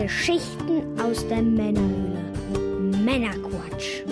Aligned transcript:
Geschichten 0.00 1.00
aus 1.00 1.26
der 1.26 1.42
Männerhöhle. 1.42 2.22
Männerquatsch. 3.04 4.04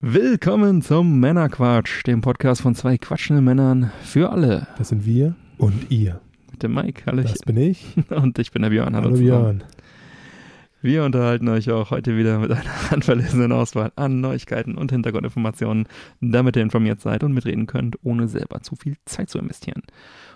Willkommen 0.00 0.82
zum 0.82 1.18
Männerquatsch, 1.18 2.06
dem 2.06 2.20
Podcast 2.20 2.60
von 2.60 2.74
zwei 2.74 2.98
quatschenden 2.98 3.42
Männern 3.42 3.90
für 4.02 4.28
alle. 4.28 4.66
Das 4.76 4.90
sind 4.90 5.06
wir 5.06 5.34
und 5.56 5.90
ihr. 5.90 6.20
Mit 6.50 6.62
dem 6.62 6.74
Mike, 6.74 7.04
hallo. 7.06 7.22
Das 7.22 7.38
bin 7.38 7.56
ich. 7.56 7.96
Und 8.10 8.38
ich 8.38 8.52
bin 8.52 8.62
der 8.62 8.68
Björn. 8.68 8.94
Hallo 8.94 9.10
zusammen. 9.12 9.24
Björn. 9.24 9.64
Wir 10.84 11.02
unterhalten 11.02 11.48
euch 11.48 11.70
auch 11.70 11.90
heute 11.90 12.14
wieder 12.18 12.40
mit 12.40 12.52
einer 12.52 12.90
handverlesenen 12.90 13.52
Auswahl 13.52 13.90
an 13.96 14.20
Neuigkeiten 14.20 14.76
und 14.76 14.92
Hintergrundinformationen, 14.92 15.88
damit 16.20 16.56
ihr 16.56 16.62
informiert 16.62 17.00
seid 17.00 17.24
und 17.24 17.32
mitreden 17.32 17.66
könnt, 17.66 17.96
ohne 18.02 18.28
selber 18.28 18.60
zu 18.60 18.76
viel 18.76 18.98
Zeit 19.06 19.30
zu 19.30 19.38
investieren. 19.38 19.80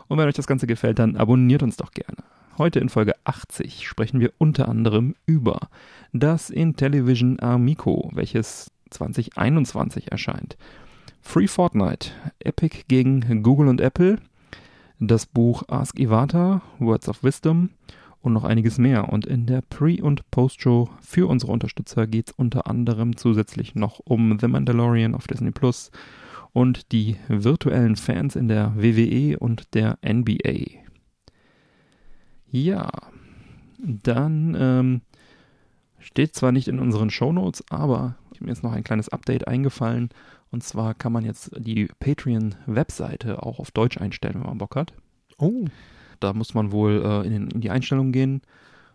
Und 0.06 0.16
wenn 0.16 0.26
euch 0.26 0.36
das 0.36 0.46
Ganze 0.46 0.66
gefällt, 0.66 1.00
dann 1.00 1.16
abonniert 1.16 1.62
uns 1.62 1.76
doch 1.76 1.90
gerne. 1.90 2.24
Heute 2.56 2.80
in 2.80 2.88
Folge 2.88 3.12
80 3.24 3.86
sprechen 3.86 4.20
wir 4.20 4.32
unter 4.38 4.68
anderem 4.70 5.16
über 5.26 5.68
das 6.14 6.48
Intellivision 6.48 7.38
Amico, 7.40 8.10
welches 8.14 8.70
2021 8.88 10.10
erscheint. 10.10 10.56
Free 11.20 11.46
Fortnite, 11.46 12.12
Epic 12.40 12.84
gegen 12.88 13.42
Google 13.42 13.68
und 13.68 13.82
Apple, 13.82 14.16
das 14.98 15.26
Buch 15.26 15.64
Ask 15.68 16.00
Ivata, 16.00 16.62
Words 16.78 17.10
of 17.10 17.22
Wisdom 17.22 17.68
und 18.20 18.32
noch 18.32 18.44
einiges 18.44 18.78
mehr. 18.78 19.12
Und 19.12 19.26
in 19.26 19.46
der 19.46 19.62
Pre- 19.62 20.02
und 20.02 20.30
Post-Show 20.30 20.90
für 21.00 21.28
unsere 21.28 21.52
Unterstützer 21.52 22.06
geht 22.06 22.28
es 22.28 22.34
unter 22.36 22.66
anderem 22.66 23.16
zusätzlich 23.16 23.74
noch 23.74 24.00
um 24.00 24.38
The 24.40 24.48
Mandalorian 24.48 25.14
auf 25.14 25.26
Disney 25.26 25.50
Plus 25.50 25.90
und 26.52 26.92
die 26.92 27.16
virtuellen 27.28 27.96
Fans 27.96 28.36
in 28.36 28.48
der 28.48 28.74
WWE 28.76 29.38
und 29.38 29.74
der 29.74 29.98
NBA. 30.04 30.82
Ja, 32.50 32.90
dann 33.78 34.56
ähm, 34.58 35.00
steht 35.98 36.34
zwar 36.34 36.52
nicht 36.52 36.68
in 36.68 36.78
unseren 36.78 37.10
Shownotes, 37.10 37.64
aber 37.70 38.16
mir 38.40 38.52
ist 38.52 38.62
noch 38.62 38.72
ein 38.72 38.84
kleines 38.84 39.08
Update 39.08 39.48
eingefallen. 39.48 40.10
Und 40.50 40.62
zwar 40.62 40.94
kann 40.94 41.12
man 41.12 41.24
jetzt 41.24 41.50
die 41.58 41.88
Patreon-Webseite 42.00 43.42
auch 43.42 43.58
auf 43.58 43.70
Deutsch 43.70 43.98
einstellen, 43.98 44.36
wenn 44.36 44.46
man 44.46 44.58
Bock 44.58 44.76
hat. 44.76 44.94
Oh, 45.38 45.64
Da 46.20 46.32
muss 46.32 46.54
man 46.54 46.72
wohl 46.72 47.02
äh, 47.04 47.26
in, 47.26 47.32
den- 47.32 47.50
in 47.50 47.60
die 47.60 47.70
Einstellungen 47.70 48.12
gehen 48.12 48.42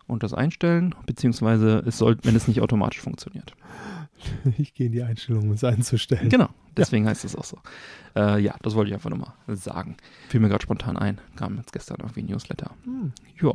und 0.07 0.23
das 0.23 0.33
einstellen, 0.33 0.93
beziehungsweise 1.05 1.83
es 1.85 1.97
soll, 1.97 2.17
wenn 2.23 2.35
es 2.35 2.47
nicht 2.47 2.61
automatisch 2.61 3.01
funktioniert. 3.01 3.53
ich 4.57 4.73
gehe 4.73 4.87
in 4.87 4.91
die 4.93 5.03
Einstellung, 5.03 5.43
um 5.43 5.51
es 5.51 5.63
einzustellen. 5.63 6.29
Genau, 6.29 6.49
deswegen 6.77 7.07
heißt 7.07 7.25
es 7.25 7.35
auch 7.35 7.43
so. 7.45 7.57
Äh, 8.15 8.39
ja, 8.41 8.55
das 8.61 8.75
wollte 8.75 8.89
ich 8.89 8.93
einfach 8.93 9.09
nur 9.09 9.19
mal 9.19 9.33
sagen. 9.55 9.95
Fiel 10.29 10.39
mir 10.39 10.49
gerade 10.49 10.61
spontan 10.63 10.97
ein, 10.97 11.19
kam 11.35 11.57
jetzt 11.57 11.73
gestern 11.73 11.97
irgendwie 11.99 12.21
ein 12.21 12.27
Newsletter. 12.27 12.71
Hm. 12.83 13.11
Ja, 13.41 13.53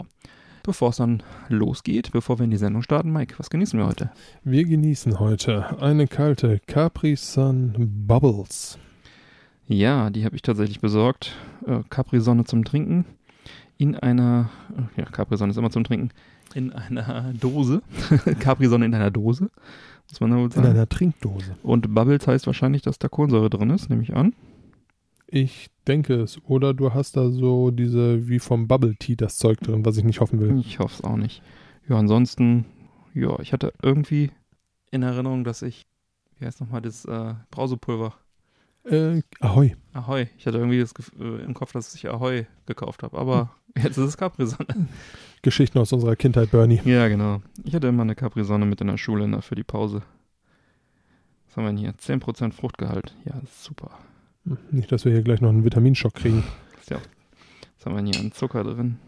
bevor 0.63 0.91
es 0.91 0.97
dann 0.97 1.23
losgeht, 1.49 2.11
bevor 2.13 2.39
wir 2.39 2.45
in 2.45 2.51
die 2.51 2.57
Sendung 2.57 2.83
starten, 2.83 3.13
Mike, 3.13 3.35
was 3.39 3.51
genießen 3.51 3.79
wir 3.79 3.87
heute? 3.87 4.11
Wir 4.45 4.65
genießen 4.65 5.19
heute 5.21 5.81
eine 5.81 6.07
kalte 6.07 6.61
Capri 6.67 7.15
Sun 7.17 7.75
Bubbles. 8.07 8.79
Ja, 9.67 10.09
die 10.11 10.25
habe 10.25 10.35
ich 10.35 10.43
tatsächlich 10.43 10.81
besorgt. 10.81 11.37
Äh, 11.67 11.81
Capri-Sonne 11.91 12.45
zum 12.45 12.65
Trinken. 12.65 13.05
In 13.79 13.95
einer, 13.95 14.51
ja, 14.97 15.05
Capri-Sonne 15.05 15.53
ist 15.53 15.57
immer 15.57 15.71
zum 15.71 15.85
Trinken. 15.85 16.11
In 16.55 16.73
einer 16.73 17.33
Dose. 17.33 17.81
Capri-Sonne 18.41 18.87
in 18.87 18.95
einer 18.95 19.13
Dose. 19.13 19.51
Muss 20.11 20.21
man 20.21 20.31
da 20.31 20.37
wohl 20.37 20.45
In 20.47 20.51
sagen. 20.51 20.69
einer 20.69 20.89
Trinkdose. 20.89 21.57
Und 21.63 21.95
Bubbles 21.95 22.27
heißt 22.27 22.47
wahrscheinlich, 22.49 22.83
dass 22.83 22.99
da 22.99 23.09
Kohlensäure 23.09 23.49
drin 23.51 23.71
ist, 23.71 23.89
nehme 23.89 24.03
ich 24.03 24.15
an. 24.17 24.35
Ich 25.29 25.69
denke 25.87 26.15
es. 26.15 26.43
Oder 26.45 26.75
du 26.75 26.93
hast 26.93 27.17
da 27.17 27.31
so 27.31 27.71
diese, 27.71 28.29
wie 28.29 28.41
vom 28.41 28.67
Bubble 28.67 28.97
Tea, 28.97 29.15
das 29.15 29.37
Zeug 29.37 29.61
drin, 29.61 29.85
was 29.85 29.97
ich 29.97 30.05
nicht 30.05 30.21
hoffen 30.21 30.41
will. 30.41 30.59
Ich 30.59 30.81
hoffe 30.81 30.95
es 30.99 31.05
auch 31.05 31.17
nicht. 31.17 31.43
Ja, 31.89 31.97
ansonsten, 31.99 32.65
ja, 33.15 33.39
ich 33.41 33.53
hatte 33.53 33.73
irgendwie 33.83 34.33
in 34.91 35.03
Erinnerung, 35.03 35.45
dass 35.45 35.63
ich, 35.63 35.87
wie 36.39 36.47
heißt 36.47 36.61
nochmal 36.61 36.81
das 36.81 37.05
äh, 37.05 37.35
Brausepulver? 37.51 38.15
Äh, 38.85 39.21
Ahoi. 39.41 39.77
Ahoi. 39.93 40.29
Ich 40.39 40.47
hatte 40.47 40.57
irgendwie 40.59 40.81
das 40.81 40.95
äh, 41.21 41.45
im 41.45 41.55
Kopf, 41.55 41.73
dass 41.73 41.95
ich 41.95 42.09
Ahoi 42.09 42.47
gekauft 42.67 43.03
habe. 43.03 43.19
Aber 43.19 43.51
jetzt 43.77 43.97
ist 43.97 44.05
es 44.05 44.17
Capri-Sonne. 44.17 44.89
Geschichten 45.43 45.79
aus 45.79 45.93
unserer 45.93 46.17
Kindheit, 46.17 46.51
Bernie. 46.51 46.81
Ja, 46.85 47.09
genau. 47.09 47.43
Ich 47.65 47.75
hatte 47.75 47.87
immer 47.87 48.03
eine 48.03 48.15
Capri-Sonne 48.15 48.67
mit 48.67 48.81
in 48.81 48.89
der 48.89 48.99
Schule 48.99 49.29
ne, 49.29 49.43
für 49.43 49.55
die 49.55 49.65
Pause. 49.65 50.03
Was 51.47 51.57
haben 51.57 51.65
wir 51.65 51.71
denn 51.71 51.79
hier? 51.79 51.93
10% 51.93 52.53
Fruchtgehalt. 52.53 53.15
Ja, 53.25 53.41
super. 53.51 53.91
Nicht, 54.71 54.91
dass 54.93 55.05
wir 55.05 55.13
hier 55.13 55.23
gleich 55.23 55.41
noch 55.41 55.51
einen 55.51 55.65
Vitaminschock 55.65 56.15
kriegen. 56.15 56.43
Ist 56.81 56.91
ja, 56.91 56.99
was 57.77 57.87
haben 57.87 57.95
wir 57.95 58.03
denn 58.03 58.13
hier 58.13 58.21
an 58.21 58.33
Zucker 58.33 58.65
drin? 58.65 58.99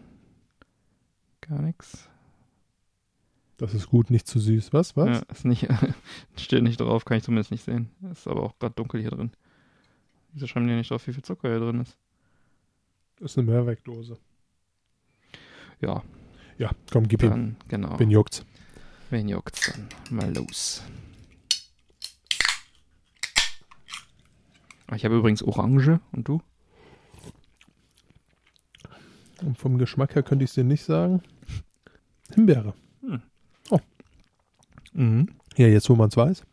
Gar 1.41 1.61
nichts. 1.61 2.07
Das 3.57 3.73
ist 3.73 3.87
gut, 3.89 4.09
nicht 4.09 4.27
zu 4.27 4.39
süß. 4.39 4.73
Was? 4.73 4.97
Was? 4.97 5.19
Ja, 5.19 5.23
ist 5.31 5.45
nicht, 5.45 5.67
steht 6.35 6.63
nicht 6.63 6.79
drauf, 6.79 7.05
kann 7.05 7.17
ich 7.17 7.23
zumindest 7.23 7.51
nicht 7.51 7.63
sehen. 7.63 7.89
Ist 8.11 8.27
aber 8.27 8.43
auch 8.43 8.57
gerade 8.57 8.73
dunkel 8.75 9.01
hier 9.01 9.11
drin. 9.11 9.31
Wieso 10.33 10.47
schreiben 10.47 10.67
die 10.67 10.73
nicht 10.73 10.89
drauf, 10.89 11.05
wie 11.07 11.13
viel 11.13 11.23
Zucker 11.23 11.49
hier 11.49 11.59
drin 11.59 11.81
ist? 11.81 11.97
Das 13.19 13.31
ist 13.31 13.37
eine 13.37 13.51
Mehrwegdose. 13.51 14.17
Ja, 15.81 16.03
Ja, 16.57 16.71
komm, 16.91 17.07
gib 17.07 17.23
ihm. 17.23 17.29
dann, 17.29 17.55
genau. 17.67 17.99
Wen 17.99 18.11
juckt's? 18.11 18.45
Wen 19.09 19.27
juckt's 19.27 19.71
dann? 19.71 19.87
Mal 20.15 20.33
los. 20.35 20.83
Ich 24.95 25.05
habe 25.05 25.15
übrigens 25.17 25.41
Orange 25.41 25.99
und 26.11 26.27
du? 26.27 26.41
Und 29.41 29.57
vom 29.57 29.77
Geschmack 29.77 30.13
her 30.15 30.21
könnte 30.23 30.43
ich 30.43 30.51
es 30.51 30.55
dir 30.55 30.63
nicht 30.63 30.83
sagen. 30.83 31.21
Himbeere. 32.35 32.73
Mhm. 34.93 35.29
Ja, 35.55 35.67
jetzt 35.67 35.89
wo 35.89 35.95
man 35.95 36.09
es 36.09 36.17
weiß. 36.17 36.43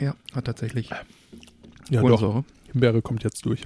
Ja, 0.00 0.14
hat 0.34 0.44
tatsächlich 0.46 0.90
Ja, 0.90 0.98
doch. 1.90 2.00
Kohlensäure. 2.00 2.44
Himbeere 2.72 3.02
kommt 3.02 3.22
jetzt 3.24 3.46
durch. 3.46 3.62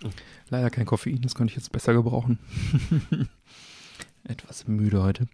Leider 0.48 0.70
kein 0.70 0.86
Koffein, 0.86 1.20
das 1.22 1.34
könnte 1.34 1.50
ich 1.52 1.56
jetzt 1.56 1.72
besser 1.72 1.92
gebrauchen. 1.92 2.38
Etwas 4.24 4.68
müde 4.68 5.02
heute. 5.02 5.26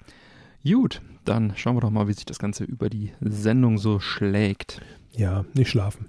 Gut, 0.64 1.02
dann 1.24 1.54
schauen 1.56 1.76
wir 1.76 1.80
doch 1.80 1.90
mal, 1.90 2.08
wie 2.08 2.12
sich 2.12 2.24
das 2.24 2.38
Ganze 2.38 2.64
über 2.64 2.88
die 2.88 3.12
Sendung 3.20 3.78
so 3.78 4.00
schlägt. 4.00 4.80
Ja, 5.12 5.44
nicht 5.54 5.70
schlafen. 5.70 6.06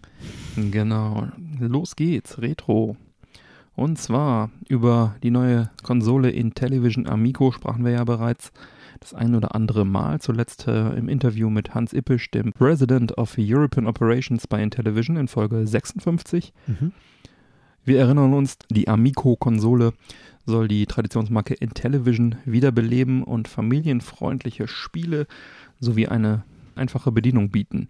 Genau, 0.56 1.28
los 1.60 1.96
geht's, 1.96 2.40
Retro. 2.40 2.96
Und 3.76 3.98
zwar 3.98 4.52
über 4.70 5.16
die 5.24 5.32
neue 5.32 5.72
Konsole 5.82 6.30
Intellivision 6.30 7.08
Amico 7.08 7.52
sprachen 7.52 7.84
wir 7.84 7.92
ja 7.94 8.04
bereits 8.04 8.52
das 9.00 9.14
ein 9.14 9.36
oder 9.36 9.56
andere 9.56 9.86
Mal, 9.86 10.22
zuletzt 10.22 10.68
äh, 10.68 10.92
im 10.92 11.10
Interview 11.10 11.50
mit 11.50 11.74
Hans 11.74 11.92
Ippisch, 11.92 12.32
dem 12.32 12.54
President 12.54 13.18
of 13.18 13.36
European 13.38 13.88
Operations 13.88 14.48
bei 14.48 14.62
Intellivision 14.62 15.18
in 15.18 15.28
Folge 15.28 15.66
56. 15.68 16.54
Mhm. 16.68 16.94
Wir 17.86 18.00
erinnern 18.00 18.34
uns, 18.34 18.58
die 18.70 18.88
Amico-Konsole 18.88 19.94
soll 20.46 20.70
die 20.70 20.86
Traditionsmarke 20.86 21.54
Intellivision 21.54 22.38
wiederbeleben 22.46 23.24
und 23.24 23.50
familienfreundliche 23.50 24.70
Spiele 24.70 25.28
sowie 25.82 26.08
eine 26.08 26.44
einfache 26.76 27.12
Bedienung 27.12 27.50
bieten. 27.50 27.90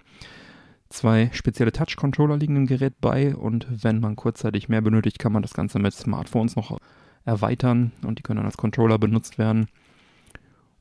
Zwei 0.89 1.29
spezielle 1.33 1.71
Touch-Controller 1.71 2.37
liegen 2.37 2.55
im 2.55 2.65
Gerät 2.65 2.95
bei 3.01 3.35
und 3.35 3.67
wenn 3.69 3.99
man 3.99 4.15
kurzzeitig 4.15 4.67
mehr 4.67 4.81
benötigt, 4.81 5.19
kann 5.19 5.31
man 5.31 5.43
das 5.43 5.53
Ganze 5.53 5.77
mit 5.77 5.93
Smartphones 5.93 6.55
noch 6.55 6.79
erweitern 7.23 7.91
und 8.03 8.17
die 8.17 8.23
können 8.23 8.37
dann 8.37 8.47
als 8.47 8.57
Controller 8.57 8.97
benutzt 8.97 9.37
werden. 9.37 9.67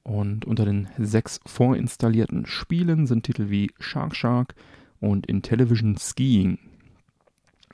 Und 0.04 0.46
unter 0.46 0.64
den 0.64 0.88
sechs 0.98 1.38
vorinstallierten 1.44 2.46
Spielen 2.46 3.06
sind 3.06 3.24
Titel 3.24 3.50
wie 3.50 3.70
Shark 3.78 4.16
Shark 4.16 4.54
und 5.00 5.26
Intellivision 5.26 5.96
Skiing. 5.98 6.58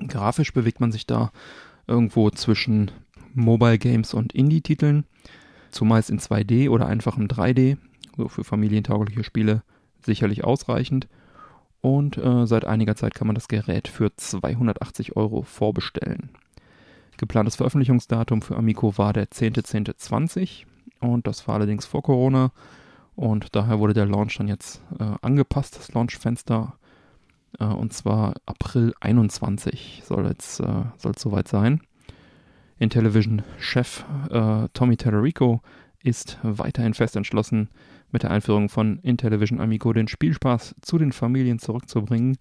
Grafisch 0.07 0.53
bewegt 0.53 0.81
man 0.81 0.93
sich 0.93 1.07
da 1.07 1.33
irgendwo 1.87 2.31
zwischen 2.31 2.91
Mobile 3.35 3.79
Games 3.79 4.15
und 4.15 4.33
Indie-Titeln, 4.33 5.05
zumeist 5.71 6.11
in 6.11 6.19
2D 6.19 6.71
oder 6.71 6.87
einfach 6.87 7.17
im 7.17 7.29
3D, 7.29 7.79
so 8.17 8.29
für 8.29 8.45
familientaugliche 8.45 9.25
Spiele 9.25 9.63
sicherlich 10.05 10.45
ausreichend. 10.45 11.09
Und 11.81 12.19
äh, 12.19 12.47
seit 12.47 12.65
einiger 12.65 12.97
Zeit 12.97 13.15
kann 13.15 13.27
man 13.27 13.35
das 13.35 13.49
Gerät 13.49 13.89
für 13.89 14.15
280 14.15 15.17
Euro 15.17 15.43
vorbestellen. 15.43 16.31
Geplantes 17.17 17.57
Veröffentlichungsdatum 17.57 18.43
für 18.43 18.57
Amico 18.57 18.97
war 18.99 19.13
der 19.13 19.29
10.10.20 19.29 20.65
und 21.01 21.27
das 21.27 21.47
war 21.47 21.57
allerdings 21.57 21.87
vor 21.87 22.03
Corona 22.03 22.53
und 23.17 23.57
daher 23.57 23.81
wurde 23.81 23.95
der 23.95 24.07
Launch 24.07 24.39
dann 24.39 24.47
jetzt 24.47 24.81
äh, 24.99 25.15
angepasst, 25.23 25.77
das 25.77 25.93
Launchfenster 25.93 26.75
äh, 27.59 27.65
und 27.65 27.93
zwar 27.93 28.35
April 28.47 28.95
21 29.01 30.03
soll 30.05 30.27
jetzt 30.27 30.61
äh, 30.61 30.85
soll 30.97 31.13
es 31.17 31.23
soweit 31.23 31.49
sein. 31.49 31.81
Intellivision-Chef 32.79 34.05
äh, 34.31 34.69
Tommy 34.73 34.97
Tallarico 34.97 35.61
ist 36.03 36.39
weiterhin 36.43 36.95
fest 36.95 37.17
entschlossen, 37.17 37.69
mit 38.13 38.23
der 38.23 38.31
Einführung 38.31 38.69
von 38.69 38.99
Intellivision 39.01 39.61
Amico 39.61 39.93
den 39.93 40.09
Spielspaß 40.09 40.77
zu 40.81 40.99
den 40.99 41.13
Familien 41.13 41.59
zurückzubringen. 41.59 42.37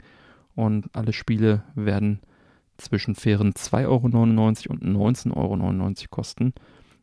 und 0.55 0.89
alle 0.93 1.13
Spiele 1.13 1.63
werden 1.75 2.19
zwischen 2.77 3.15
fairen 3.15 3.53
2,99 3.53 3.85
Euro 3.87 4.05
und 4.05 4.83
19,99 4.83 5.35
Euro 5.35 5.93
kosten 6.09 6.53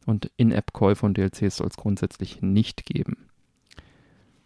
und 0.07 0.31
In-App-Käufe 0.37 1.05
und 1.05 1.17
DLCs 1.17 1.57
soll 1.57 1.69
es 1.69 1.77
grundsätzlich 1.77 2.43
nicht 2.43 2.87
geben. 2.87 3.17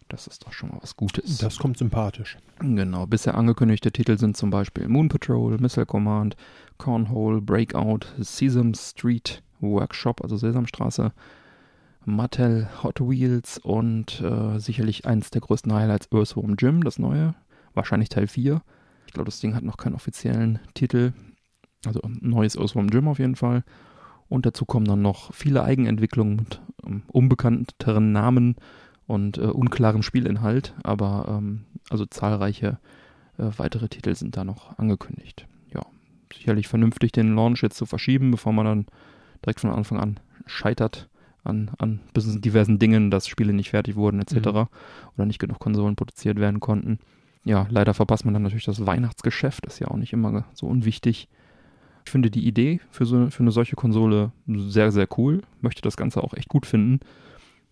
Das 0.09 0.25
ist 0.25 0.45
doch 0.45 0.53
schon 0.53 0.69
mal 0.69 0.79
was 0.81 0.97
Gutes. 0.97 1.37
Das 1.37 1.59
kommt 1.59 1.77
sympathisch. 1.77 2.37
Genau, 2.59 3.05
bisher 3.05 3.35
angekündigte 3.35 3.91
Titel 3.91 4.17
sind 4.17 4.35
zum 4.35 4.49
Beispiel 4.49 4.87
Moon 4.87 5.07
Patrol, 5.07 5.57
Missile 5.59 5.85
Command, 5.85 6.35
Cornhole, 6.79 7.41
Breakout, 7.41 8.07
Sesame 8.17 8.73
Street 8.75 9.43
Workshop, 9.59 10.21
also 10.21 10.35
Sesamstraße, 10.35 11.13
Mattel, 12.05 12.67
Hot 12.81 12.99
Wheels 12.99 13.59
und 13.59 14.19
äh, 14.21 14.59
sicherlich 14.59 15.05
eins 15.05 15.29
der 15.29 15.41
größten 15.41 15.71
Highlights 15.71 16.09
Earthworm 16.11 16.55
Jim, 16.57 16.83
das 16.83 16.97
neue, 16.97 17.35
wahrscheinlich 17.75 18.09
Teil 18.09 18.27
4. 18.27 18.61
Ich 19.05 19.13
glaube, 19.13 19.25
das 19.25 19.39
Ding 19.39 19.53
hat 19.53 19.63
noch 19.63 19.77
keinen 19.77 19.95
offiziellen 19.95 20.59
Titel, 20.73 21.13
also 21.85 22.01
ein 22.01 22.17
neues 22.21 22.57
Earthworm 22.57 22.89
Jim 22.89 23.07
auf 23.07 23.19
jeden 23.19 23.35
Fall. 23.35 23.63
Und 24.27 24.47
dazu 24.47 24.65
kommen 24.65 24.85
dann 24.85 25.03
noch 25.03 25.33
viele 25.33 25.63
Eigenentwicklungen 25.63 26.35
mit 26.35 26.61
ähm, 26.85 27.03
unbekannteren 27.07 28.11
Namen 28.11 28.55
und 29.09 29.39
äh, 29.39 29.41
unklarem 29.41 30.03
Spielinhalt, 30.03 30.75
aber 30.83 31.25
ähm, 31.27 31.61
also 31.89 32.05
zahlreiche 32.05 32.77
äh, 33.39 33.45
weitere 33.57 33.89
Titel 33.89 34.13
sind 34.13 34.37
da 34.37 34.43
noch 34.43 34.77
angekündigt. 34.77 35.47
Ja, 35.73 35.81
sicherlich 36.31 36.67
vernünftig 36.67 37.11
den 37.11 37.33
Launch 37.35 37.63
jetzt 37.63 37.77
zu 37.77 37.87
verschieben, 37.87 38.29
bevor 38.29 38.53
man 38.53 38.65
dann 38.67 38.85
direkt 39.43 39.61
von 39.61 39.71
Anfang 39.71 39.99
an 39.99 40.19
scheitert 40.45 41.09
an, 41.43 41.71
an 41.79 42.01
diversen 42.15 42.77
Dingen, 42.77 43.09
dass 43.09 43.27
Spiele 43.27 43.51
nicht 43.51 43.71
fertig 43.71 43.95
wurden 43.95 44.21
etc. 44.21 44.35
Mhm. 44.35 44.67
oder 45.15 45.25
nicht 45.25 45.39
genug 45.39 45.57
Konsolen 45.57 45.95
produziert 45.95 46.39
werden 46.39 46.59
konnten. 46.59 46.99
Ja, 47.43 47.65
leider 47.71 47.95
verpasst 47.95 48.25
man 48.25 48.35
dann 48.35 48.43
natürlich 48.43 48.65
das 48.65 48.85
Weihnachtsgeschäft, 48.85 49.65
ist 49.65 49.79
ja 49.79 49.87
auch 49.87 49.97
nicht 49.97 50.13
immer 50.13 50.45
so 50.53 50.67
unwichtig. 50.67 51.29
Ich 52.05 52.11
finde 52.11 52.29
die 52.29 52.45
Idee 52.45 52.79
für, 52.91 53.05
so, 53.05 53.31
für 53.31 53.41
eine 53.41 53.51
solche 53.51 53.75
Konsole 53.75 54.33
sehr, 54.45 54.91
sehr 54.91 55.07
cool, 55.17 55.41
möchte 55.61 55.81
das 55.81 55.97
Ganze 55.97 56.23
auch 56.23 56.35
echt 56.35 56.49
gut 56.49 56.67
finden. 56.67 56.99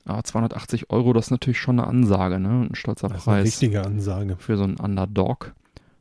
Ah, 0.08 0.24
280 0.24 0.90
Euro, 0.90 1.12
das 1.12 1.26
ist 1.26 1.32
natürlich 1.32 1.60
schon 1.60 1.80
eine 1.80 1.88
Ansage, 1.88 2.40
ne? 2.40 2.68
Ein 2.70 2.76
stolzer 2.76 3.10
das 3.10 3.26
Preis. 3.26 3.36
Eine 3.36 3.44
richtige 3.44 3.86
Ansage. 3.86 4.38
Für 4.40 4.56
so 4.56 4.64
einen 4.64 4.78
Underdog. 4.78 5.54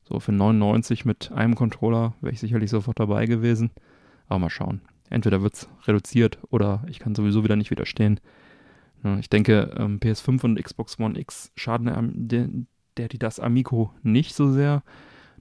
So 0.05 0.21
für 0.21 0.31
99 0.31 1.05
mit 1.05 1.33
einem 1.33 1.57
Controller 1.57 2.15
wäre 2.21 2.33
ich 2.33 2.39
sicherlich 2.39 2.71
sofort 2.71 3.01
dabei 3.01 3.27
gewesen. 3.27 3.71
Aber 4.29 4.39
mal 4.39 4.51
schauen. 4.51 4.81
Entweder 5.11 5.43
wird 5.43 5.55
es 5.55 5.69
reduziert 5.87 6.39
oder 6.51 6.85
ich 6.89 7.01
kann 7.01 7.17
sowieso 7.17 7.43
wieder 7.43 7.57
nicht 7.57 7.73
widerstehen. 7.73 8.21
Ich 9.19 9.29
denke, 9.29 9.75
ähm, 9.77 9.99
PS5 9.99 10.45
und 10.45 10.63
Xbox 10.63 10.99
One 11.01 11.19
X 11.19 11.51
schaden 11.57 12.29
der, 12.29 12.49
der 12.97 13.09
die 13.09 13.19
das 13.19 13.41
Amico 13.41 13.93
nicht 14.03 14.35
so 14.35 14.51
sehr, 14.51 14.83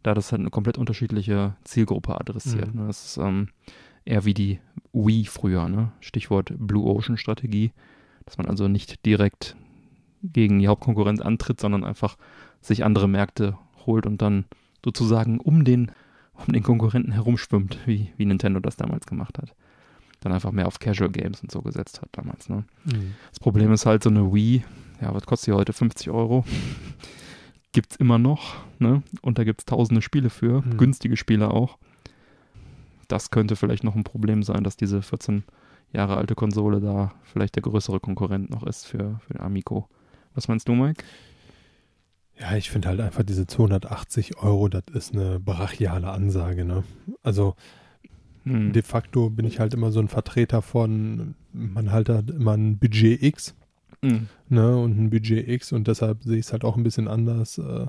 da 0.02 0.14
das 0.14 0.32
halt 0.32 0.42
eine 0.42 0.50
komplett 0.50 0.78
unterschiedliche 0.78 1.56
Zielgruppe 1.64 2.20
adressiert. 2.20 2.74
Mhm. 2.74 2.88
Das 2.88 3.06
ist 3.06 3.18
ähm, 3.18 3.50
eher 4.06 4.26
wie 4.26 4.34
die 4.34 4.60
Wii 4.92 5.26
früher, 5.26 5.68
ne? 5.70 5.92
Stichwort 6.00 6.54
Blue 6.58 6.86
Ocean 6.86 7.18
Strategie 7.18 7.72
dass 8.26 8.38
man 8.38 8.48
also 8.48 8.68
nicht 8.68 9.06
direkt 9.06 9.56
gegen 10.24 10.60
die 10.60 10.68
Hauptkonkurrenz 10.68 11.22
antritt, 11.22 11.60
sondern 11.60 11.84
einfach 11.84 12.18
sich 12.62 12.84
andere 12.84 13.08
Märkte 13.08 13.58
holt 13.86 14.06
und 14.06 14.22
dann 14.22 14.46
sozusagen 14.84 15.40
um 15.40 15.64
den, 15.64 15.92
um 16.34 16.54
den 16.54 16.64
Konkurrenten 16.64 17.12
herumschwimmt, 17.12 17.78
wie, 17.86 18.12
wie 18.18 18.26
Nintendo 18.26 18.60
das 18.60 18.78
damals 18.78 19.06
gemacht 19.06 19.38
hat. 19.38 19.56
Dann 20.22 20.32
einfach 20.32 20.52
mehr 20.52 20.68
auf 20.68 20.80
Casual 20.80 21.12
Games 21.12 21.42
und 21.42 21.52
so 21.52 21.62
gesetzt 21.62 22.02
hat 22.02 22.10
damals. 22.14 22.50
Ne? 22.50 22.64
Mhm. 22.86 23.14
Das 23.30 23.40
Problem 23.40 23.72
ist 23.72 23.86
halt 23.86 24.04
so 24.04 24.10
eine 24.10 24.34
Wii, 24.34 24.64
ja, 25.02 25.14
was 25.14 25.26
kostet 25.26 25.48
die 25.48 25.58
heute? 25.58 25.74
50 25.74 26.10
Euro? 26.10 26.46
Gibt's 27.74 27.98
immer 27.98 28.18
noch, 28.18 28.56
ne? 28.80 29.04
Und 29.22 29.38
da 29.38 29.44
gibt 29.44 29.62
es 29.62 29.66
tausende 29.66 30.02
Spiele 30.02 30.30
für, 30.30 30.62
mhm. 30.62 30.78
günstige 30.78 31.18
Spiele 31.18 31.52
auch. 31.52 31.78
Das 33.10 33.32
könnte 33.32 33.58
vielleicht 33.58 33.84
noch 33.84 33.96
ein 33.96 34.06
Problem 34.06 34.44
sein, 34.44 34.64
dass 34.64 34.78
diese 34.78 35.02
14 35.02 35.44
Jahre 35.94 36.18
alte 36.18 36.36
Konsole 36.36 36.82
da 36.82 37.14
vielleicht 37.24 37.56
der 37.56 37.64
größere 37.64 38.00
Konkurrent 38.00 38.50
noch 38.50 38.64
ist 38.64 38.86
für, 38.86 39.20
für 39.26 39.34
den 39.34 39.42
Amico. 39.42 39.88
Was 40.34 40.48
meinst 40.48 40.68
du, 40.68 40.74
Mike? 40.74 41.04
Ja, 42.40 42.56
ich 42.58 42.70
finde 42.70 42.90
halt 42.90 43.00
einfach 43.00 43.24
diese 43.24 43.48
280 43.48 44.38
Euro, 44.38 44.68
das 44.68 44.84
ist 44.94 45.14
eine 45.14 45.40
brachiale 45.40 46.10
Ansage, 46.10 46.66
ne? 46.66 46.84
Also 47.24 47.56
hm. 48.44 48.74
de 48.74 48.82
facto 48.82 49.30
bin 49.30 49.46
ich 49.46 49.60
halt 49.60 49.74
immer 49.74 49.92
so 49.92 50.00
ein 50.00 50.10
Vertreter 50.10 50.62
von, 50.62 51.36
man 51.54 51.92
halt 51.92 52.10
hat 52.10 52.30
immer 52.30 52.54
ein 52.54 52.78
Budget 52.78 53.24
X, 53.24 53.56
hm. 54.02 54.28
ne? 54.50 54.78
Und 54.78 55.00
ein 55.00 55.10
Budget 55.10 55.48
X 55.48 55.72
und 55.72 55.88
deshalb 55.88 56.24
sehe 56.24 56.38
ich 56.38 56.48
es 56.48 56.52
halt 56.52 56.66
auch 56.66 56.76
ein 56.76 56.84
bisschen 56.84 57.08
anders. 57.08 57.58
Äh, 57.58 57.88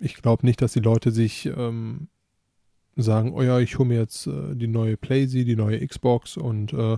ich 0.00 0.16
glaube 0.16 0.44
nicht, 0.44 0.60
dass 0.60 0.72
die 0.72 0.80
Leute 0.80 1.12
sich 1.12 1.46
ähm, 1.46 2.08
sagen, 2.96 3.32
oh 3.32 3.42
ja, 3.42 3.58
ich 3.58 3.78
hole 3.78 3.88
mir 3.88 3.98
jetzt 3.98 4.26
äh, 4.26 4.54
die 4.54 4.66
neue 4.66 4.96
PlayZ, 4.96 5.32
die 5.32 5.56
neue 5.56 5.84
Xbox 5.86 6.36
und 6.36 6.72
äh, 6.72 6.96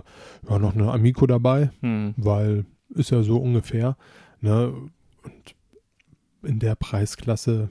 ja, 0.49 0.59
noch 0.59 0.75
eine 0.75 0.91
Amico 0.91 1.25
dabei, 1.27 1.71
hm. 1.81 2.13
weil 2.17 2.65
ist 2.89 3.11
ja 3.11 3.23
so 3.23 3.37
ungefähr. 3.37 3.97
Ne? 4.41 4.73
Und 5.23 5.55
in 6.43 6.59
der 6.59 6.75
Preisklasse 6.75 7.69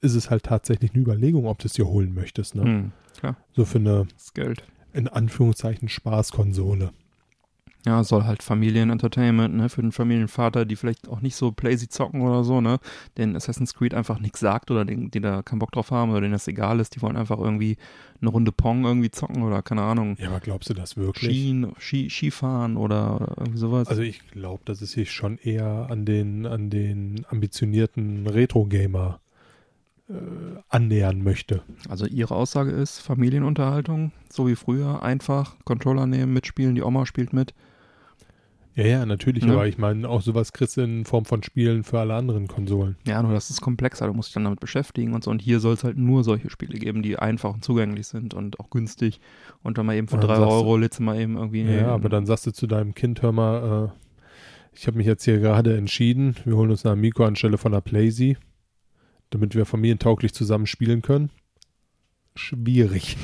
ist 0.00 0.14
es 0.14 0.30
halt 0.30 0.44
tatsächlich 0.44 0.92
eine 0.92 1.02
Überlegung, 1.02 1.46
ob 1.46 1.58
du 1.58 1.66
es 1.66 1.74
dir 1.74 1.86
holen 1.86 2.14
möchtest. 2.14 2.54
Ne? 2.54 2.62
Hm. 2.62 2.92
So 3.52 3.64
für 3.64 3.78
eine, 3.78 4.06
das 4.12 4.34
Geld. 4.34 4.62
in 4.92 5.08
Anführungszeichen, 5.08 5.88
Spaßkonsole 5.88 6.92
ja, 7.88 8.04
soll 8.04 8.24
halt 8.24 8.42
Familienentertainment, 8.42 9.56
ne, 9.56 9.68
für 9.68 9.80
den 9.80 9.92
Familienvater, 9.92 10.66
die 10.66 10.76
vielleicht 10.76 11.08
auch 11.08 11.20
nicht 11.20 11.34
so 11.36 11.52
Playsy 11.52 11.88
zocken 11.88 12.20
oder 12.20 12.44
so, 12.44 12.60
ne, 12.60 12.78
den 13.16 13.34
Assassin's 13.34 13.74
Creed 13.74 13.94
einfach 13.94 14.20
nichts 14.20 14.40
sagt 14.40 14.70
oder 14.70 14.84
den, 14.84 15.10
die 15.10 15.20
da 15.20 15.42
keinen 15.42 15.58
Bock 15.58 15.72
drauf 15.72 15.90
haben 15.90 16.10
oder 16.10 16.20
denen 16.20 16.32
das 16.32 16.46
egal 16.48 16.80
ist, 16.80 16.94
die 16.94 17.02
wollen 17.02 17.16
einfach 17.16 17.38
irgendwie 17.38 17.76
eine 18.20 18.30
Runde 18.30 18.52
Pong 18.52 18.84
irgendwie 18.84 19.10
zocken 19.10 19.42
oder 19.42 19.62
keine 19.62 19.82
Ahnung. 19.82 20.16
Ja, 20.18 20.28
aber 20.28 20.40
glaubst 20.40 20.68
du 20.68 20.74
das 20.74 20.96
wirklich? 20.96 21.30
Skien, 21.30 21.72
Ski, 21.78 22.10
Skifahren 22.10 22.76
oder 22.76 23.34
irgendwie 23.38 23.58
sowas? 23.58 23.88
Also 23.88 24.02
ich 24.02 24.26
glaube, 24.28 24.62
dass 24.66 24.82
es 24.82 24.92
sich 24.92 25.10
schon 25.10 25.38
eher 25.38 25.88
an 25.90 26.04
den, 26.04 26.46
an 26.46 26.68
den 26.68 27.24
ambitionierten 27.30 28.26
Retro-Gamer 28.26 29.20
äh, 30.10 30.14
annähern 30.68 31.22
möchte. 31.22 31.62
Also 31.88 32.06
ihre 32.06 32.34
Aussage 32.34 32.70
ist 32.70 33.00
Familienunterhaltung, 33.00 34.12
so 34.30 34.46
wie 34.46 34.56
früher, 34.56 35.02
einfach 35.02 35.56
Controller 35.64 36.06
nehmen, 36.06 36.34
mitspielen, 36.34 36.74
die 36.74 36.82
Oma 36.82 37.06
spielt 37.06 37.32
mit. 37.32 37.54
Ja, 38.78 38.86
ja, 38.86 39.06
natürlich, 39.06 39.42
ja. 39.42 39.54
aber 39.54 39.66
ich 39.66 39.76
meine, 39.76 40.08
auch 40.08 40.22
sowas 40.22 40.52
kriegst 40.52 40.76
du 40.76 40.82
in 40.82 41.04
Form 41.04 41.24
von 41.24 41.42
Spielen 41.42 41.82
für 41.82 41.98
alle 41.98 42.14
anderen 42.14 42.46
Konsolen. 42.46 42.94
Ja, 43.08 43.20
nur 43.20 43.32
das 43.32 43.50
ist 43.50 43.60
komplexer, 43.60 44.06
du 44.06 44.12
musst 44.12 44.28
dich 44.28 44.34
dann 44.34 44.44
damit 44.44 44.60
beschäftigen 44.60 45.14
und 45.14 45.24
so. 45.24 45.32
Und 45.32 45.42
hier 45.42 45.58
soll 45.58 45.74
es 45.74 45.82
halt 45.82 45.98
nur 45.98 46.22
solche 46.22 46.48
Spiele 46.48 46.78
geben, 46.78 47.02
die 47.02 47.18
einfach 47.18 47.54
und 47.54 47.64
zugänglich 47.64 48.06
sind 48.06 48.34
und 48.34 48.60
auch 48.60 48.70
günstig. 48.70 49.18
Und 49.64 49.78
dann 49.78 49.86
mal 49.86 49.96
eben 49.96 50.06
für 50.06 50.18
drei 50.18 50.36
Euro 50.36 50.78
du 50.78 51.02
mal 51.02 51.18
eben 51.18 51.36
irgendwie. 51.36 51.62
Ja, 51.62 51.88
aber 51.88 52.08
dann 52.08 52.24
sagst 52.24 52.46
du 52.46 52.52
zu 52.52 52.68
deinem 52.68 52.94
Kind, 52.94 53.20
hör 53.20 53.32
mal, 53.32 53.88
äh, 53.88 53.98
ich 54.72 54.86
habe 54.86 54.96
mich 54.96 55.08
jetzt 55.08 55.24
hier 55.24 55.40
gerade 55.40 55.76
entschieden, 55.76 56.36
wir 56.44 56.56
holen 56.56 56.70
uns 56.70 56.86
eine 56.86 56.92
Amico 56.92 57.24
anstelle 57.24 57.58
von 57.58 57.74
einer 57.74 57.80
Playsee, 57.80 58.36
damit 59.30 59.56
wir 59.56 59.66
familientauglich 59.66 60.32
zusammen 60.32 60.68
spielen 60.68 61.02
können. 61.02 61.30
Schwierig. 62.36 63.16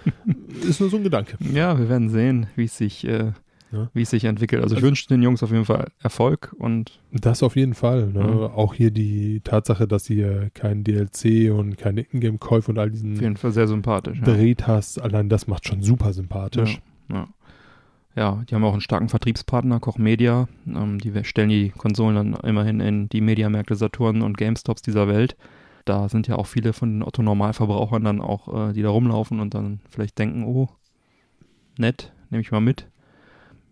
ist 0.68 0.80
nur 0.80 0.90
so 0.90 0.98
ein 0.98 1.02
Gedanke. 1.02 1.38
Ja, 1.54 1.78
wir 1.78 1.88
werden 1.88 2.10
sehen, 2.10 2.48
wie 2.56 2.64
es 2.64 2.76
sich 2.76 3.06
äh, 3.06 3.32
ja. 3.72 3.90
wie 3.94 4.02
es 4.02 4.10
sich 4.10 4.24
entwickelt. 4.24 4.62
Also 4.62 4.74
ich 4.74 4.78
also, 4.78 4.86
wünsche 4.86 5.08
den 5.08 5.22
Jungs 5.22 5.42
auf 5.42 5.50
jeden 5.50 5.64
Fall 5.64 5.90
Erfolg 6.00 6.54
und 6.58 7.00
das 7.10 7.42
auf 7.42 7.56
jeden 7.56 7.74
Fall. 7.74 8.06
Ne? 8.08 8.22
Mhm. 8.22 8.40
Auch 8.54 8.74
hier 8.74 8.90
die 8.90 9.40
Tatsache, 9.40 9.88
dass 9.88 10.08
ihr 10.10 10.50
kein 10.54 10.84
DLC 10.84 11.52
und 11.52 11.78
keine 11.78 12.02
Ingame-Käufe 12.02 12.70
und 12.70 12.78
all 12.78 12.90
diesen 12.90 13.14
auf 13.14 13.22
jeden 13.22 13.36
Fall 13.36 13.52
sehr 13.52 13.66
sympathisch. 13.66 14.20
Dreht 14.20 14.62
ja. 14.62 14.66
hast, 14.68 15.00
allein 15.00 15.28
das 15.28 15.46
macht 15.46 15.66
schon 15.66 15.82
super 15.82 16.12
sympathisch. 16.12 16.80
Ja. 17.10 17.16
ja. 17.16 17.28
Ja, 18.14 18.42
die 18.46 18.54
haben 18.54 18.64
auch 18.64 18.72
einen 18.72 18.82
starken 18.82 19.08
Vertriebspartner, 19.08 19.80
Koch 19.80 19.96
Media. 19.96 20.46
Ähm, 20.66 20.98
die 20.98 21.24
stellen 21.24 21.48
die 21.48 21.70
Konsolen 21.70 22.14
dann 22.14 22.34
immerhin 22.46 22.80
in 22.80 23.08
die 23.08 23.22
Mediamärkte 23.22 23.74
Saturn 23.74 24.20
und 24.20 24.36
GameStops 24.36 24.82
dieser 24.82 25.08
Welt. 25.08 25.34
Da 25.86 26.10
sind 26.10 26.28
ja 26.28 26.36
auch 26.36 26.46
viele 26.46 26.74
von 26.74 26.92
den 26.92 27.02
Otto-Normalverbrauchern 27.02 28.04
dann 28.04 28.20
auch, 28.20 28.68
äh, 28.68 28.72
die 28.74 28.82
da 28.82 28.90
rumlaufen 28.90 29.40
und 29.40 29.54
dann 29.54 29.80
vielleicht 29.88 30.18
denken, 30.18 30.44
oh, 30.44 30.68
nett, 31.78 32.12
nehme 32.28 32.42
ich 32.42 32.50
mal 32.50 32.60
mit 32.60 32.86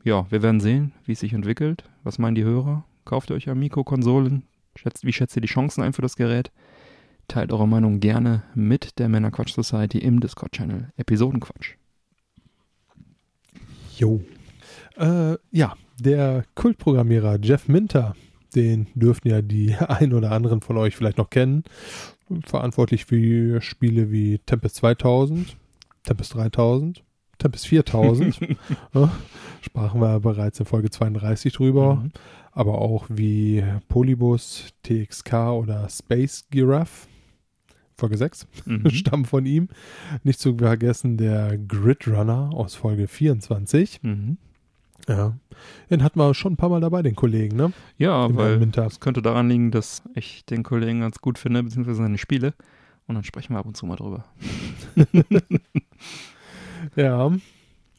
ja, 0.02 0.26
wir 0.30 0.42
werden 0.42 0.60
sehen, 0.60 0.92
wie 1.04 1.12
es 1.12 1.20
sich 1.20 1.32
entwickelt. 1.32 1.84
Was 2.04 2.18
meinen 2.18 2.34
die 2.34 2.44
Hörer? 2.44 2.84
Kauft 3.04 3.30
ihr 3.30 3.36
euch 3.36 3.48
Amico-Konsolen? 3.48 4.44
Schätzt, 4.76 5.04
wie 5.04 5.12
schätzt 5.12 5.36
ihr 5.36 5.42
die 5.42 5.48
Chancen 5.48 5.82
ein 5.82 5.92
für 5.92 6.02
das 6.02 6.16
Gerät? 6.16 6.50
Teilt 7.28 7.52
eure 7.52 7.68
Meinung 7.68 8.00
gerne 8.00 8.42
mit 8.54 8.98
der 8.98 9.08
Männerquatsch 9.08 9.52
Society 9.52 9.98
im 9.98 10.20
Discord-Channel 10.20 10.92
Episodenquatsch. 10.96 11.74
Jo. 13.98 14.22
Äh, 14.96 15.36
ja, 15.50 15.74
der 15.98 16.44
Kultprogrammierer 16.54 17.38
Jeff 17.42 17.68
Minter, 17.68 18.14
den 18.54 18.86
dürften 18.94 19.28
ja 19.28 19.42
die 19.42 19.74
ein 19.88 20.14
oder 20.14 20.32
anderen 20.32 20.60
von 20.62 20.78
euch 20.78 20.96
vielleicht 20.96 21.18
noch 21.18 21.30
kennen. 21.30 21.64
Verantwortlich 22.46 23.04
für 23.04 23.60
Spiele 23.60 24.10
wie 24.10 24.38
Tempest 24.38 24.76
2000, 24.76 25.56
Tempest 26.04 26.34
3000, 26.34 27.02
Tempest 27.40 27.66
4000. 27.66 28.38
ja, 28.94 29.10
sprachen 29.62 30.00
wir 30.00 30.20
bereits 30.20 30.60
in 30.60 30.66
Folge 30.66 30.90
32 30.90 31.52
drüber. 31.52 31.96
Mhm. 31.96 32.12
Aber 32.52 32.78
auch 32.78 33.06
wie 33.08 33.64
Polybus, 33.88 34.68
TXK 34.82 35.32
oder 35.52 35.88
Space 35.88 36.44
Giraffe. 36.50 37.08
Folge 37.96 38.16
6, 38.16 38.46
Mhm. 38.64 38.90
stammen 38.90 39.24
von 39.26 39.44
ihm. 39.46 39.68
Nicht 40.22 40.40
zu 40.40 40.56
vergessen 40.56 41.16
der 41.18 41.58
Grid 41.58 42.08
Runner 42.08 42.50
aus 42.54 42.74
Folge 42.74 43.06
24. 43.08 44.02
Mhm. 44.02 44.38
Ja, 45.08 45.36
den 45.90 46.02
hatten 46.02 46.18
wir 46.18 46.34
schon 46.34 46.52
ein 46.52 46.56
paar 46.56 46.68
Mal 46.68 46.80
dabei, 46.80 47.02
den 47.02 47.14
Kollegen, 47.16 47.56
ne? 47.56 47.72
Ja, 47.96 48.26
Den 48.28 48.36
weil 48.36 48.66
das 48.66 49.00
könnte 49.00 49.22
daran 49.22 49.48
liegen, 49.48 49.70
dass 49.70 50.02
ich 50.14 50.44
den 50.44 50.62
Kollegen 50.62 51.00
ganz 51.00 51.20
gut 51.20 51.38
finde, 51.38 51.62
beziehungsweise 51.62 51.98
seine 52.02 52.18
Spiele. 52.18 52.54
Und 53.06 53.14
dann 53.16 53.24
sprechen 53.24 53.54
wir 53.54 53.58
ab 53.58 53.66
und 53.66 53.76
zu 53.76 53.86
mal 53.86 53.96
drüber. 53.96 54.24
Ja. 56.96 57.30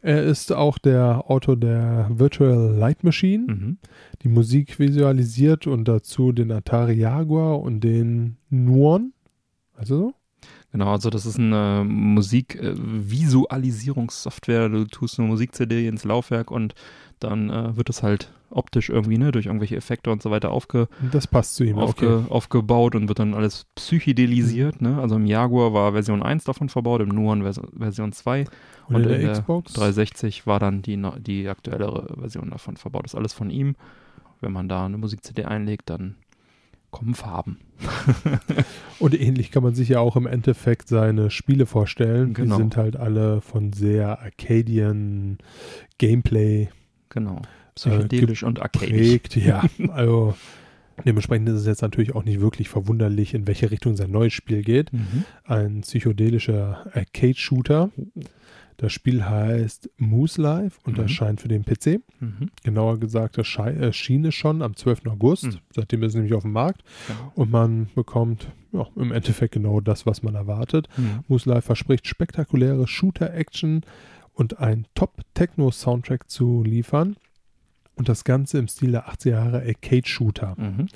Er 0.04 0.24
ist 0.24 0.52
auch 0.52 0.80
der 0.80 1.30
Autor 1.30 1.58
der 1.58 2.08
Virtual 2.10 2.74
Light 2.76 3.04
Machine, 3.04 3.46
Mhm. 3.48 3.78
die 4.24 4.30
Musik 4.30 4.80
visualisiert 4.80 5.68
und 5.68 5.88
dazu 5.88 6.32
den 6.32 6.52
Atari 6.52 6.94
Jaguar 6.94 7.62
und 7.62 7.84
den 7.84 8.38
Nuon. 8.50 9.14
Also 9.76 9.98
so? 9.98 10.14
Genau, 10.72 10.92
also 10.92 11.12
das 11.12 11.26
ist 11.26 11.38
eine 11.38 11.84
Musikvisualisierungssoftware. 11.88 14.70
Du 14.70 14.86
tust 14.86 15.20
eine 15.20 15.28
Musik-CD 15.28 15.88
ins 15.88 16.04
Laufwerk 16.04 16.50
und 16.50 16.74
dann 17.24 17.50
äh, 17.50 17.76
wird 17.78 17.90
es 17.90 18.04
halt 18.04 18.32
optisch 18.50 18.90
irgendwie, 18.90 19.18
ne, 19.18 19.32
durch 19.32 19.46
irgendwelche 19.46 19.78
Effekte 19.78 20.12
und 20.12 20.22
so 20.22 20.30
weiter 20.30 20.52
aufge, 20.52 20.90
Das 21.12 21.26
passt 21.28 21.56
zu 21.56 21.64
ihm. 21.64 21.78
aufge, 21.80 22.18
Okay. 22.18 22.26
aufgebaut 22.34 22.96
und 22.96 23.08
wird 23.08 23.20
dann 23.20 23.34
alles 23.34 23.66
psychedelisiert, 23.76 24.82
ne? 24.82 25.00
Also 25.00 25.16
im 25.16 25.26
Jaguar 25.26 25.74
war 25.74 25.94
Version 25.94 26.22
1 26.22 26.44
davon 26.44 26.68
verbaut, 26.68 27.02
im 27.02 27.10
Nuon 27.10 27.44
Vers 27.44 27.62
Version 27.78 28.12
2 28.12 28.46
Und, 28.90 28.96
und 28.96 29.04
in 29.04 29.08
der 29.10 29.18
der 29.20 29.32
Xbox? 29.32 29.74
360 29.74 30.46
war 30.48 30.60
dann 30.60 30.82
die, 30.82 31.02
die 31.20 31.48
aktuellere 31.48 32.14
Version 32.20 32.50
davon 32.50 32.76
verbaut. 32.76 33.06
Das 33.06 33.14
ist 33.14 33.18
alles 33.18 33.34
von 33.34 33.50
ihm. 33.50 33.76
Wenn 34.42 34.52
man 34.52 34.68
da 34.68 34.86
eine 34.86 34.98
Musik-CD 34.98 35.46
einlegt, 35.46 35.90
dann 35.90 36.16
kommen 36.90 37.14
Farben. 37.16 37.60
Und 39.00 39.20
ähnlich 39.20 39.52
kann 39.52 39.64
man 39.64 39.74
sich 39.76 39.88
ja 39.90 40.00
auch 40.00 40.16
im 40.18 40.28
Endeffekt 40.28 40.88
seine 40.90 41.30
Spiele 41.32 41.66
vorstellen. 41.66 42.34
Genau. 42.34 42.56
Die 42.58 42.62
sind 42.64 42.76
halt 42.76 42.98
alle 42.98 43.40
von 43.42 43.72
sehr 43.72 44.20
Arcadian 44.22 45.38
Gameplay 46.00 46.70
Genau. 47.12 47.42
Psychedelisch 47.76 48.44
und 48.44 48.62
arcadisch. 48.62 48.90
geprägt. 48.90 49.36
Ja, 49.38 49.64
also 49.94 50.36
dementsprechend 51.06 51.48
ist 51.50 51.56
es 51.56 51.66
jetzt 51.68 51.82
natürlich 51.82 52.16
auch 52.16 52.24
nicht 52.26 52.42
wirklich 52.42 52.68
verwunderlich, 52.70 53.34
in 53.34 53.48
welche 53.48 53.72
Richtung 53.72 53.96
sein 53.96 54.12
neues 54.12 54.34
Spiel 54.34 54.64
geht. 54.64 54.92
Mhm. 54.92 55.24
Ein 55.46 55.82
psychedelischer 55.82 56.86
Arcade-Shooter. 56.94 57.92
Das 58.78 58.92
Spiel 58.94 59.24
heißt 59.24 59.90
Moose 59.98 60.42
Life 60.42 60.80
und 60.86 60.98
Mhm. 60.98 61.04
erscheint 61.04 61.40
für 61.42 61.48
den 61.48 61.64
PC. 61.64 62.00
Mhm. 62.20 62.50
Genauer 62.64 63.00
gesagt, 63.00 63.38
das 63.38 63.46
schei- 63.46 63.76
erschien 63.76 64.26
es 64.26 64.34
schon 64.34 64.62
am 64.64 64.76
12. 64.76 65.08
August. 65.12 65.44
Mhm. 65.46 65.58
Seitdem 65.76 66.02
ist 66.02 66.10
es 66.10 66.16
nämlich 66.16 66.34
auf 66.34 66.42
dem 66.44 66.52
Markt. 66.52 66.82
Genau. 67.08 67.32
Und 67.36 67.52
man 67.52 67.90
bekommt 67.94 68.48
ja, 68.74 68.88
im 68.96 69.12
Endeffekt 69.12 69.54
genau 69.54 69.82
das, 69.82 70.06
was 70.08 70.24
man 70.24 70.34
erwartet. 70.36 70.88
Mhm. 70.98 71.20
Moose 71.28 71.48
Life 71.50 71.64
verspricht 71.68 72.08
spektakuläre 72.08 72.88
Shooter-Action 72.88 73.82
und 74.34 74.60
einen 74.60 74.86
Top-Techno-Soundtrack 74.96 76.30
zu 76.30 76.64
liefern. 76.64 77.18
Und 77.96 78.10
das 78.10 78.24
Ganze 78.24 78.58
im 78.58 78.68
Stil 78.68 78.92
der 78.92 79.10
80er 79.10 79.30
Jahre 79.30 79.58
Arcade-Shooter. 79.60 80.56
Mhm. 80.58 80.88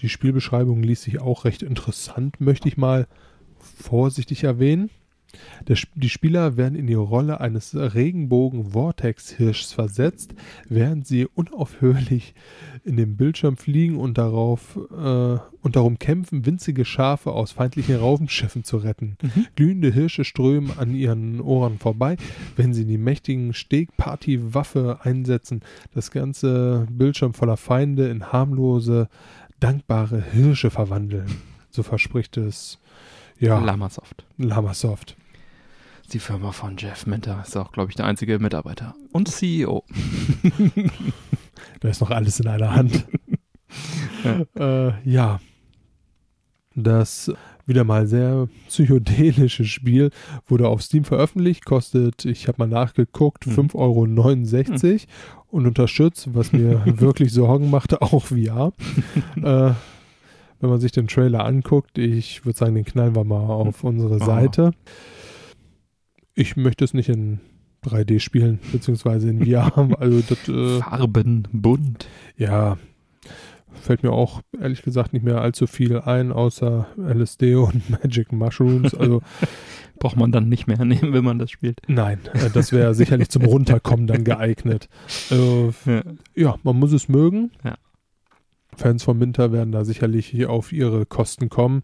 Die 0.00 0.08
Spielbeschreibung 0.08 0.82
ließ 0.82 1.02
sich 1.02 1.20
auch 1.20 1.44
recht 1.44 1.62
interessant, 1.62 2.40
möchte 2.40 2.68
ich 2.68 2.76
mal 2.76 3.06
vorsichtig 3.58 4.44
erwähnen. 4.44 4.90
Die 5.94 6.08
Spieler 6.08 6.56
werden 6.56 6.74
in 6.74 6.86
die 6.86 6.94
Rolle 6.94 7.40
eines 7.40 7.74
Regenbogen-Vortex-Hirschs 7.74 9.72
versetzt, 9.72 10.34
während 10.68 11.06
sie 11.06 11.26
unaufhörlich 11.26 12.34
in 12.84 12.96
den 12.96 13.16
Bildschirm 13.16 13.56
fliegen 13.56 13.96
und 13.98 14.18
darauf 14.18 14.76
äh, 14.76 15.38
und 15.66 15.74
darum 15.74 15.98
kämpfen, 15.98 16.46
winzige 16.46 16.84
Schafe 16.84 17.32
aus 17.32 17.50
feindlichen 17.52 17.96
Raumschiffen 17.96 18.62
zu 18.62 18.76
retten. 18.76 19.16
Mhm. 19.20 19.46
Glühende 19.56 19.92
Hirsche 19.92 20.24
strömen 20.24 20.70
an 20.78 20.94
ihren 20.94 21.40
Ohren 21.40 21.78
vorbei, 21.78 22.16
wenn 22.54 22.72
sie 22.72 22.84
die 22.84 22.98
mächtigen 22.98 23.52
Steg-Party-Waffe 23.52 25.00
einsetzen. 25.02 25.62
Das 25.92 26.12
ganze 26.12 26.86
Bildschirm 26.90 27.34
voller 27.34 27.56
Feinde 27.56 28.08
in 28.08 28.32
harmlose, 28.32 29.08
dankbare 29.58 30.22
Hirsche 30.22 30.70
verwandeln. 30.70 31.26
So 31.70 31.82
verspricht 31.82 32.36
es, 32.36 32.78
ja, 33.38 33.58
Lamasoft. 33.58 34.24
Lamasoft. 34.38 35.16
Die 36.12 36.18
Firma 36.20 36.52
von 36.52 36.76
Jeff 36.76 37.06
Minter 37.06 37.42
ist 37.44 37.56
auch, 37.56 37.72
glaube 37.72 37.90
ich, 37.90 37.96
der 37.96 38.06
einzige 38.06 38.38
Mitarbeiter. 38.38 38.94
Und 39.12 39.28
CEO. 39.28 39.84
Da 41.80 41.88
ist 41.88 42.00
noch 42.00 42.10
alles 42.10 42.38
in 42.40 42.46
einer 42.48 42.74
Hand. 42.74 43.06
äh, 44.58 45.10
ja. 45.10 45.40
Das 46.74 47.32
wieder 47.66 47.84
mal 47.84 48.06
sehr 48.06 48.48
psychedelische 48.68 49.64
Spiel 49.64 50.10
wurde 50.46 50.68
auf 50.68 50.82
Steam 50.82 51.04
veröffentlicht, 51.04 51.64
kostet, 51.64 52.24
ich 52.26 52.46
habe 52.48 52.58
mal 52.58 52.68
nachgeguckt, 52.68 53.46
Mhm. 53.46 53.52
5,69 53.70 53.74
Euro 53.74 55.06
und 55.50 55.66
unterstützt, 55.66 56.28
was 56.34 56.52
mir 56.52 56.82
wirklich 57.00 57.32
Sorgen 57.32 57.70
machte, 57.70 58.02
auch 58.02 58.26
VR. 58.26 58.72
äh, 59.36 59.72
wenn 60.60 60.70
man 60.70 60.80
sich 60.80 60.92
den 60.92 61.08
Trailer 61.08 61.44
anguckt, 61.44 61.96
ich 61.98 62.44
würde 62.44 62.58
sagen, 62.58 62.74
den 62.74 62.84
knallen 62.84 63.14
wir 63.16 63.24
mal 63.24 63.40
auf 63.40 63.82
unsere 63.84 64.16
Oh. 64.16 64.72
Ich 66.36 66.56
möchte 66.56 66.84
es 66.84 66.94
nicht 66.94 67.08
in 67.08 67.40
3D 67.84 68.20
spielen, 68.20 68.60
beziehungsweise 68.72 69.28
in 69.30 69.44
VR. 69.44 69.72
Also 69.98 70.20
das, 70.28 70.48
äh, 70.48 70.80
Farben, 70.80 71.48
bunt. 71.52 72.08
ja, 72.36 72.76
fällt 73.80 74.02
mir 74.02 74.12
auch 74.12 74.42
ehrlich 74.60 74.82
gesagt 74.82 75.12
nicht 75.12 75.24
mehr 75.24 75.40
allzu 75.40 75.66
viel 75.66 75.98
ein, 76.00 76.32
außer 76.32 76.86
LSD 76.98 77.54
und 77.56 77.88
Magic 78.02 78.32
Mushrooms. 78.32 78.94
Also 78.94 79.22
Braucht 79.98 80.16
man 80.18 80.30
dann 80.30 80.50
nicht 80.50 80.66
mehr 80.66 80.84
nehmen, 80.84 81.14
wenn 81.14 81.24
man 81.24 81.38
das 81.38 81.50
spielt. 81.50 81.80
nein, 81.88 82.20
äh, 82.34 82.50
das 82.52 82.70
wäre 82.70 82.94
sicherlich 82.94 83.30
zum 83.30 83.44
Runterkommen 83.46 84.06
dann 84.06 84.24
geeignet. 84.24 84.90
Also, 85.30 85.72
Ja. 85.86 86.02
ja, 86.34 86.54
man 86.64 86.76
muss 86.78 86.92
es 86.92 87.08
mögen. 87.08 87.50
Ja. 87.64 87.76
Fans 88.76 89.02
von 89.04 89.16
Minter 89.16 89.52
werden 89.52 89.72
da 89.72 89.86
sicherlich 89.86 90.26
hier 90.26 90.50
auf 90.50 90.70
ihre 90.70 91.06
Kosten 91.06 91.48
kommen. 91.48 91.82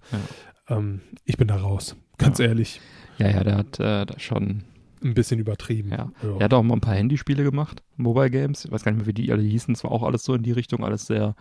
Ähm, 0.69 1.01
ich 1.25 1.39
bin 1.39 1.49
da 1.49 1.57
raus, 1.57 1.97
ganz 2.19 2.37
Ja. 2.37 2.47
ehrlich. 2.49 2.83
Ja, 3.23 3.31
ja, 3.31 3.45
der 3.45 3.57
hat 3.57 3.81
äh, 3.81 4.07
da 4.07 4.19
schon. 4.19 4.65
Ein 5.05 5.15
bisschen 5.15 5.41
übertrieben. 5.41 5.91
Ja. 5.91 6.13
Er 6.39 6.45
hat 6.45 6.55
auch 6.55 6.63
mal 6.63 6.75
ein 6.75 6.81
paar 6.81 6.95
Handyspiele 6.95 7.43
gemacht, 7.43 7.83
Mobile 7.97 8.31
Games. 8.31 8.65
Ich 8.65 8.71
weiß 8.71 8.85
gar 8.85 8.93
nicht 8.93 8.99
mehr, 9.01 9.07
wie 9.09 9.13
die 9.15 9.33
alle 9.33 9.43
hießen. 9.43 9.75
Es 9.75 9.83
war 9.83 9.91
auch 9.91 10.05
alles 10.05 10.23
so 10.23 10.33
in 10.35 10.45
die 10.45 10.53
Richtung, 10.53 10.85
alles 10.85 11.07
sehr 11.07 11.35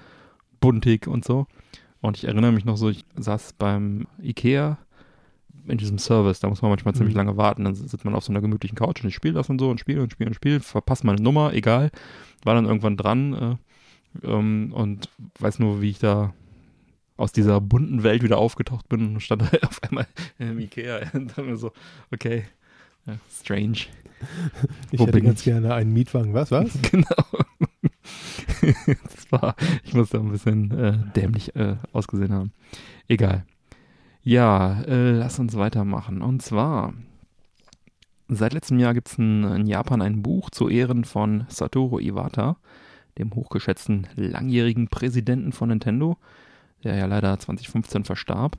buntig 0.60 1.08
und 1.08 1.24
so. 1.26 1.46
Und 2.02 2.18
ich 2.18 2.24
erinnere 2.26 2.52
mich 2.52 2.66
noch 2.66 2.78
so, 2.78 2.90
ich 2.90 3.06
saß 3.16 3.54
beim 3.60 4.08
Ikea 4.22 4.80
in 5.68 5.78
diesem 5.78 6.00
Service, 6.00 6.40
da 6.40 6.50
muss 6.50 6.64
man 6.64 6.72
manchmal 6.72 6.96
ziemlich 6.96 7.14
Mhm. 7.14 7.20
lange 7.20 7.38
warten, 7.38 7.64
dann 7.66 7.76
sitzt 7.76 8.04
man 8.04 8.16
auf 8.16 8.24
so 8.24 8.32
einer 8.34 8.42
gemütlichen 8.42 8.76
Couch 8.76 9.04
und 9.04 9.10
ich 9.10 9.16
spiele 9.16 9.36
das 9.36 9.48
und 9.52 9.60
so 9.60 9.70
und 9.70 9.80
spiele 9.80 10.02
und 10.02 10.12
spiele 10.12 10.30
und 10.30 10.34
spiele, 10.34 10.60
verpasst 10.60 11.04
meine 11.04 11.22
Nummer, 11.22 11.54
egal. 11.54 11.92
War 12.44 12.56
dann 12.56 12.66
irgendwann 12.66 12.98
dran 12.98 13.60
äh, 14.24 14.28
ähm, 14.28 14.72
und 14.74 15.08
weiß 15.40 15.60
nur, 15.60 15.82
wie 15.82 15.92
ich 15.92 16.00
da 16.00 16.34
aus 17.22 17.32
dieser 17.32 17.62
bunten 17.62 18.04
Welt 18.04 18.24
wieder 18.24 18.38
aufgetaucht 18.38 18.90
bin 18.90 19.14
und 19.14 19.20
stand 19.22 19.44
da 19.44 19.50
auf 19.68 19.82
einmal 19.84 20.08
im 20.40 20.60
Ikea 20.60 21.02
und 21.14 21.38
dann 21.38 21.46
mir 21.46 21.58
so, 21.58 21.72
okay, 22.12 22.46
ja, 23.06 23.16
strange. 23.32 23.86
ich 24.92 25.00
wo 25.00 25.04
hätte 25.04 25.14
bin 25.14 25.26
ganz 25.26 25.40
ich? 25.40 25.46
gerne 25.46 25.74
einen 25.74 25.94
Mietwagen. 25.94 26.34
Was, 26.34 26.52
was? 26.52 26.78
Genau. 26.92 27.06
das 28.62 29.32
war, 29.32 29.56
ich 29.84 29.94
muss 29.94 30.10
da 30.10 30.20
ein 30.20 30.32
bisschen 30.32 30.72
äh, 30.72 30.98
dämlich 31.16 31.56
äh, 31.56 31.78
ausgesehen 31.94 32.34
haben. 32.34 32.52
Egal. 33.08 33.46
Ja, 34.24 34.82
äh, 34.84 35.12
lass 35.12 35.40
uns 35.40 35.56
weitermachen. 35.56 36.22
Und 36.22 36.42
zwar, 36.42 36.94
seit 38.28 38.54
letztem 38.54 38.78
Jahr 38.78 38.94
gibt 38.94 39.08
es 39.10 39.18
in 39.18 39.66
Japan 39.66 40.02
ein 40.02 40.22
Buch 40.22 40.50
zu 40.52 40.70
Ehren 40.70 41.06
von 41.06 41.46
Satoru 41.48 42.00
Iwata, 42.00 42.58
dem 43.18 43.34
hochgeschätzten 43.34 44.08
langjährigen 44.16 44.88
Präsidenten 44.90 45.54
von 45.54 45.70
Nintendo, 45.70 46.18
der 46.84 46.96
ja 46.96 47.06
leider 47.06 47.38
2015 47.38 48.04
verstarb. 48.04 48.58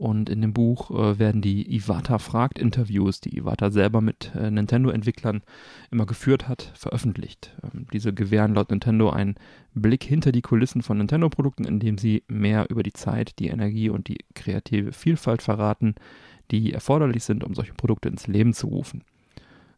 Und 0.00 0.30
in 0.30 0.40
dem 0.40 0.54
Buch 0.54 0.90
äh, 0.90 1.18
werden 1.18 1.42
die 1.42 1.76
Iwata 1.76 2.18
fragt 2.18 2.58
Interviews, 2.58 3.20
die 3.20 3.36
Iwata 3.36 3.70
selber 3.70 4.00
mit 4.00 4.34
äh, 4.34 4.50
Nintendo-Entwicklern 4.50 5.42
immer 5.90 6.06
geführt 6.06 6.48
hat, 6.48 6.72
veröffentlicht. 6.74 7.54
Ähm, 7.62 7.86
diese 7.92 8.14
gewähren 8.14 8.54
laut 8.54 8.70
Nintendo 8.70 9.10
einen 9.10 9.34
Blick 9.74 10.02
hinter 10.02 10.32
die 10.32 10.40
Kulissen 10.40 10.80
von 10.80 10.96
Nintendo-Produkten, 10.96 11.64
indem 11.64 11.98
sie 11.98 12.22
mehr 12.28 12.70
über 12.70 12.82
die 12.82 12.94
Zeit, 12.94 13.38
die 13.38 13.48
Energie 13.48 13.90
und 13.90 14.08
die 14.08 14.24
kreative 14.34 14.92
Vielfalt 14.92 15.42
verraten, 15.42 15.96
die 16.50 16.72
erforderlich 16.72 17.24
sind, 17.24 17.44
um 17.44 17.54
solche 17.54 17.74
Produkte 17.74 18.08
ins 18.08 18.26
Leben 18.26 18.54
zu 18.54 18.68
rufen. 18.68 19.04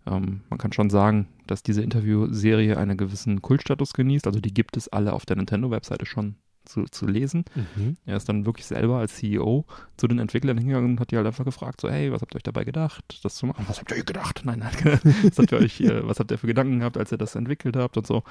Ähm, 0.07 0.43
man 0.51 0.59
kann 0.61 0.73
schon 0.73 0.89
sagen, 0.89 1.27
dass 1.49 1.65
diese 1.65 1.83
Interviewserie 1.83 2.77
einen 2.77 2.97
gewissen 2.97 3.43
Kultstatus 3.43 3.93
genießt, 3.93 4.29
also 4.29 4.39
die 4.39 4.55
gibt 4.55 4.77
es 4.77 4.87
alle 4.87 5.15
auf 5.15 5.27
der 5.27 5.35
Nintendo-Webseite 5.35 6.07
schon 6.07 6.37
zu, 6.65 6.85
zu 6.85 7.07
lesen. 7.07 7.45
Mhm. 7.55 7.97
Er 8.07 8.17
ist 8.17 8.29
dann 8.29 8.47
wirklich 8.47 8.67
selber 8.67 8.99
als 8.99 9.17
CEO 9.17 9.65
zu 9.97 10.09
den 10.09 10.19
Entwicklern 10.19 10.59
hingegangen 10.59 10.93
und 10.93 11.01
hat 11.01 11.11
die 11.11 11.17
halt 11.17 11.27
einfach 11.27 11.45
gefragt, 11.45 11.81
so, 11.81 11.91
hey, 11.91 12.13
was 12.13 12.23
habt 12.23 12.35
ihr 12.35 12.37
euch 12.37 12.43
dabei 12.43 12.65
gedacht, 12.65 13.21
das 13.23 13.35
zu 13.37 13.47
machen? 13.47 13.65
Was 13.69 13.79
habt 13.79 13.91
ihr 13.91 13.99
euch 13.99 14.07
gedacht? 14.07 14.43
Nein, 14.45 14.61
nein, 14.61 14.73
was 15.23 15.39
habt 15.39 15.53
ihr 15.53 15.59
euch, 15.59 15.81
äh, 15.81 16.07
was 16.07 16.21
habt 16.21 16.31
ihr 16.31 16.39
für 16.39 16.47
Gedanken 16.47 16.81
gehabt, 16.81 16.97
als 16.97 17.13
ihr 17.13 17.19
das 17.19 17.35
entwickelt 17.35 17.77
habt 17.77 17.97
und 17.97 18.07
so. 18.07 18.23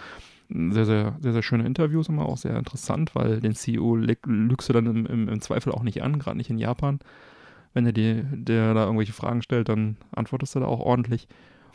Sehr, 0.49 0.85
sehr, 0.85 1.17
sehr, 1.19 1.33
sehr 1.33 1.43
schöne 1.43 1.65
Interviews, 1.65 2.09
immer 2.09 2.25
auch 2.25 2.37
sehr 2.37 2.57
interessant, 2.57 3.15
weil 3.15 3.39
den 3.39 3.55
CEO 3.55 3.95
lügst 3.95 4.67
du 4.67 4.73
dann 4.73 4.85
im, 4.85 5.05
im, 5.05 5.29
im 5.29 5.41
Zweifel 5.41 5.71
auch 5.71 5.83
nicht 5.83 6.03
an, 6.03 6.19
gerade 6.19 6.37
nicht 6.37 6.49
in 6.49 6.57
Japan. 6.57 6.99
wenn 7.73 7.85
er 7.85 7.93
dir, 7.93 8.23
der 8.33 8.73
da 8.73 8.83
irgendwelche 8.83 9.13
Fragen 9.13 9.41
stellt, 9.41 9.69
dann 9.69 9.97
antwortest 10.11 10.55
du 10.55 10.59
da 10.59 10.65
auch 10.65 10.81
ordentlich. 10.81 11.27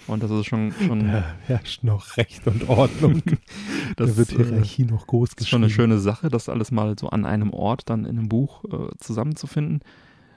Und 0.07 0.23
das 0.23 0.31
ist 0.31 0.47
schon. 0.47 0.73
schon 0.73 1.01
da 1.01 1.25
herrscht 1.47 1.83
noch 1.83 2.17
Recht 2.17 2.47
und 2.47 2.69
Ordnung. 2.69 3.23
das 3.97 4.11
da 4.11 4.17
wird 4.17 4.33
äh, 4.33 4.45
Hierarchie 4.45 4.85
noch 4.85 5.07
groß 5.07 5.31
ist 5.37 5.49
schon 5.49 5.63
eine 5.63 5.71
schöne 5.71 5.99
Sache, 5.99 6.29
das 6.29 6.49
alles 6.49 6.71
mal 6.71 6.97
so 6.99 7.09
an 7.09 7.25
einem 7.25 7.53
Ort 7.53 7.89
dann 7.91 8.05
in 8.05 8.19
einem 8.19 8.29
Buch 8.29 8.65
äh, 8.65 8.97
zusammenzufinden. 8.99 9.81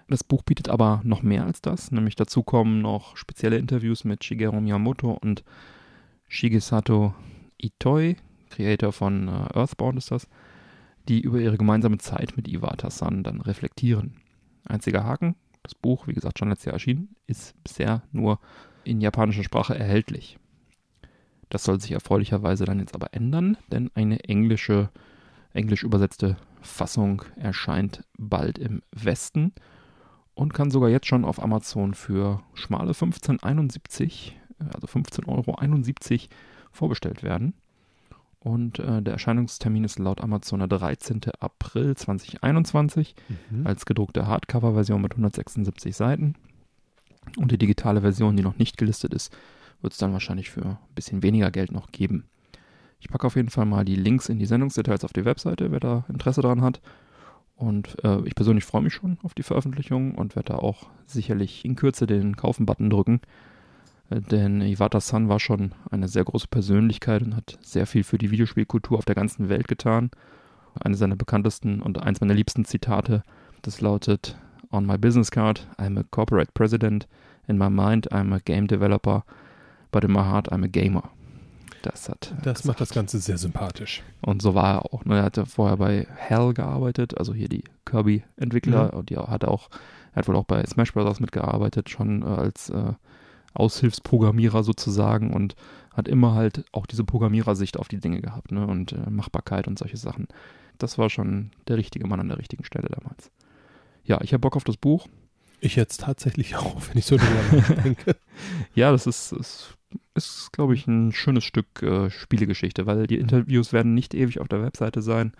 Das 0.07 0.23
Buch 0.23 0.41
bietet 0.41 0.69
aber 0.69 1.01
noch 1.03 1.21
mehr 1.21 1.45
als 1.45 1.61
das, 1.61 1.91
nämlich 1.91 2.15
dazu 2.15 2.41
kommen 2.41 2.81
noch 2.81 3.15
spezielle 3.15 3.57
Interviews 3.57 4.03
mit 4.03 4.23
Shigeru 4.23 4.59
Miyamoto 4.59 5.11
und 5.11 5.43
Shigesato 6.27 7.13
Itoi, 7.57 8.15
Creator 8.49 8.91
von 8.91 9.27
äh, 9.27 9.31
Earthbound 9.53 9.97
ist 9.97 10.09
das, 10.11 10.27
die 11.07 11.21
über 11.21 11.39
ihre 11.39 11.57
gemeinsame 11.57 11.99
Zeit 11.99 12.37
mit 12.37 12.47
Iwata-san 12.47 13.23
dann 13.23 13.41
reflektieren. 13.41 14.15
Einziger 14.65 15.03
Haken, 15.03 15.35
das 15.63 15.75
Buch, 15.75 16.07
wie 16.07 16.13
gesagt, 16.13 16.39
schon 16.39 16.49
letztes 16.49 16.65
Jahr 16.65 16.73
erschienen, 16.73 17.15
ist 17.27 17.61
bisher 17.63 18.03
nur 18.11 18.39
in 18.89 19.01
japanischer 19.01 19.43
Sprache 19.43 19.77
erhältlich. 19.77 20.37
Das 21.49 21.63
soll 21.63 21.79
sich 21.79 21.91
erfreulicherweise 21.91 22.65
dann 22.65 22.79
jetzt 22.79 22.95
aber 22.95 23.13
ändern, 23.13 23.57
denn 23.71 23.89
eine 23.95 24.23
englische, 24.23 24.89
englisch 25.53 25.83
übersetzte 25.83 26.37
Fassung 26.61 27.23
erscheint 27.35 28.03
bald 28.17 28.57
im 28.57 28.81
Westen 28.91 29.53
und 30.35 30.53
kann 30.53 30.71
sogar 30.71 30.89
jetzt 30.89 31.07
schon 31.07 31.25
auf 31.25 31.41
Amazon 31.41 31.93
für 31.93 32.41
schmale 32.53 32.91
15,71, 32.91 34.33
also 34.73 34.87
15,71 34.87 35.27
Euro 35.27 36.27
vorbestellt 36.71 37.23
werden. 37.23 37.53
Und 38.39 38.79
äh, 38.79 39.01
der 39.01 39.13
Erscheinungstermin 39.13 39.83
ist 39.83 39.99
laut 39.99 40.21
Amazon 40.21 40.59
der 40.59 40.69
13. 40.69 41.21
April 41.39 41.95
2021 41.97 43.15
mhm. 43.49 43.67
als 43.67 43.85
gedruckte 43.85 44.27
Hardcover-Version 44.27 45.01
mit 45.01 45.11
176 45.11 45.93
Seiten. 45.95 46.35
Und 47.37 47.51
die 47.51 47.57
digitale 47.57 48.01
Version, 48.01 48.35
die 48.35 48.43
noch 48.43 48.57
nicht 48.57 48.77
gelistet 48.77 49.13
ist, 49.13 49.35
wird 49.81 49.93
es 49.93 49.99
dann 49.99 50.13
wahrscheinlich 50.13 50.49
für 50.49 50.65
ein 50.65 50.77
bisschen 50.95 51.23
weniger 51.23 51.51
Geld 51.51 51.71
noch 51.71 51.91
geben. 51.91 52.25
Ich 52.99 53.09
packe 53.09 53.27
auf 53.27 53.35
jeden 53.35 53.49
Fall 53.49 53.65
mal 53.65 53.85
die 53.85 53.95
Links 53.95 54.29
in 54.29 54.39
die 54.39 54.45
Sendungsdetails 54.45 55.05
auf 55.05 55.13
die 55.13 55.25
Webseite, 55.25 55.71
wer 55.71 55.79
da 55.79 56.05
Interesse 56.09 56.41
daran 56.41 56.61
hat. 56.61 56.81
Und 57.55 57.97
äh, 58.03 58.21
ich 58.25 58.35
persönlich 58.35 58.65
freue 58.65 58.81
mich 58.81 58.93
schon 58.93 59.17
auf 59.23 59.33
die 59.33 59.43
Veröffentlichung 59.43 60.15
und 60.15 60.35
werde 60.35 60.53
da 60.53 60.59
auch 60.59 60.87
sicherlich 61.05 61.65
in 61.65 61.75
Kürze 61.75 62.07
den 62.07 62.35
Kaufen-Button 62.35 62.89
drücken. 62.89 63.21
Äh, 64.09 64.21
denn 64.21 64.61
Iwata-san 64.61 65.29
war 65.29 65.39
schon 65.39 65.73
eine 65.89 66.07
sehr 66.07 66.23
große 66.23 66.47
Persönlichkeit 66.47 67.21
und 67.21 67.35
hat 67.35 67.57
sehr 67.61 67.85
viel 67.85 68.03
für 68.03 68.17
die 68.17 68.31
Videospielkultur 68.31 68.97
auf 68.97 69.05
der 69.05 69.15
ganzen 69.15 69.49
Welt 69.49 69.67
getan. 69.67 70.09
Eine 70.79 70.95
seiner 70.95 71.15
bekanntesten 71.15 71.81
und 71.81 72.01
eins 72.01 72.21
meiner 72.21 72.33
liebsten 72.33 72.63
Zitate, 72.63 73.23
das 73.61 73.81
lautet 73.81 74.37
On 74.71 74.85
my 74.85 74.97
business 74.97 75.31
card, 75.31 75.61
I'm 75.77 75.97
a 75.97 76.03
corporate 76.11 76.53
president. 76.53 77.07
In 77.47 77.57
my 77.57 77.69
mind, 77.69 78.07
I'm 78.11 78.33
a 78.33 78.39
game 78.39 78.67
developer. 78.67 79.23
But 79.91 80.03
in 80.03 80.11
my 80.11 80.21
heart, 80.21 80.51
I'm 80.51 80.63
a 80.63 80.67
gamer. 80.67 81.09
Das 81.81 82.09
hat. 82.09 82.33
Das 82.43 82.65
macht 82.65 82.81
das 82.81 82.89
Ganze 82.89 83.19
sehr 83.19 83.37
sympathisch. 83.37 84.03
Und 84.21 84.41
so 84.41 84.53
war 84.53 84.75
er 84.75 84.93
auch. 84.93 85.05
Ne? 85.05 85.17
Er 85.17 85.23
hatte 85.23 85.45
vorher 85.45 85.77
bei 85.77 86.07
Hell 86.15 86.53
gearbeitet, 86.53 87.17
also 87.17 87.33
hier 87.33 87.49
die 87.49 87.63
Kirby-Entwickler. 87.85 88.91
Mhm. 88.91 88.99
Und 88.99 89.09
die 89.09 89.17
hat 89.17 89.45
auch, 89.45 89.69
er 90.13 90.17
hat 90.17 90.27
wohl 90.27 90.35
auch 90.35 90.45
bei 90.45 90.63
Smash 90.65 90.93
Bros. 90.93 91.19
mitgearbeitet, 91.19 91.89
schon 91.89 92.21
äh, 92.21 92.25
als 92.25 92.69
äh, 92.69 92.93
Aushilfsprogrammierer 93.53 94.63
sozusagen 94.63 95.33
und 95.33 95.55
hat 95.93 96.07
immer 96.07 96.35
halt 96.35 96.65
auch 96.71 96.85
diese 96.85 97.03
Programmierersicht 97.03 97.77
auf 97.77 97.87
die 97.87 97.99
Dinge 97.99 98.21
gehabt, 98.21 98.51
ne? 98.51 98.67
Und 98.67 98.93
äh, 98.93 99.09
Machbarkeit 99.09 99.67
und 99.67 99.79
solche 99.79 99.97
Sachen. 99.97 100.27
Das 100.77 100.97
war 100.97 101.09
schon 101.09 101.51
der 101.67 101.77
richtige 101.77 102.07
Mann 102.07 102.19
an 102.19 102.29
der 102.29 102.37
richtigen 102.37 102.63
Stelle 102.63 102.89
damals. 102.89 103.31
Ja, 104.09 104.19
ich 104.21 104.33
habe 104.33 104.41
Bock 104.41 104.55
auf 104.55 104.63
das 104.63 104.75
Buch. 104.75 105.07
Ich 105.61 105.75
jetzt 105.75 106.01
tatsächlich 106.01 106.55
auch, 106.57 106.81
wenn 106.89 106.97
ich 106.97 107.05
so 107.05 107.15
drüber 107.15 107.57
nachdenke. 107.57 108.15
ja, 108.75 108.91
das 108.91 109.07
ist, 109.07 109.31
ist 109.31 109.75
ist, 110.13 110.51
glaube 110.51 110.75
ich, 110.75 110.85
ein 110.87 111.11
schönes 111.11 111.43
Stück 111.43 111.81
äh, 111.81 112.09
Spielegeschichte, 112.09 112.85
weil 112.85 113.07
die 113.07 113.17
Interviews 113.17 113.73
werden 113.73 113.93
nicht 113.93 114.13
ewig 114.13 114.39
auf 114.39 114.47
der 114.47 114.61
Webseite 114.61 115.01
sein 115.01 115.33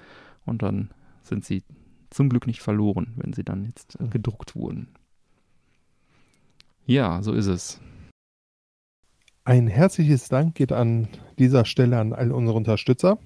und 0.46 0.64
dann 0.64 0.90
sind 1.22 1.46
sie 1.46 1.64
zum 2.10 2.30
Glück 2.30 2.48
nicht 2.48 2.62
verloren, 2.62 3.14
wenn 3.18 3.34
sie 3.34 3.44
dann 3.44 3.66
jetzt 3.66 4.00
äh, 4.00 4.08
gedruckt 4.08 4.56
wurden. 4.56 4.88
Ja, 6.86 7.22
so 7.22 7.34
ist 7.34 7.48
es. 7.48 7.80
Ein 9.44 9.68
herzliches 9.68 10.30
Dank 10.30 10.56
geht 10.56 10.72
an 10.72 11.08
dieser 11.38 11.66
Stelle 11.66 12.00
an 12.00 12.14
all 12.14 12.32
unsere 12.32 12.58
Unterstützer. 12.58 13.20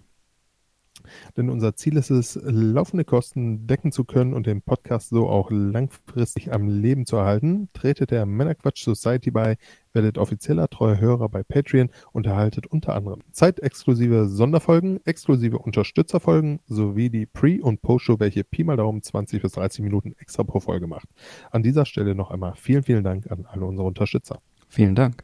Denn 1.37 1.49
unser 1.49 1.75
Ziel 1.75 1.97
ist 1.97 2.09
es, 2.09 2.39
laufende 2.43 3.05
Kosten 3.05 3.67
decken 3.67 3.91
zu 3.91 4.03
können 4.03 4.33
und 4.33 4.47
den 4.47 4.61
Podcast 4.61 5.09
so 5.09 5.27
auch 5.27 5.49
langfristig 5.51 6.51
am 6.53 6.67
Leben 6.67 7.05
zu 7.05 7.17
erhalten. 7.17 7.69
Tretet 7.73 8.11
der 8.11 8.25
Männerquatsch 8.25 8.83
Society 8.83 9.31
bei, 9.31 9.57
werdet 9.93 10.17
offizieller 10.17 10.67
treuer 10.67 10.99
Hörer 10.99 11.29
bei 11.29 11.43
Patreon 11.43 11.89
und 12.11 12.25
erhaltet 12.25 12.67
unter 12.67 12.95
anderem 12.95 13.21
zeitexklusive 13.31 14.27
Sonderfolgen, 14.27 14.99
exklusive 15.05 15.59
Unterstützerfolgen 15.59 16.59
sowie 16.67 17.09
die 17.09 17.25
Pre- 17.25 17.61
und 17.61 17.81
Post-Show, 17.81 18.19
welche 18.19 18.43
Pi 18.43 18.63
mal 18.63 18.77
Daumen 18.77 19.01
20 19.01 19.41
bis 19.41 19.53
30 19.53 19.83
Minuten 19.83 20.13
extra 20.17 20.43
pro 20.43 20.59
Folge 20.59 20.87
macht. 20.87 21.07
An 21.51 21.63
dieser 21.63 21.85
Stelle 21.85 22.15
noch 22.15 22.31
einmal 22.31 22.53
vielen, 22.55 22.83
vielen 22.83 23.03
Dank 23.03 23.29
an 23.31 23.45
alle 23.45 23.65
unsere 23.65 23.87
Unterstützer. 23.87 24.39
Vielen 24.69 24.95
Dank. 24.95 25.23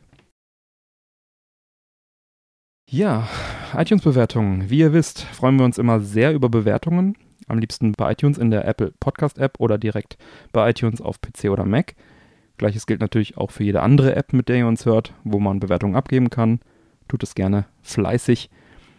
Ja, 2.92 3.28
iTunes-Bewertungen. 3.78 4.72
Wie 4.72 4.80
ihr 4.80 4.94
wisst, 4.94 5.22
freuen 5.22 5.58
wir 5.58 5.66
uns 5.66 5.78
immer 5.78 6.00
sehr 6.00 6.34
über 6.34 6.50
Bewertungen. 6.50 7.16
Am 7.48 7.60
liebsten 7.60 7.92
bei 7.92 8.14
iTunes 8.14 8.40
in 8.40 8.50
der 8.50 8.68
Apple 8.68 8.94
Podcast-App 9.00 9.60
oder 9.60 9.78
direkt 9.78 10.18
bei 10.54 10.72
iTunes 10.72 11.00
auf 11.00 11.22
PC 11.22 11.52
oder 11.52 11.66
Mac. 11.66 11.94
Gleiches 12.58 12.88
gilt 12.88 13.00
natürlich 13.00 13.38
auch 13.38 13.52
für 13.52 13.64
jede 13.64 13.84
andere 13.84 14.16
App, 14.16 14.34
mit 14.34 14.50
der 14.50 14.58
ihr 14.58 14.68
uns 14.68 14.88
hört, 14.88 15.14
wo 15.24 15.40
man 15.40 15.60
Bewertungen 15.60 15.96
abgeben 15.96 16.32
kann. 16.32 16.62
Tut 17.08 17.22
es 17.22 17.36
gerne 17.36 17.66
fleißig. 17.84 18.50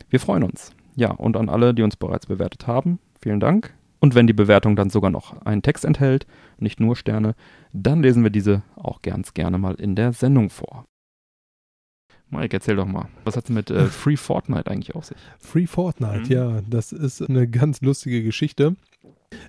Wir 0.08 0.20
freuen 0.20 0.44
uns. 0.44 0.70
Ja, 0.94 1.10
und 1.10 1.36
an 1.36 1.48
alle, 1.48 1.74
die 1.74 1.82
uns 1.82 1.96
bereits 1.96 2.26
bewertet 2.26 2.68
haben, 2.68 3.00
vielen 3.20 3.40
Dank. 3.40 3.74
Und 3.98 4.14
wenn 4.14 4.28
die 4.28 4.32
Bewertung 4.32 4.76
dann 4.76 4.90
sogar 4.90 5.10
noch 5.10 5.44
einen 5.44 5.62
Text 5.62 5.84
enthält, 5.84 6.28
nicht 6.58 6.78
nur 6.78 6.94
Sterne, 6.94 7.34
dann 7.72 8.04
lesen 8.04 8.22
wir 8.22 8.30
diese 8.30 8.62
auch 8.76 9.02
ganz 9.02 9.34
gerne 9.34 9.58
mal 9.58 9.74
in 9.74 9.96
der 9.96 10.12
Sendung 10.12 10.48
vor. 10.48 10.84
Mike, 12.30 12.56
erzähl 12.56 12.76
doch 12.76 12.86
mal, 12.86 13.08
was 13.24 13.36
hat 13.36 13.44
es 13.44 13.50
mit 13.50 13.70
äh, 13.70 13.86
Free 13.86 14.16
Fortnite 14.16 14.70
eigentlich 14.70 14.94
auf 14.94 15.04
sich? 15.04 15.16
Free 15.38 15.66
Fortnite, 15.66 16.20
mhm. 16.20 16.30
ja, 16.30 16.60
das 16.68 16.92
ist 16.92 17.22
eine 17.22 17.48
ganz 17.48 17.80
lustige 17.80 18.22
Geschichte. 18.22 18.76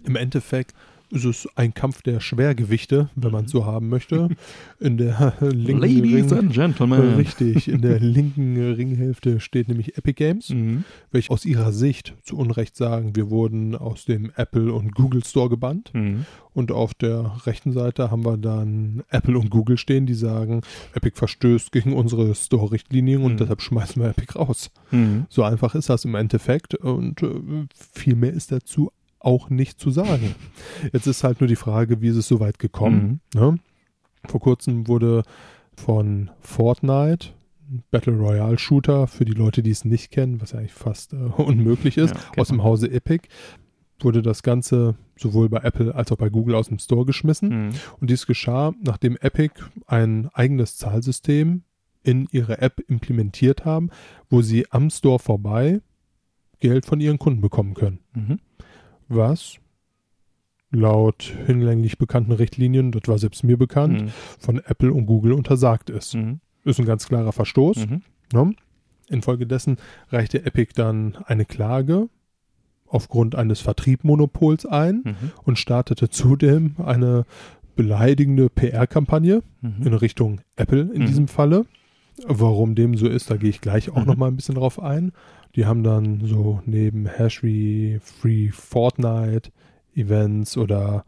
Im 0.03 0.15
Endeffekt 0.15 0.73
ist 1.11 1.25
es 1.25 1.47
ein 1.55 1.73
Kampf 1.73 2.01
der 2.01 2.19
Schwergewichte, 2.19 3.09
wenn 3.15 3.31
man 3.31 3.45
es 3.45 3.51
so 3.51 3.65
haben 3.65 3.89
möchte. 3.89 4.29
In 4.79 4.97
der 4.97 5.33
linken 5.41 5.79
Ladies 5.79 6.31
Ring, 6.31 6.39
and 6.39 6.53
Gentlemen. 6.53 7.15
Richtig, 7.15 7.67
in 7.67 7.81
der 7.81 7.99
linken 7.99 8.57
Ringhälfte 8.73 9.39
steht 9.39 9.67
nämlich 9.67 9.97
Epic 9.97 10.13
Games, 10.13 10.49
mhm. 10.49 10.83
welche 11.11 11.31
aus 11.31 11.45
ihrer 11.45 11.71
Sicht 11.71 12.15
zu 12.23 12.37
Unrecht 12.37 12.75
sagen, 12.75 13.15
wir 13.15 13.29
wurden 13.29 13.75
aus 13.75 14.05
dem 14.05 14.31
Apple 14.35 14.73
und 14.73 14.95
Google 14.95 15.23
Store 15.23 15.49
gebannt. 15.49 15.91
Mhm. 15.93 16.25
Und 16.53 16.71
auf 16.71 16.93
der 16.93 17.37
rechten 17.45 17.71
Seite 17.71 18.11
haben 18.11 18.25
wir 18.25 18.37
dann 18.37 19.03
Apple 19.09 19.37
und 19.37 19.49
Google 19.49 19.77
stehen, 19.77 20.05
die 20.05 20.13
sagen, 20.13 20.61
Epic 20.93 21.17
verstößt 21.17 21.71
gegen 21.71 21.93
unsere 21.93 22.35
Store-Richtlinien 22.35 23.21
und 23.21 23.33
mhm. 23.33 23.37
deshalb 23.37 23.61
schmeißen 23.61 24.01
wir 24.01 24.09
Epic 24.09 24.37
raus. 24.37 24.69
Mhm. 24.91 25.27
So 25.29 25.43
einfach 25.43 25.75
ist 25.75 25.89
das 25.89 26.03
im 26.03 26.15
Endeffekt 26.15 26.75
und 26.75 27.23
äh, 27.23 27.67
viel 27.93 28.15
mehr 28.15 28.33
ist 28.33 28.51
dazu 28.51 28.91
auch 29.23 29.49
nicht 29.49 29.79
zu 29.79 29.91
sagen. 29.91 30.35
Jetzt 30.93 31.07
ist 31.07 31.23
halt 31.23 31.39
nur 31.39 31.47
die 31.47 31.55
Frage, 31.55 32.01
wie 32.01 32.09
ist 32.09 32.17
es 32.17 32.27
so 32.27 32.39
weit 32.39 32.59
gekommen. 32.59 33.21
Mhm. 33.33 33.39
Ne? 33.39 33.59
Vor 34.27 34.39
kurzem 34.39 34.87
wurde 34.87 35.23
von 35.75 36.29
Fortnite 36.39 37.29
Battle 37.89 38.17
Royale 38.17 38.59
Shooter 38.59 39.07
für 39.07 39.25
die 39.25 39.33
Leute, 39.33 39.63
die 39.63 39.71
es 39.71 39.85
nicht 39.85 40.11
kennen, 40.11 40.41
was 40.41 40.53
eigentlich 40.53 40.73
fast 40.73 41.13
äh, 41.13 41.15
unmöglich 41.37 41.97
ist, 41.97 42.13
ja, 42.15 42.21
aus 42.37 42.49
dem 42.49 42.63
Hause 42.63 42.91
Epic, 42.91 43.29
wurde 43.99 44.21
das 44.21 44.43
Ganze 44.43 44.95
sowohl 45.15 45.47
bei 45.47 45.59
Apple 45.59 45.93
als 45.93 46.11
auch 46.11 46.17
bei 46.17 46.29
Google 46.29 46.55
aus 46.55 46.67
dem 46.67 46.79
Store 46.79 47.05
geschmissen. 47.05 47.67
Mhm. 47.67 47.71
Und 47.99 48.09
dies 48.09 48.25
geschah, 48.25 48.73
nachdem 48.81 49.15
Epic 49.17 49.61
ein 49.87 50.27
eigenes 50.33 50.77
Zahlsystem 50.77 51.63
in 52.03 52.27
ihre 52.31 52.59
App 52.59 52.81
implementiert 52.87 53.63
haben, 53.63 53.89
wo 54.29 54.41
sie 54.41 54.69
am 54.71 54.89
Store 54.89 55.19
vorbei 55.19 55.81
Geld 56.59 56.85
von 56.85 56.99
ihren 56.99 57.19
Kunden 57.19 57.41
bekommen 57.41 57.73
können. 57.73 57.99
Mhm 58.13 58.39
was 59.15 59.57
laut 60.71 61.33
hinlänglich 61.45 61.97
bekannten 61.97 62.31
Richtlinien, 62.31 62.91
das 62.91 63.03
war 63.07 63.17
selbst 63.17 63.43
mir 63.43 63.57
bekannt, 63.57 64.03
mhm. 64.03 64.11
von 64.39 64.59
Apple 64.59 64.93
und 64.93 65.05
Google 65.05 65.33
untersagt 65.33 65.89
ist. 65.89 66.15
Mhm. 66.15 66.39
Ist 66.63 66.79
ein 66.79 66.85
ganz 66.85 67.07
klarer 67.07 67.33
Verstoß. 67.33 67.87
Mhm. 67.87 68.01
Ne? 68.33 68.53
Infolgedessen 69.09 69.77
reichte 70.09 70.45
Epic 70.45 70.71
dann 70.75 71.17
eine 71.25 71.45
Klage 71.45 72.07
aufgrund 72.87 73.35
eines 73.35 73.59
Vertriebmonopols 73.61 74.65
ein 74.65 75.01
mhm. 75.03 75.31
und 75.43 75.59
startete 75.59 76.09
zudem 76.09 76.75
eine 76.77 77.25
beleidigende 77.75 78.49
PR-Kampagne 78.49 79.43
mhm. 79.61 79.87
in 79.87 79.93
Richtung 79.93 80.41
Apple 80.55 80.89
in 80.93 81.03
mhm. 81.03 81.05
diesem 81.05 81.27
Falle. 81.27 81.65
Warum 82.25 82.75
dem 82.75 82.95
so 82.95 83.07
ist, 83.07 83.31
da 83.31 83.37
gehe 83.37 83.49
ich 83.49 83.61
gleich 83.61 83.89
auch 83.89 84.01
mhm. 84.01 84.05
noch 84.05 84.17
mal 84.17 84.27
ein 84.27 84.35
bisschen 84.35 84.55
drauf 84.55 84.81
ein. 84.81 85.11
Die 85.55 85.65
haben 85.65 85.83
dann 85.83 86.21
so 86.25 86.61
neben 86.65 87.05
Hashry, 87.05 87.99
Free 88.01 88.49
Fortnite 88.51 89.51
Events 89.95 90.57
oder 90.57 91.03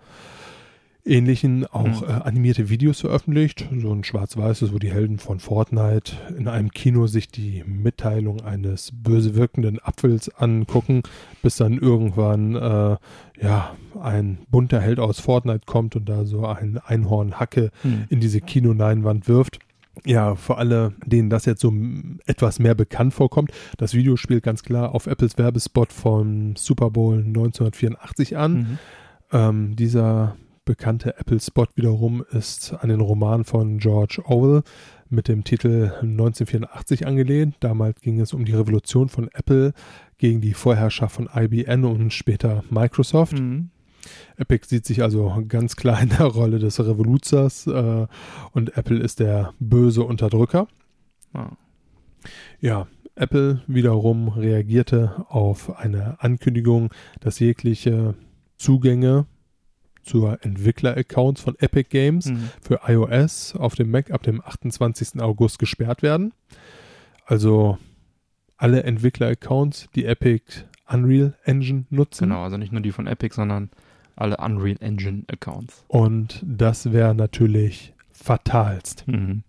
ähnlichen 1.05 1.65
auch 1.65 2.01
mhm. 2.01 2.07
äh, 2.07 2.11
animierte 2.11 2.69
Videos 2.69 3.01
veröffentlicht. 3.01 3.67
So 3.77 3.93
ein 3.93 4.03
schwarz-weißes, 4.03 4.73
wo 4.73 4.79
die 4.79 4.91
Helden 4.91 5.19
von 5.19 5.39
Fortnite 5.39 6.13
in 6.37 6.47
einem 6.47 6.71
Kino 6.71 7.07
sich 7.07 7.29
die 7.29 7.63
Mitteilung 7.65 8.41
eines 8.41 8.91
böse 8.93 9.35
wirkenden 9.35 9.79
Apfels 9.83 10.29
angucken, 10.29 11.03
bis 11.41 11.57
dann 11.57 11.77
irgendwann 11.77 12.55
äh, 12.55 12.97
ja 13.41 13.75
ein 14.01 14.39
bunter 14.49 14.79
Held 14.79 14.99
aus 14.99 15.19
Fortnite 15.19 15.65
kommt 15.65 15.95
und 15.95 16.07
da 16.07 16.25
so 16.25 16.45
ein 16.45 16.77
Einhornhacke 16.77 17.71
mhm. 17.83 18.05
in 18.09 18.19
diese 18.19 18.41
Kinoleinwand 18.41 19.27
wirft. 19.27 19.59
Ja, 20.05 20.35
für 20.35 20.57
alle, 20.57 20.93
denen 21.05 21.29
das 21.29 21.45
jetzt 21.45 21.61
so 21.61 21.71
etwas 22.25 22.59
mehr 22.59 22.75
bekannt 22.75 23.13
vorkommt, 23.13 23.51
das 23.77 23.93
Video 23.93 24.15
spielt 24.17 24.43
ganz 24.43 24.63
klar 24.63 24.93
auf 24.95 25.07
Apples 25.07 25.37
Werbespot 25.37 25.93
vom 25.93 26.55
Super 26.55 26.89
Bowl 26.89 27.19
1984 27.19 28.37
an. 28.37 28.53
Mhm. 28.53 28.79
Ähm, 29.31 29.75
dieser 29.75 30.35
bekannte 30.65 31.17
Apple-Spot 31.17 31.67
wiederum 31.75 32.23
ist 32.31 32.73
an 32.73 32.89
den 32.89 33.01
Roman 33.01 33.43
von 33.43 33.77
George 33.79 34.21
Orwell 34.25 34.63
mit 35.09 35.27
dem 35.27 35.43
Titel 35.43 35.91
1984 36.01 37.05
angelehnt. 37.05 37.55
Damals 37.59 38.01
ging 38.01 38.19
es 38.19 38.33
um 38.33 38.45
die 38.45 38.53
Revolution 38.53 39.09
von 39.09 39.29
Apple 39.33 39.73
gegen 40.17 40.41
die 40.41 40.53
Vorherrschaft 40.53 41.15
von 41.15 41.29
IBM 41.33 41.83
und 41.83 42.13
später 42.13 42.63
Microsoft. 42.69 43.39
Mhm. 43.39 43.69
Epic 44.37 44.67
sieht 44.67 44.85
sich 44.85 45.01
also 45.01 45.43
ganz 45.47 45.75
klar 45.75 46.01
in 46.01 46.09
der 46.09 46.25
Rolle 46.25 46.59
des 46.59 46.79
Revoluzers 46.79 47.67
äh, 47.67 48.07
und 48.51 48.77
Apple 48.77 48.99
ist 48.99 49.19
der 49.19 49.53
böse 49.59 50.03
Unterdrücker. 50.03 50.67
Ah. 51.33 51.51
Ja, 52.59 52.87
Apple 53.15 53.61
wiederum 53.67 54.29
reagierte 54.29 55.25
auf 55.29 55.77
eine 55.77 56.21
Ankündigung, 56.21 56.89
dass 57.19 57.39
jegliche 57.39 58.15
Zugänge 58.57 59.25
zur 60.03 60.43
Entwickler-Accounts 60.43 61.41
von 61.41 61.55
Epic 61.59 61.89
Games 61.89 62.25
mhm. 62.25 62.49
für 62.61 62.81
iOS 62.87 63.55
auf 63.55 63.75
dem 63.75 63.91
Mac 63.91 64.11
ab 64.11 64.23
dem 64.23 64.41
28. 64.41 65.21
August 65.21 65.59
gesperrt 65.59 66.01
werden. 66.01 66.33
Also 67.25 67.77
alle 68.57 68.83
Entwickler-Accounts, 68.83 69.89
die 69.95 70.05
Epic 70.05 70.65
Unreal 70.87 71.35
Engine 71.43 71.85
nutzen. 71.89 72.29
Genau, 72.29 72.43
also 72.43 72.57
nicht 72.57 72.71
nur 72.71 72.81
die 72.81 72.91
von 72.91 73.07
Epic, 73.07 73.35
sondern 73.35 73.69
alle 74.15 74.37
Unreal 74.37 74.77
Engine 74.79 75.23
Accounts. 75.31 75.85
Und 75.87 76.43
das 76.45 76.91
wäre 76.91 77.15
natürlich 77.15 77.93
fatalst. 78.11 79.07
Mhm. 79.07 79.43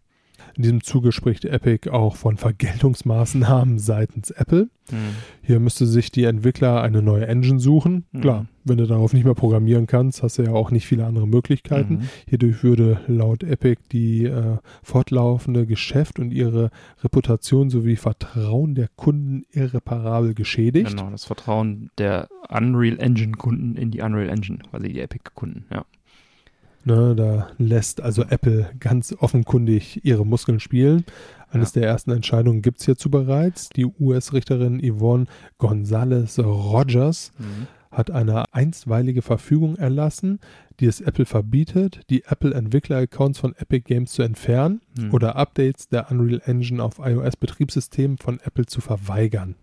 In 0.56 0.62
diesem 0.62 0.82
Zuge 0.82 1.10
spricht 1.10 1.44
Epic 1.44 1.90
auch 1.90 2.14
von 2.16 2.36
Vergeltungsmaßnahmen 2.36 3.78
seitens 3.78 4.30
Apple. 4.30 4.68
Mhm. 4.90 4.96
Hier 5.42 5.58
müsste 5.58 5.86
sich 5.86 6.12
die 6.12 6.24
Entwickler 6.24 6.82
eine 6.82 7.02
neue 7.02 7.26
Engine 7.26 7.58
suchen. 7.58 8.04
Mhm. 8.12 8.20
Klar, 8.20 8.46
wenn 8.64 8.78
du 8.78 8.86
darauf 8.86 9.12
nicht 9.12 9.24
mehr 9.24 9.34
programmieren 9.34 9.86
kannst, 9.86 10.22
hast 10.22 10.38
du 10.38 10.42
ja 10.42 10.52
auch 10.52 10.70
nicht 10.70 10.86
viele 10.86 11.06
andere 11.06 11.26
Möglichkeiten. 11.26 11.94
Mhm. 11.94 12.08
Hierdurch 12.28 12.62
würde 12.62 13.00
laut 13.08 13.42
Epic 13.42 13.82
die 13.90 14.26
äh, 14.26 14.58
fortlaufende 14.82 15.66
Geschäft 15.66 16.20
und 16.20 16.30
ihre 16.30 16.70
Reputation 17.02 17.68
sowie 17.68 17.96
Vertrauen 17.96 18.74
der 18.74 18.88
Kunden 18.94 19.42
irreparabel 19.50 20.34
geschädigt. 20.34 20.90
Genau, 20.90 21.10
das 21.10 21.24
Vertrauen 21.24 21.90
der 21.98 22.28
Unreal 22.48 22.98
Engine 23.00 23.32
Kunden 23.32 23.76
in 23.76 23.90
die 23.90 24.02
Unreal 24.02 24.28
Engine, 24.28 24.58
quasi 24.70 24.92
die 24.92 25.00
Epic 25.00 25.30
Kunden, 25.34 25.64
ja. 25.72 25.84
Ne, 26.84 27.14
da 27.16 27.48
lässt 27.56 28.02
also 28.02 28.22
Apple 28.22 28.70
ganz 28.78 29.14
offenkundig 29.18 30.04
ihre 30.04 30.26
Muskeln 30.26 30.60
spielen. 30.60 31.04
Eines 31.50 31.74
ja. 31.74 31.80
der 31.80 31.90
ersten 31.90 32.10
Entscheidungen 32.10 32.62
gibt 32.62 32.80
es 32.80 32.84
hierzu 32.84 33.10
bereits. 33.10 33.70
Die 33.70 33.86
US-Richterin 33.86 34.80
Yvonne 34.82 35.26
Gonzalez 35.58 36.38
Rogers 36.38 37.32
mhm. 37.38 37.68
Hat 37.94 38.10
eine 38.10 38.52
einstweilige 38.52 39.22
Verfügung 39.22 39.76
erlassen, 39.76 40.40
die 40.80 40.86
es 40.86 41.00
Apple 41.00 41.24
verbietet, 41.24 42.00
die 42.10 42.24
Apple-Entwickler-Accounts 42.24 43.38
von 43.38 43.54
Epic 43.56 43.84
Games 43.86 44.12
zu 44.12 44.22
entfernen 44.22 44.80
mhm. 44.98 45.12
oder 45.12 45.36
Updates 45.36 45.88
der 45.88 46.10
Unreal 46.10 46.42
Engine 46.44 46.82
auf 46.82 46.98
iOS-Betriebssystemen 46.98 48.18
von 48.18 48.40
Apple 48.40 48.66
zu 48.66 48.80
verweigern. 48.80 49.54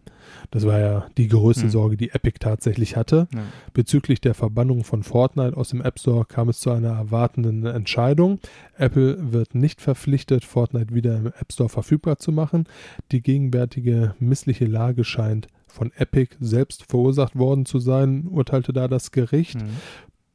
Das 0.52 0.66
war 0.66 0.80
ja 0.80 1.08
die 1.18 1.28
größte 1.28 1.66
mhm. 1.66 1.70
Sorge, 1.70 1.98
die 1.98 2.12
Epic 2.12 2.38
tatsächlich 2.40 2.96
hatte. 2.96 3.28
Ja. 3.34 3.42
Bezüglich 3.74 4.22
der 4.22 4.34
Verbannung 4.34 4.84
von 4.84 5.04
Fortnite 5.04 5.58
aus 5.58 5.70
dem 5.70 5.82
App 5.82 6.00
Store 6.00 6.26
kam 6.26 6.50
es 6.50 6.60
zu 6.60 6.72
einer 6.72 6.92
erwartenden 6.92 7.66
Entscheidung. 7.66 8.40
Apple 8.78 9.34
wird 9.34 9.56
nicht 9.56 9.82
verpflichtet, 9.82 10.46
Fortnite 10.46 10.94
wieder 10.94 11.18
im 11.18 11.28
App 11.28 11.52
Store 11.52 11.70
verfügbar 11.70 12.18
zu 12.18 12.32
machen. 12.32 12.66
Die 13.12 13.22
gegenwärtige 13.22 14.16
missliche 14.20 14.66
Lage 14.66 15.04
scheint 15.04 15.48
von 15.72 15.92
Epic 15.96 16.36
selbst 16.40 16.86
verursacht 16.90 17.38
worden 17.38 17.66
zu 17.66 17.80
sein, 17.80 18.28
urteilte 18.28 18.74
da 18.74 18.88
das 18.88 19.12
Gericht. 19.12 19.62
Mhm. 19.62 19.78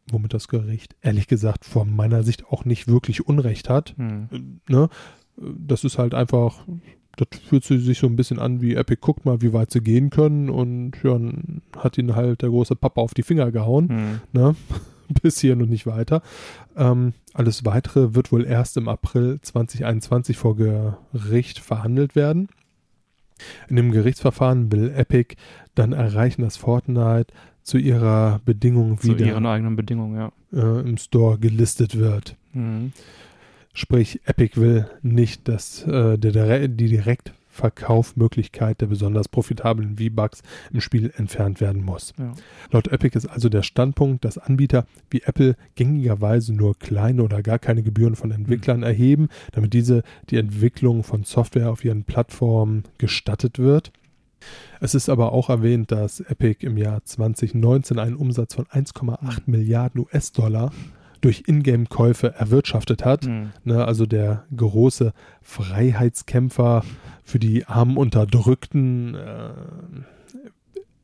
Womit 0.09 0.35
das 0.35 0.47
Gericht 0.47 0.95
ehrlich 1.03 1.27
gesagt 1.27 1.65
von 1.65 1.95
meiner 1.95 2.23
Sicht 2.23 2.47
auch 2.47 2.65
nicht 2.65 2.87
wirklich 2.87 3.27
Unrecht 3.27 3.69
hat. 3.69 3.95
Mhm. 3.99 4.61
Ne? 4.69 4.89
Das 5.37 5.83
ist 5.83 5.99
halt 5.99 6.15
einfach 6.15 6.65
das 7.17 7.41
fühlt 7.41 7.65
sich 7.65 7.99
so 7.99 8.07
ein 8.07 8.17
bisschen 8.17 8.39
an 8.39 8.61
wie 8.61 8.75
Epic, 8.75 9.01
guckt 9.01 9.25
mal, 9.25 9.41
wie 9.41 9.53
weit 9.53 9.71
sie 9.71 9.81
gehen 9.81 10.11
können 10.11 10.51
und 10.51 10.93
ja, 11.03 11.19
hat 11.79 11.99
ihn 11.99 12.15
halt 12.15 12.43
der 12.43 12.51
große 12.51 12.77
Papa 12.77 13.01
auf 13.01 13.15
die 13.15 13.23
Finger 13.23 13.51
gehauen. 13.51 13.87
Mhm. 13.87 14.21
Ne? 14.33 14.57
Bis 15.23 15.41
hier 15.41 15.53
und 15.55 15.71
nicht 15.71 15.87
weiter. 15.87 16.21
Ähm, 16.77 17.15
alles 17.33 17.65
weitere 17.65 18.15
wird 18.15 18.33
wohl 18.33 18.45
erst 18.45 18.77
im 18.77 18.89
April 18.89 19.39
2021 19.41 20.37
vor 20.37 20.57
Gericht 20.57 21.61
verhandelt 21.61 22.17
werden. 22.17 22.49
In 23.69 23.77
dem 23.77 23.93
Gerichtsverfahren 23.93 24.73
will 24.73 24.93
Epic 24.95 25.37
dann 25.75 25.93
erreichen, 25.93 26.43
dass 26.43 26.57
Fortnite 26.57 27.33
zu 27.63 27.79
ihrer 27.79 28.41
Bedingung 28.45 29.03
wieder 29.03 29.19
zu 29.19 29.25
ihren 29.25 29.47
eigenen 29.47 29.77
Bedingungen, 29.77 30.17
ja. 30.17 30.33
Äh, 30.53 30.81
im 30.81 30.97
Store 30.97 31.39
gelistet 31.39 31.99
wird. 31.99 32.37
Mhm. 32.53 32.93
Sprich, 33.73 34.21
Epic 34.25 34.59
will 34.59 34.89
nicht, 35.03 35.49
dass 35.49 35.87
äh, 35.87 36.17
der, 36.17 36.69
die 36.69 36.97
Direktverkaufmöglichkeit 37.57 38.81
der 38.81 38.87
besonders 38.87 39.29
profitablen 39.29 39.97
V-Bucks 39.97 40.43
im 40.73 40.81
Spiel 40.81 41.13
entfernt 41.17 41.61
werden 41.61 41.85
muss. 41.85 42.13
Ja. 42.19 42.33
Laut 42.71 42.89
Epic 42.89 43.17
ist 43.17 43.27
also 43.27 43.49
der 43.49 43.63
Standpunkt, 43.63 44.25
dass 44.25 44.39
Anbieter 44.39 44.87
wie 45.11 45.23
Apple 45.23 45.57
gängigerweise 45.75 46.55
nur 46.55 46.79
kleine 46.79 47.23
oder 47.23 47.43
gar 47.43 47.59
keine 47.59 47.83
Gebühren 47.83 48.17
von 48.17 48.31
Entwicklern 48.31 48.79
mhm. 48.79 48.85
erheben, 48.85 49.29
damit 49.53 49.73
diese 49.73 50.03
die 50.31 50.37
Entwicklung 50.37 51.03
von 51.03 51.25
Software 51.25 51.71
auf 51.71 51.85
ihren 51.85 52.05
Plattformen 52.05 52.85
gestattet 52.99 53.59
wird. 53.59 53.93
Es 54.81 54.95
ist 54.95 55.09
aber 55.09 55.33
auch 55.33 55.49
erwähnt, 55.49 55.91
dass 55.91 56.21
Epic 56.21 56.65
im 56.65 56.77
Jahr 56.77 57.03
2019 57.03 57.99
einen 57.99 58.17
Umsatz 58.17 58.55
von 58.55 58.67
1,8 58.67 59.17
mhm. 59.19 59.41
Milliarden 59.47 60.03
US-Dollar 60.03 60.73
durch 61.21 61.45
Ingame-Käufe 61.47 62.35
erwirtschaftet 62.35 63.05
hat. 63.05 63.27
Mhm. 63.27 63.51
Ne, 63.65 63.85
also 63.85 64.07
der 64.07 64.45
große 64.57 65.13
Freiheitskämpfer 65.43 66.85
für 67.25 67.39
die 67.39 67.67
armen 67.67 67.97
Unterdrückten. 67.97 69.15
Äh, 69.15 69.51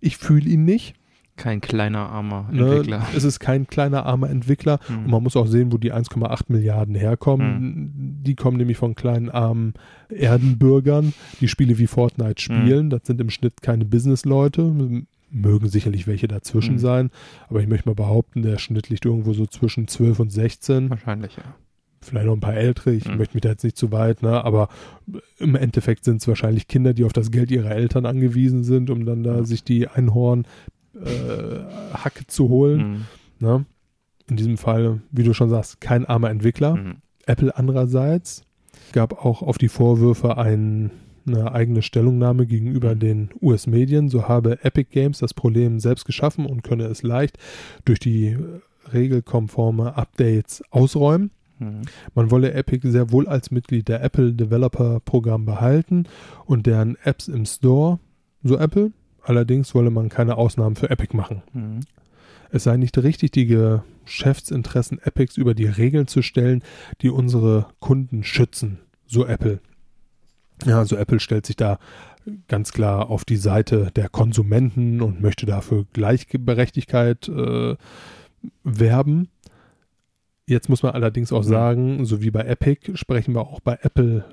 ich 0.00 0.16
fühle 0.16 0.48
ihn 0.48 0.64
nicht. 0.64 0.94
Kein 1.36 1.60
kleiner 1.62 2.10
armer 2.10 2.48
ne, 2.52 2.60
Entwickler. 2.60 2.98
Ne, 2.98 3.04
es 3.16 3.24
ist 3.24 3.40
kein 3.40 3.66
kleiner 3.66 4.04
armer 4.04 4.28
Entwickler. 4.28 4.78
Mhm. 4.88 4.98
Und 4.98 5.10
man 5.10 5.22
muss 5.22 5.36
auch 5.36 5.46
sehen, 5.46 5.72
wo 5.72 5.78
die 5.78 5.92
1,8 5.92 6.44
Milliarden 6.48 6.94
herkommen. 6.94 7.60
Mhm. 7.60 8.22
Die 8.22 8.34
kommen 8.34 8.58
nämlich 8.58 8.76
von 8.76 8.94
kleinen 8.94 9.30
armen 9.30 9.74
Erdenbürgern, 10.10 11.14
die 11.40 11.48
Spiele 11.48 11.78
wie 11.78 11.86
Fortnite 11.86 12.40
spielen. 12.40 12.86
Mhm. 12.86 12.90
Das 12.90 13.02
sind 13.04 13.20
im 13.20 13.30
Schnitt 13.30 13.62
keine 13.62 13.84
Businessleute 13.86 14.62
mögen 15.32 15.68
sicherlich 15.68 16.06
welche 16.06 16.28
dazwischen 16.28 16.74
mhm. 16.74 16.78
sein, 16.78 17.10
aber 17.48 17.60
ich 17.60 17.68
möchte 17.68 17.88
mal 17.88 17.94
behaupten, 17.94 18.42
der 18.42 18.58
Schnitt 18.58 18.88
liegt 18.88 19.04
irgendwo 19.04 19.32
so 19.32 19.46
zwischen 19.46 19.88
12 19.88 20.20
und 20.20 20.30
16. 20.30 20.90
Wahrscheinlich, 20.90 21.36
ja. 21.36 21.56
Vielleicht 22.00 22.26
noch 22.26 22.34
ein 22.34 22.40
paar 22.40 22.56
ältere, 22.56 22.92
ich 22.92 23.08
mhm. 23.08 23.16
möchte 23.16 23.34
mich 23.36 23.42
da 23.42 23.50
jetzt 23.50 23.62
nicht 23.62 23.76
zu 23.76 23.92
weit, 23.92 24.22
ne? 24.22 24.44
aber 24.44 24.68
im 25.38 25.54
Endeffekt 25.54 26.04
sind 26.04 26.20
es 26.20 26.28
wahrscheinlich 26.28 26.66
Kinder, 26.66 26.94
die 26.94 27.04
auf 27.04 27.12
das 27.12 27.30
Geld 27.30 27.50
ihrer 27.50 27.70
Eltern 27.70 28.06
angewiesen 28.06 28.64
sind, 28.64 28.90
um 28.90 29.06
dann 29.06 29.22
da 29.22 29.44
sich 29.44 29.62
die 29.62 29.86
Einhorn 29.86 30.44
äh, 30.94 32.24
zu 32.26 32.48
holen. 32.48 33.06
Mhm. 33.38 33.46
Ne? 33.46 33.66
In 34.28 34.36
diesem 34.36 34.58
Fall, 34.58 35.00
wie 35.10 35.22
du 35.22 35.32
schon 35.32 35.48
sagst, 35.48 35.80
kein 35.80 36.04
armer 36.04 36.30
Entwickler. 36.30 36.76
Mhm. 36.76 36.96
Apple 37.26 37.56
andererseits 37.56 38.42
gab 38.92 39.24
auch 39.24 39.42
auf 39.42 39.58
die 39.58 39.68
Vorwürfe 39.68 40.38
einen 40.38 40.90
eine 41.26 41.52
eigene 41.52 41.82
Stellungnahme 41.82 42.46
gegenüber 42.46 42.94
mhm. 42.94 42.98
den 43.00 43.30
US-Medien. 43.40 44.08
So 44.08 44.28
habe 44.28 44.64
Epic 44.64 44.90
Games 44.90 45.18
das 45.18 45.34
Problem 45.34 45.80
selbst 45.80 46.04
geschaffen 46.04 46.46
und 46.46 46.62
könne 46.62 46.84
es 46.84 47.02
leicht 47.02 47.38
durch 47.84 47.98
die 47.98 48.36
regelkonforme 48.92 49.96
Updates 49.96 50.62
ausräumen. 50.70 51.30
Mhm. 51.58 51.82
Man 52.14 52.30
wolle 52.30 52.52
Epic 52.52 52.88
sehr 52.88 53.10
wohl 53.12 53.28
als 53.28 53.50
Mitglied 53.50 53.88
der 53.88 54.02
Apple 54.02 54.32
Developer 54.32 55.00
Programm 55.00 55.44
behalten 55.44 56.04
und 56.46 56.66
deren 56.66 56.96
Apps 57.04 57.28
im 57.28 57.46
Store, 57.46 57.98
so 58.42 58.58
Apple. 58.58 58.92
Allerdings 59.22 59.74
wolle 59.74 59.90
man 59.90 60.08
keine 60.08 60.36
Ausnahmen 60.36 60.74
für 60.74 60.90
Epic 60.90 61.16
machen. 61.16 61.42
Mhm. 61.52 61.80
Es 62.50 62.64
sei 62.64 62.76
nicht 62.76 62.98
richtig, 62.98 63.30
die 63.30 63.46
Geschäftsinteressen 63.46 65.00
Epics 65.02 65.36
über 65.36 65.54
die 65.54 65.66
Regeln 65.66 66.06
zu 66.06 66.22
stellen, 66.22 66.62
die 67.00 67.08
unsere 67.08 67.66
Kunden 67.80 68.24
schützen, 68.24 68.80
so 69.06 69.24
Apple. 69.24 69.60
Ja, 70.66 70.78
also 70.78 70.96
Apple 70.96 71.20
stellt 71.20 71.46
sich 71.46 71.56
da 71.56 71.78
ganz 72.48 72.72
klar 72.72 73.10
auf 73.10 73.24
die 73.24 73.36
Seite 73.36 73.90
der 73.96 74.08
Konsumenten 74.08 75.00
und 75.00 75.20
möchte 75.20 75.46
dafür 75.46 75.86
Gleichberechtigkeit 75.92 77.28
äh, 77.28 77.76
werben. 78.62 79.28
Jetzt 80.46 80.68
muss 80.68 80.82
man 80.82 80.92
allerdings 80.92 81.32
auch 81.32 81.44
sagen, 81.44 82.04
so 82.04 82.20
wie 82.20 82.30
bei 82.30 82.42
Epic 82.42 82.96
sprechen 82.96 83.34
wir 83.34 83.42
auch 83.42 83.60
bei 83.60 83.78
Apple, 83.82 84.24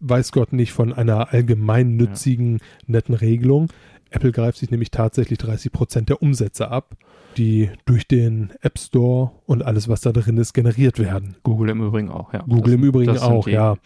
weiß 0.00 0.32
Gott 0.32 0.52
nicht, 0.52 0.72
von 0.72 0.92
einer 0.92 1.32
allgemeinnützigen, 1.32 2.60
netten 2.86 3.14
Regelung. 3.14 3.68
Apple 4.10 4.32
greift 4.32 4.58
sich 4.58 4.70
nämlich 4.70 4.90
tatsächlich 4.90 5.38
30 5.38 5.72
Prozent 5.72 6.08
der 6.08 6.22
Umsätze 6.22 6.70
ab, 6.70 6.96
die 7.36 7.70
durch 7.84 8.06
den 8.08 8.50
App 8.62 8.78
Store 8.78 9.32
und 9.46 9.62
alles, 9.64 9.88
was 9.88 10.00
da 10.00 10.12
drin 10.12 10.36
ist, 10.38 10.52
generiert 10.54 10.98
werden. 10.98 11.36
Google 11.42 11.70
im 11.70 11.82
Übrigen 11.82 12.10
auch, 12.10 12.32
ja. 12.32 12.40
Google 12.42 12.62
Das- 12.62 12.72
im 12.74 12.84
Übrigen 12.84 13.18
auch, 13.18 13.46
ja. 13.48 13.76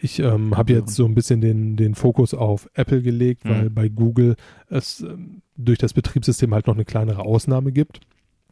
Ich 0.00 0.18
ähm, 0.20 0.56
habe 0.56 0.72
jetzt 0.72 0.94
so 0.94 1.04
ein 1.04 1.14
bisschen 1.14 1.40
den, 1.40 1.76
den 1.76 1.94
Fokus 1.94 2.32
auf 2.34 2.68
Apple 2.74 3.02
gelegt, 3.02 3.42
weil 3.44 3.64
Mhm. 3.70 3.74
bei 3.74 3.88
Google 3.88 4.36
es 4.68 5.00
ähm, 5.00 5.42
durch 5.56 5.78
das 5.78 5.92
Betriebssystem 5.92 6.54
halt 6.54 6.66
noch 6.66 6.74
eine 6.74 6.84
kleinere 6.84 7.22
Ausnahme 7.22 7.72
gibt. 7.72 8.00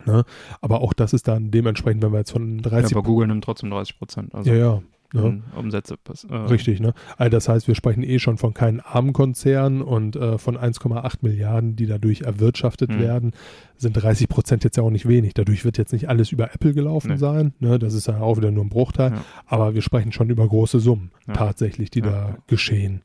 Ne? 0.07 0.25
Aber 0.61 0.81
auch 0.83 0.93
das 0.93 1.13
ist 1.13 1.27
dann 1.29 1.51
dementsprechend, 1.51 2.03
wenn 2.03 2.13
wir 2.13 2.19
jetzt 2.19 2.33
von 2.33 2.57
Ja, 2.59 2.63
30 2.71 2.97
aber 2.97 3.03
Google 3.07 3.29
nimmt 3.29 3.45
trotzdem 3.45 3.71
30 3.71 3.99
Prozent. 3.99 4.35
Also 4.35 4.51
ja, 4.51 4.57
ja, 4.57 4.83
ne? 5.13 5.43
Umsätze. 5.57 5.97
Äh, 6.31 6.35
Richtig, 6.35 6.81
ne? 6.81 6.93
Also 7.17 7.31
das 7.31 7.49
heißt, 7.49 7.67
wir 7.69 7.75
sprechen 7.75 8.03
eh 8.03 8.19
schon 8.19 8.37
von 8.39 8.53
keinen 8.55 8.81
armen 8.81 9.13
Konzernen 9.13 9.83
und 9.83 10.17
äh, 10.17 10.39
von 10.39 10.57
1,8 10.59 11.19
Milliarden, 11.23 11.77
die 11.77 11.87
dadurch 11.87 12.23
erwirtschaftet 12.23 12.91
Mhm. 12.91 12.99
werden, 13.01 13.31
sind 13.77 13.95
30 13.95 14.29
Prozent 14.29 14.65
jetzt 14.65 14.77
ja 14.77 14.83
auch 14.83 14.91
nicht 14.91 15.07
wenig. 15.09 15.35
Dadurch 15.35 15.65
wird 15.65 15.79
jetzt 15.79 15.93
nicht 15.93 16.09
alles 16.09 16.33
über 16.33 16.55
Apple 16.55 16.75
gelaufen 16.75 17.13
Nee. 17.13 17.17
sein, 17.19 17.55
ne? 17.61 17.79
Das 17.79 17.95
ist 17.95 18.07
ja 18.09 18.21
auch 18.21 18.37
wieder 18.37 18.51
nur 18.51 18.65
ein 18.65 18.69
Bruchteil. 18.71 19.13
Ja. 19.13 19.25
Aber 19.47 19.75
wir 19.75 19.83
sprechen 19.83 20.13
schon 20.13 20.31
über 20.31 20.47
große 20.47 20.81
Summen 20.81 21.11
Ja. 21.27 21.35
tatsächlich, 21.35 21.91
die 21.91 22.01
Ja. 22.01 22.07
da 22.11 22.37
geschehen. 22.47 23.03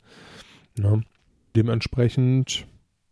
Ne? 0.78 1.04
Dementsprechend 1.56 2.68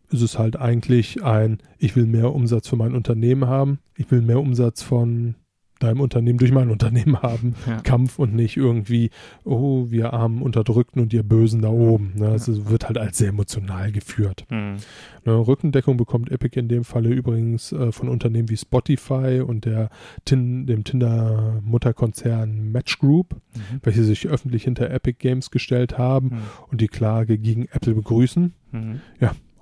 ist 0.09 0.21
es 0.21 0.37
halt 0.37 0.57
eigentlich 0.57 1.23
ein, 1.23 1.59
ich 1.77 1.95
will 1.95 2.05
mehr 2.05 2.33
Umsatz 2.33 2.67
für 2.67 2.75
mein 2.75 2.95
Unternehmen 2.95 3.47
haben, 3.47 3.79
ich 3.95 4.11
will 4.11 4.21
mehr 4.21 4.39
Umsatz 4.41 4.83
von 4.83 5.35
deinem 5.83 5.99
Unternehmen 6.01 6.37
durch 6.39 6.51
mein 6.51 6.69
Unternehmen 6.69 7.21
haben. 7.21 7.55
Ja. 7.67 7.77
Kampf 7.81 8.17
und 8.19 8.33
nicht 8.33 8.57
irgendwie, 8.57 9.09
oh, 9.43 9.87
wir 9.91 10.13
armen 10.13 10.41
Unterdrückten 10.41 11.01
und 11.01 11.13
ihr 11.13 11.23
Bösen 11.23 11.61
da 11.61 11.69
oben. 11.69 12.13
Ne? 12.15 12.27
Es 12.33 12.47
ist- 12.47 12.69
wird 12.69 12.87
halt 12.87 12.97
als 12.97 13.17
sehr 13.17 13.29
emotional 13.29 13.91
geführt. 13.91 14.45
Hm. 14.49 14.77
Ne? 15.25 15.33
Rückendeckung 15.47 15.97
bekommt 15.97 16.31
Epic 16.31 16.59
in 16.59 16.67
dem 16.67 16.83
Falle 16.83 17.09
übrigens 17.09 17.71
äh, 17.71 17.91
von 17.91 18.09
Unternehmen 18.09 18.49
wie 18.49 18.57
Spotify 18.57 19.41
und 19.45 19.65
der 19.65 19.89
Tin, 20.25 20.65
dem 20.65 20.83
Tinder-Mutterkonzern 20.83 22.71
Match 22.71 22.99
Group, 22.99 23.35
Mhm. 23.53 23.79
welche 23.83 24.03
sich 24.03 24.27
öffentlich 24.27 24.63
hinter 24.63 24.89
Epic 24.89 25.17
Games 25.19 25.51
gestellt 25.51 25.97
haben 25.97 26.27
Mhm. 26.27 26.37
und 26.71 26.81
die 26.81 26.87
Klage 26.87 27.37
gegen 27.37 27.65
Apple 27.71 27.93
begrüßen. 27.95 28.53
Mhm. 28.71 29.01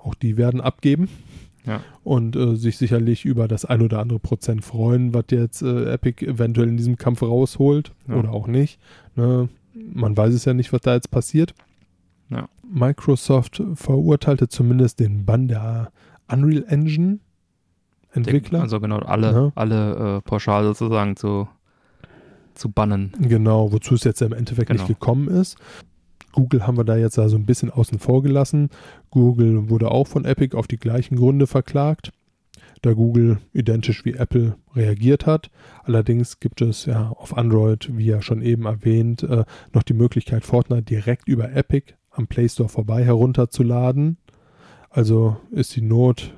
Auch 0.02 0.16
die 0.16 0.38
werden 0.38 0.62
abgeben. 0.62 1.10
Ja. 1.70 1.82
Und 2.04 2.36
äh, 2.36 2.56
sich 2.56 2.78
sicherlich 2.78 3.24
über 3.26 3.48
das 3.48 3.64
ein 3.64 3.82
oder 3.82 4.00
andere 4.00 4.20
Prozent 4.20 4.66
freuen, 4.66 5.14
was 5.14 5.26
jetzt 5.32 5.62
äh, 5.62 5.94
Epic 5.94 6.26
eventuell 6.26 6.68
in 6.68 6.78
diesem 6.78 6.98
Kampf 6.98 7.22
rausholt 7.22 7.94
Ja. 8.08 8.16
oder 8.16 8.32
auch 8.34 8.48
nicht. 8.48 8.80
Ne? 9.16 9.48
Man 9.74 10.18
weiß 10.18 10.34
es 10.34 10.46
ja 10.46 10.54
nicht, 10.54 10.74
was 10.74 10.82
da 10.82 10.94
jetzt 10.96 11.12
passiert. 11.12 11.54
Ja. 12.30 12.50
Microsoft 12.70 13.62
verurteilte 13.76 14.48
zumindest 14.50 15.00
den 15.00 15.26
Bann 15.26 15.48
der 15.48 15.92
Unreal 16.32 16.66
Engine 16.68 17.20
Entwickler. 18.12 18.62
Also 18.62 18.80
genau, 18.80 18.98
alle, 19.00 19.32
Ja. 19.32 19.52
alle 19.56 20.18
äh, 20.18 20.22
pauschal 20.22 20.64
sozusagen 20.66 21.16
zu, 21.16 21.48
zu 22.56 22.70
bannen. 22.70 23.14
Genau, 23.20 23.72
wozu 23.72 23.94
es 23.96 24.04
jetzt 24.04 24.22
im 24.22 24.34
Endeffekt 24.34 24.70
Genau. 24.70 24.82
nicht 24.82 24.88
gekommen 24.88 25.28
ist. 25.28 25.58
Google 26.32 26.66
haben 26.66 26.78
wir 26.78 26.84
da 26.84 26.98
jetzt 26.98 27.20
also 27.20 27.36
ein 27.36 27.46
bisschen 27.46 27.72
außen 27.72 28.00
vor 28.00 28.22
gelassen. 28.24 28.70
Google 29.10 29.70
wurde 29.70 29.92
auch 29.92 30.08
von 30.08 30.26
Epic 30.26 30.56
auf 30.56 30.68
die 30.68 30.78
gleichen 30.78 31.16
Gründe 31.16 31.48
verklagt, 31.48 32.12
da 32.82 32.94
Google 32.94 33.40
identisch 33.54 34.06
wie 34.06 34.14
Apple 34.14 34.56
reagiert 34.76 35.26
hat. 35.26 35.50
Allerdings 35.84 36.40
gibt 36.40 36.62
es 36.62 36.86
ja 36.86 37.10
auf 37.10 37.38
Android, 37.38 37.90
wie 37.98 38.06
ja 38.06 38.22
schon 38.22 38.42
eben 38.42 38.66
erwähnt, 38.66 39.24
äh, 39.24 39.46
noch 39.74 39.84
die 39.84 39.94
Möglichkeit, 39.94 40.46
Fortnite 40.46 40.84
direkt 40.84 41.28
über 41.28 41.52
Epic 41.52 41.94
am 42.12 42.28
Play 42.28 42.48
Store 42.50 42.70
vorbei 42.70 43.04
herunterzuladen. 43.04 44.18
Also 44.90 45.38
ist 45.52 45.76
die 45.76 45.82
Not 45.82 46.34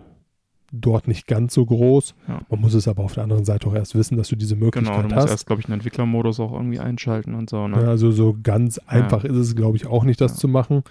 dort 0.71 1.07
nicht 1.07 1.27
ganz 1.27 1.53
so 1.53 1.65
groß. 1.65 2.15
Ja. 2.27 2.41
Man 2.49 2.61
muss 2.61 2.73
es 2.73 2.87
aber 2.87 3.03
auf 3.03 3.13
der 3.13 3.23
anderen 3.23 3.43
Seite 3.45 3.67
auch 3.67 3.73
erst 3.75 3.93
wissen, 3.95 4.17
dass 4.17 4.29
du 4.29 4.35
diese 4.35 4.55
Möglichkeit 4.55 4.83
Genau, 4.95 5.07
du 5.07 5.13
musst 5.13 5.25
hast. 5.25 5.31
erst, 5.31 5.47
glaube 5.47 5.61
ich, 5.61 5.65
einen 5.67 5.75
Entwicklermodus 5.75 6.39
auch 6.39 6.53
irgendwie 6.53 6.79
einschalten 6.79 7.33
und 7.35 7.49
so. 7.49 7.57
Ja, 7.57 7.67
Ne? 7.67 7.87
also 7.87 8.11
so 8.11 8.35
ganz 8.41 8.77
einfach 8.87 9.23
ist 9.25 9.35
es, 9.35 9.55
glaube 9.55 9.77
ich, 9.77 9.85
auch 9.87 10.03
nicht, 10.03 10.21
das 10.21 10.33
Ja. 10.33 10.37
zu 10.37 10.47
machen. 10.47 10.83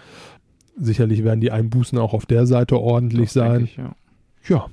Sicherlich 0.79 1.25
werden 1.25 1.40
die 1.40 1.51
Einbußen 1.51 1.99
auch 1.99 2.14
auf 2.14 2.27
der 2.27 2.47
Seite 2.47 2.79
ordentlich 2.79 3.33
Das 3.33 3.35
sein. 3.35 3.64
Ich, 3.64 3.79
ja. 4.49 4.66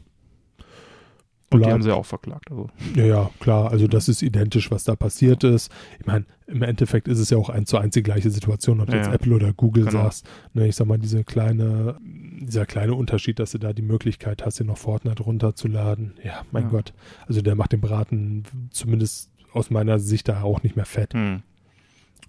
Ja. 1.51 1.55
Und 1.57 1.65
die 1.65 1.71
haben 1.71 1.81
sie 1.81 1.95
auch 1.95 2.05
verklagt. 2.05 2.51
Also. 2.51 2.69
ja, 2.95 3.05
ja, 3.05 3.29
klar. 3.39 3.71
Also 3.71 3.87
das 3.87 4.09
ist 4.09 4.21
identisch, 4.21 4.69
was 4.69 4.83
da 4.83 4.97
passiert 4.97 5.45
ist. 5.45 5.71
Ich 5.99 6.05
meine, 6.05 6.25
im 6.45 6.61
Endeffekt 6.61 7.07
ist 7.07 7.19
es 7.19 7.29
ja 7.29 7.37
auch 7.37 7.47
eins 7.49 7.69
zu 7.69 7.77
eins 7.77 7.93
die 7.93 8.03
gleiche 8.03 8.29
Situation, 8.31 8.81
ob 8.81 8.87
du 8.87 8.97
Ja, 8.97 9.03
jetzt. 9.03 9.13
Apple 9.13 9.33
oder 9.33 9.53
Google 9.53 9.85
Genau. 9.85 10.03
sagst. 10.03 10.27
Ne, 10.53 10.67
ich 10.67 10.75
sag 10.75 10.87
mal, 10.87 10.97
diese 10.99 11.23
kleine, 11.23 11.97
dieser 12.01 12.65
kleine 12.65 12.95
Unterschied, 12.95 13.39
dass 13.39 13.51
du 13.51 13.59
da 13.59 13.71
die 13.71 13.81
Möglichkeit 13.81 14.45
hast, 14.45 14.59
dir 14.59 14.65
noch 14.65 14.77
Fortnite 14.77 15.23
runterzuladen. 15.23 16.15
Ja, 16.23 16.41
mein 16.51 16.63
Ja. 16.63 16.69
Gott. 16.69 16.93
Also 17.27 17.41
der 17.41 17.55
macht 17.55 17.71
den 17.71 17.79
Braten 17.81 18.43
zumindest 18.71 19.29
aus 19.53 19.69
meiner 19.69 19.99
Sicht 19.99 20.27
da 20.27 20.41
auch 20.41 20.63
nicht 20.63 20.75
mehr 20.75 20.85
fett. 20.85 21.13
Hm. 21.13 21.43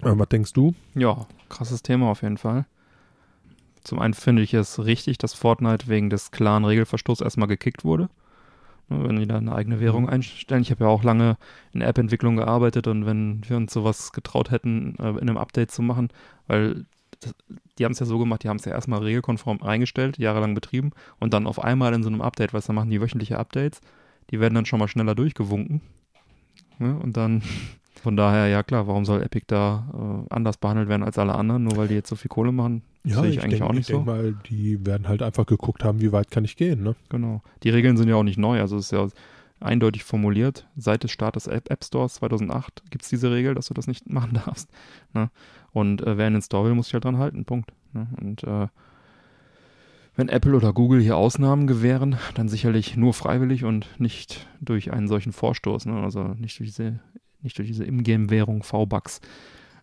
Äh, 0.00 0.12
was 0.16 0.28
denkst 0.28 0.52
du? 0.52 0.74
Ja, 0.94 1.26
krasses 1.48 1.82
Thema 1.82 2.08
auf 2.10 2.22
jeden 2.22 2.38
Fall. 2.38 2.66
Zum 3.82 3.98
einen 3.98 4.14
finde 4.14 4.42
ich 4.42 4.54
es 4.54 4.84
richtig, 4.84 5.18
dass 5.18 5.34
Fortnite 5.34 5.88
wegen 5.88 6.08
des 6.08 6.30
klaren 6.30 6.64
Regelverstoßes 6.64 7.24
erstmal 7.24 7.48
gekickt 7.48 7.84
wurde. 7.84 8.08
Ne, 8.88 9.04
Wenn 9.06 9.16
die 9.16 9.26
da 9.26 9.36
eine 9.36 9.54
eigene 9.54 9.80
Währung 9.80 10.08
einstellen. 10.08 10.62
Ich 10.62 10.70
habe 10.70 10.84
ja 10.84 10.90
auch 10.90 11.02
lange 11.02 11.36
in 11.72 11.82
App-Entwicklung 11.82 12.36
gearbeitet 12.36 12.86
und 12.86 13.06
wenn 13.06 13.42
wir 13.46 13.56
uns 13.56 13.72
sowas 13.72 14.12
getraut 14.12 14.50
hätten, 14.50 14.96
äh, 14.98 15.10
in 15.10 15.20
einem 15.20 15.38
Update 15.38 15.70
zu 15.70 15.82
machen, 15.82 16.08
weil 16.46 16.86
das, 17.20 17.34
die 17.78 17.84
haben 17.84 17.92
es 17.92 17.98
ja 17.98 18.06
so 18.06 18.18
gemacht, 18.18 18.44
die 18.44 18.48
haben 18.48 18.58
es 18.58 18.64
ja 18.64 18.72
erstmal 18.72 19.02
regelkonform 19.02 19.62
eingestellt, 19.62 20.18
jahrelang 20.18 20.54
betrieben 20.54 20.92
und 21.20 21.34
dann 21.34 21.46
auf 21.46 21.62
einmal 21.62 21.92
in 21.94 22.02
so 22.02 22.08
einem 22.08 22.20
Update, 22.20 22.54
was 22.54 22.66
da 22.66 22.72
machen 22.72 22.90
die 22.90 23.00
wöchentliche 23.00 23.38
Updates, 23.38 23.80
die 24.30 24.40
werden 24.40 24.54
dann 24.54 24.66
schon 24.66 24.78
mal 24.78 24.88
schneller 24.88 25.14
durchgewunken. 25.14 25.82
Ne? 26.78 26.96
Und 26.98 27.16
dann 27.16 27.42
von 28.00 28.16
daher, 28.16 28.48
ja 28.48 28.62
klar, 28.62 28.86
warum 28.86 29.04
soll 29.04 29.22
Epic 29.22 29.44
da 29.46 30.24
äh, 30.28 30.34
anders 30.34 30.56
behandelt 30.56 30.88
werden 30.88 31.02
als 31.02 31.18
alle 31.18 31.34
anderen, 31.34 31.64
nur 31.64 31.76
weil 31.76 31.88
die 31.88 31.94
jetzt 31.94 32.08
so 32.08 32.16
viel 32.16 32.28
Kohle 32.28 32.52
machen? 32.52 32.82
Sehe 33.04 33.26
ich 33.26 33.42
eigentlich 33.42 33.60
denk, 33.60 33.62
auch 33.62 33.72
nicht 33.72 33.88
ich 33.88 33.94
so. 33.94 34.00
mal, 34.00 34.34
die 34.48 34.84
werden 34.84 35.08
halt 35.08 35.22
einfach 35.22 35.46
geguckt 35.46 35.84
haben, 35.84 36.00
wie 36.00 36.12
weit 36.12 36.30
kann 36.30 36.44
ich 36.44 36.56
gehen, 36.56 36.82
ne? 36.82 36.94
Genau. 37.08 37.42
Die 37.62 37.70
Regeln 37.70 37.96
sind 37.96 38.08
ja 38.08 38.16
auch 38.16 38.22
nicht 38.22 38.38
neu, 38.38 38.60
also 38.60 38.76
es 38.76 38.86
ist 38.86 38.92
ja 38.92 39.08
eindeutig 39.60 40.04
formuliert. 40.04 40.66
Seit 40.76 41.02
des 41.04 41.10
Startes 41.10 41.44
des 41.44 41.52
App, 41.52 41.70
App 41.70 41.84
Stores 41.84 42.14
2008 42.14 42.82
gibt 42.90 43.04
es 43.04 43.10
diese 43.10 43.30
Regel, 43.30 43.54
dass 43.54 43.66
du 43.66 43.74
das 43.74 43.86
nicht 43.86 44.10
machen 44.10 44.40
darfst. 44.44 44.68
Ne? 45.14 45.30
Und 45.72 46.02
äh, 46.02 46.16
wer 46.16 46.26
in 46.26 46.34
den 46.34 46.42
Store 46.42 46.66
will, 46.66 46.74
muss 46.74 46.86
sich 46.86 46.94
halt 46.94 47.04
dran 47.04 47.18
halten. 47.18 47.44
Punkt. 47.44 47.72
Ne? 47.92 48.08
Und 48.20 48.44
äh, 48.44 48.68
wenn 50.16 50.28
Apple 50.28 50.56
oder 50.56 50.72
Google 50.72 51.00
hier 51.00 51.16
Ausnahmen 51.16 51.66
gewähren, 51.66 52.16
dann 52.34 52.48
sicherlich 52.48 52.96
nur 52.96 53.14
freiwillig 53.14 53.64
und 53.64 53.88
nicht 54.00 54.48
durch 54.60 54.92
einen 54.92 55.06
solchen 55.06 55.32
Vorstoß. 55.32 55.86
Ne? 55.86 56.02
Also 56.02 56.24
nicht 56.24 56.58
durch 56.58 56.70
diese, 56.70 56.98
nicht 57.42 57.58
durch 57.58 57.68
diese 57.68 57.84
Ingame-Währung 57.84 58.62
V-Bucks. 58.62 59.20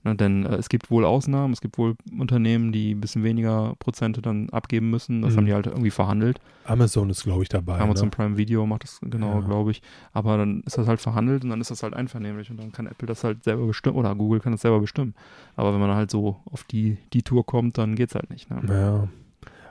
Ne? 0.04 0.16
Denn 0.16 0.46
äh, 0.46 0.56
es 0.56 0.70
gibt 0.70 0.92
wohl 0.92 1.04
Ausnahmen, 1.04 1.52
es 1.54 1.62
gibt 1.62 1.78
wohl 1.80 1.96
Unternehmen, 2.20 2.72
die 2.72 2.94
ein 2.94 3.02
bisschen 3.02 3.24
weniger 3.24 3.74
Prozente 3.80 4.22
dann 4.22 4.50
abgeben 4.52 4.92
müssen. 4.92 5.22
Das 5.24 5.34
Mhm. 5.34 5.38
haben 5.38 5.46
die 5.48 5.54
halt 5.54 5.66
irgendwie 5.66 5.90
verhandelt. 5.90 6.40
Amazon 6.66 7.10
ist, 7.10 7.24
glaube 7.24 7.42
ich, 7.44 7.50
dabei. 7.50 7.80
Amazon 7.80 8.08
ne? 8.08 8.12
Prime 8.12 8.38
Video 8.38 8.66
macht 8.68 8.84
das 8.84 9.00
genau, 9.02 9.40
Ja. 9.40 9.46
glaube 9.48 9.72
ich. 9.72 9.82
Aber 10.14 10.38
dann 10.38 10.62
ist 10.62 10.78
das 10.78 10.88
halt 10.88 11.02
verhandelt 11.02 11.44
und 11.44 11.50
dann 11.50 11.60
ist 11.62 11.72
das 11.72 11.82
halt 11.82 11.96
einvernehmlich 11.96 12.52
und 12.52 12.58
dann 12.60 12.72
kann 12.72 12.86
Apple 12.86 13.08
das 13.08 13.24
halt 13.24 13.44
selber 13.44 13.66
bestimmen 13.66 13.98
oder 13.98 14.14
Google 14.16 14.40
kann 14.42 14.52
das 14.52 14.62
selber 14.62 14.80
bestimmen. 14.80 15.16
Aber 15.56 15.74
wenn 15.74 15.80
man 15.80 15.96
halt 15.96 16.12
so 16.12 16.38
auf 16.52 16.64
die, 16.66 16.98
die 17.14 17.24
Tour 17.24 17.46
kommt, 17.46 17.78
dann 17.80 17.96
geht's 17.96 18.14
halt 18.16 18.30
nicht. 18.30 18.50
Ne? 18.52 18.62
Ja. 18.70 19.08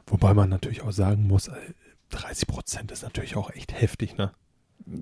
Wobei 0.07 0.35
man 0.35 0.49
natürlich 0.51 0.83
auch 0.83 0.93
sagen 0.93 1.27
muss, 1.29 1.49
äh, 1.49 1.53
30 2.11 2.47
Prozent 2.49 2.91
ist 2.93 3.03
natürlich 3.03 3.37
auch 3.37 3.51
echt 3.51 3.73
heftig, 3.81 4.17
ne? 4.17 4.33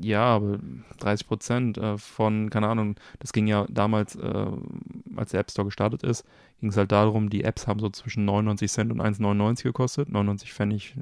Ja, 0.01 0.23
aber 0.27 0.61
30 1.01 1.27
Prozent 1.27 1.77
äh, 1.79 1.99
von, 1.99 2.51
keine 2.51 2.69
Ahnung, 2.69 2.95
das 3.19 3.33
ging 3.33 3.49
ja 3.49 3.67
damals, 3.69 4.15
äh, 4.15 4.47
als 5.17 5.33
der 5.33 5.41
App 5.41 5.51
Store 5.51 5.65
gestartet 5.67 6.05
ist, 6.05 6.25
ging 6.61 6.71
es 6.71 6.77
halt 6.77 6.93
darum, 6.93 7.31
die 7.31 7.43
Apps 7.43 7.67
haben 7.67 7.81
so 7.81 7.89
zwischen 7.91 8.25
99 8.25 8.71
Cent 8.71 8.93
und 8.93 9.01
1,99 9.01 9.65
gekostet. 9.65 10.09
99 10.09 10.53
Pfennig, 10.53 10.95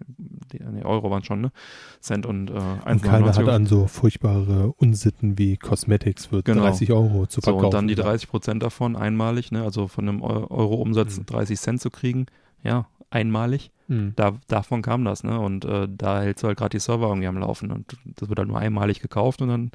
nee, 0.73 0.83
Euro 0.83 1.11
waren 1.11 1.23
schon, 1.25 1.43
ne? 1.43 1.53
Cent 2.01 2.25
und 2.25 2.51
äh, 2.51 2.55
1,99. 2.55 2.91
Und 2.93 3.03
keiner 3.03 3.27
hat 3.35 3.49
an 3.49 3.67
so 3.67 3.87
furchtbare 3.87 4.73
Unsitten 4.79 5.37
wie 5.37 5.59
Cosmetics 5.59 6.27
für 6.27 6.43
Genau. 6.43 6.63
30 6.63 6.91
Euro 6.93 7.27
zu 7.27 7.43
So, 7.43 7.45
verkaufen. 7.51 7.65
und 7.67 7.75
dann 7.75 7.87
die 7.89 7.97
30 7.97 8.31
Prozent 8.31 8.63
davon 8.63 8.97
einmalig, 8.97 9.53
ne, 9.53 9.63
also 9.63 9.89
von 9.89 10.09
einem 10.09 10.23
Eu- 10.23 10.47
Euro-Umsatz 10.49 11.19
Mhm. 11.19 11.27
30 11.27 11.61
Cent 11.61 11.81
zu 11.83 11.91
kriegen, 11.91 12.25
ja, 12.65 12.87
einmalig. 13.11 13.71
Mhm. 13.91 14.13
Da, 14.15 14.39
davon 14.47 14.83
kam 14.83 15.05
das, 15.05 15.25
ne? 15.25 15.39
Und 15.39 15.65
äh, 15.65 15.89
da 15.91 16.23
hältst 16.23 16.45
du 16.45 16.47
halt 16.47 16.57
gerade 16.57 16.71
die 16.71 16.79
Server 16.79 17.09
irgendwie 17.09 17.27
am 17.27 17.39
Laufen 17.39 17.73
und 17.73 17.97
das 18.05 18.29
wird 18.29 18.39
halt 18.39 18.49
nur 18.49 18.59
einmalig 18.59 19.01
gekauft 19.01 19.43
und 19.43 19.49
dann 19.49 19.71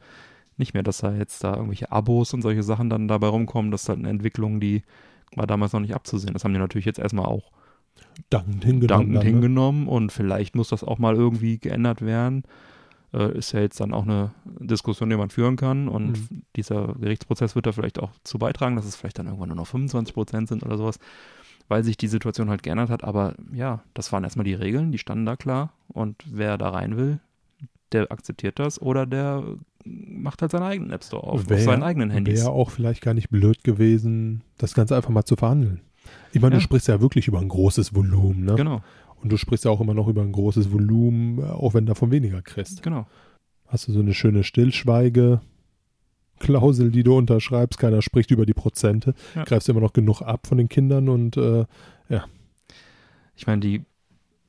nicht 0.57 0.73
mehr, 0.73 0.83
dass 0.83 0.99
da 0.99 1.13
jetzt 1.13 1.43
da 1.43 1.53
irgendwelche 1.53 1.91
Abos 1.91 2.33
und 2.33 2.41
solche 2.41 2.63
Sachen 2.63 2.89
dann 2.89 3.09
dabei 3.09 3.27
rumkommen. 3.27 3.71
Das 3.71 3.83
ist 3.83 3.89
halt 3.89 3.99
eine 3.99 4.09
Entwicklung, 4.09 4.61
die 4.61 4.83
war 5.35 5.47
damals 5.47 5.73
noch 5.73 5.81
nicht 5.81 5.93
abzusehen. 5.93 6.33
Das 6.33 6.45
haben 6.45 6.53
die 6.53 6.59
natürlich 6.59 6.85
jetzt 6.85 6.99
erstmal 6.99 7.25
auch 7.25 7.51
Dankend 8.29 8.63
hingenommen. 8.63 8.87
dankend 8.87 9.15
dann, 9.15 9.23
ne? 9.23 9.29
hingenommen 9.29 9.87
und 9.89 10.13
vielleicht 10.13 10.55
muss 10.55 10.69
das 10.69 10.85
auch 10.85 10.97
mal 10.97 11.15
irgendwie 11.15 11.57
geändert 11.57 12.01
werden. 12.01 12.43
äh, 13.13 13.37
ist 13.37 13.51
ja 13.51 13.59
jetzt 13.59 13.81
dann 13.81 13.93
auch 13.93 14.03
eine 14.03 14.31
Diskussion, 14.45 15.09
die 15.09 15.17
man 15.17 15.29
führen 15.29 15.57
kann. 15.57 15.89
Und 15.89 16.31
mhm. 16.31 16.43
dieser 16.55 16.95
Gerichtsprozess 16.99 17.55
wird 17.55 17.65
da 17.65 17.73
vielleicht 17.73 17.99
auch 17.99 18.11
zu 18.23 18.39
beitragen, 18.39 18.77
dass 18.77 18.85
es 18.85 18.95
vielleicht 18.95 19.19
dann 19.19 19.27
irgendwann 19.27 19.49
nur 19.49 19.57
noch 19.57 19.67
25 19.67 20.13
Prozent 20.13 20.47
sind 20.47 20.63
oder 20.63 20.77
sowas, 20.77 20.99
weil 21.67 21.83
sich 21.83 21.97
die 21.97 22.07
Situation 22.07 22.49
halt 22.49 22.63
geändert 22.63 22.89
hat. 22.89 23.03
Aber 23.03 23.35
ja, 23.53 23.83
das 23.93 24.11
waren 24.11 24.23
erstmal 24.23 24.45
die 24.45 24.53
Regeln, 24.53 24.91
die 24.91 24.97
standen 24.97 25.25
da 25.25 25.35
klar. 25.35 25.73
Und 25.87 26.23
wer 26.29 26.57
da 26.57 26.69
rein 26.69 26.97
will, 26.97 27.19
der 27.91 28.11
akzeptiert 28.11 28.59
das 28.59 28.81
oder 28.81 29.05
der 29.05 29.43
macht 29.85 30.41
halt 30.41 30.51
seinen 30.51 30.63
eigenen 30.63 30.91
App 30.91 31.03
Store 31.03 31.23
auf, 31.23 31.49
wär, 31.49 31.57
auf 31.57 31.63
seinen 31.63 31.83
eigenen 31.83 32.09
Handys. 32.09 32.41
Wäre 32.41 32.51
auch 32.51 32.71
vielleicht 32.71 33.01
gar 33.01 33.13
nicht 33.13 33.29
blöd 33.29 33.63
gewesen, 33.63 34.43
das 34.57 34.73
Ganze 34.73 34.95
einfach 34.95 35.11
mal 35.11 35.25
zu 35.25 35.35
verhandeln. 35.35 35.81
Ich 36.33 36.41
meine, 36.41 36.55
ja. 36.55 36.59
du 36.59 36.63
sprichst 36.63 36.87
ja 36.87 37.01
wirklich 37.01 37.27
über 37.27 37.39
ein 37.39 37.47
großes 37.47 37.95
Volumen, 37.95 38.45
ne? 38.45 38.55
Genau. 38.55 38.81
Und 39.21 39.31
du 39.31 39.37
sprichst 39.37 39.65
ja 39.65 39.71
auch 39.71 39.81
immer 39.81 39.93
noch 39.93 40.07
über 40.07 40.21
ein 40.21 40.31
großes 40.31 40.71
Volumen, 40.71 41.43
auch 41.43 41.73
wenn 41.73 41.85
du 41.85 41.91
davon 41.91 42.11
weniger 42.11 42.41
kriegst. 42.41 42.83
Genau. 42.83 43.07
Hast 43.67 43.87
du 43.87 43.91
so 43.91 43.99
eine 43.99 44.13
schöne 44.13 44.43
Stillschweige, 44.43 45.41
Klausel, 46.39 46.91
die 46.91 47.03
du 47.03 47.17
unterschreibst, 47.17 47.79
keiner 47.79 48.01
spricht 48.01 48.31
über 48.31 48.45
die 48.45 48.53
Prozente, 48.53 49.13
ja. 49.35 49.43
greifst 49.43 49.69
immer 49.69 49.81
noch 49.81 49.93
genug 49.93 50.21
ab 50.21 50.47
von 50.47 50.57
den 50.57 50.69
Kindern 50.69 51.09
und 51.09 51.37
äh, 51.37 51.65
ja. 52.09 52.25
Ich 53.35 53.47
meine, 53.47 53.61
die 53.61 53.85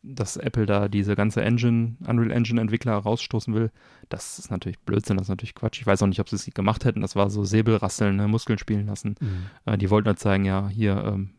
dass 0.06 0.36
Apple 0.36 0.66
da 0.66 0.88
diese 0.88 1.16
ganze 1.16 1.42
Engine, 1.42 1.96
Unreal 2.06 2.30
Engine 2.30 2.60
Entwickler 2.60 2.94
rausstoßen 2.94 3.52
will, 3.54 3.70
das 4.08 4.38
ist 4.38 4.50
natürlich 4.50 4.78
Blödsinn, 4.78 5.16
das 5.16 5.26
ist 5.26 5.30
natürlich 5.30 5.54
Quatsch. 5.54 5.80
Ich 5.80 5.86
weiß 5.86 6.02
auch 6.02 6.06
nicht, 6.06 6.20
ob 6.20 6.28
sie 6.28 6.36
es 6.36 6.46
gemacht 6.54 6.84
hätten. 6.84 7.00
Das 7.00 7.16
war 7.16 7.28
so 7.28 7.44
Säbelrasseln, 7.44 8.16
ne, 8.16 8.28
Muskeln 8.28 8.58
spielen 8.58 8.86
lassen. 8.86 9.16
Mhm. 9.20 9.46
Äh, 9.64 9.78
die 9.78 9.90
wollten 9.90 10.06
halt 10.06 10.18
zeigen, 10.18 10.44
ja, 10.44 10.68
hier, 10.68 11.02
ähm, 11.04 11.30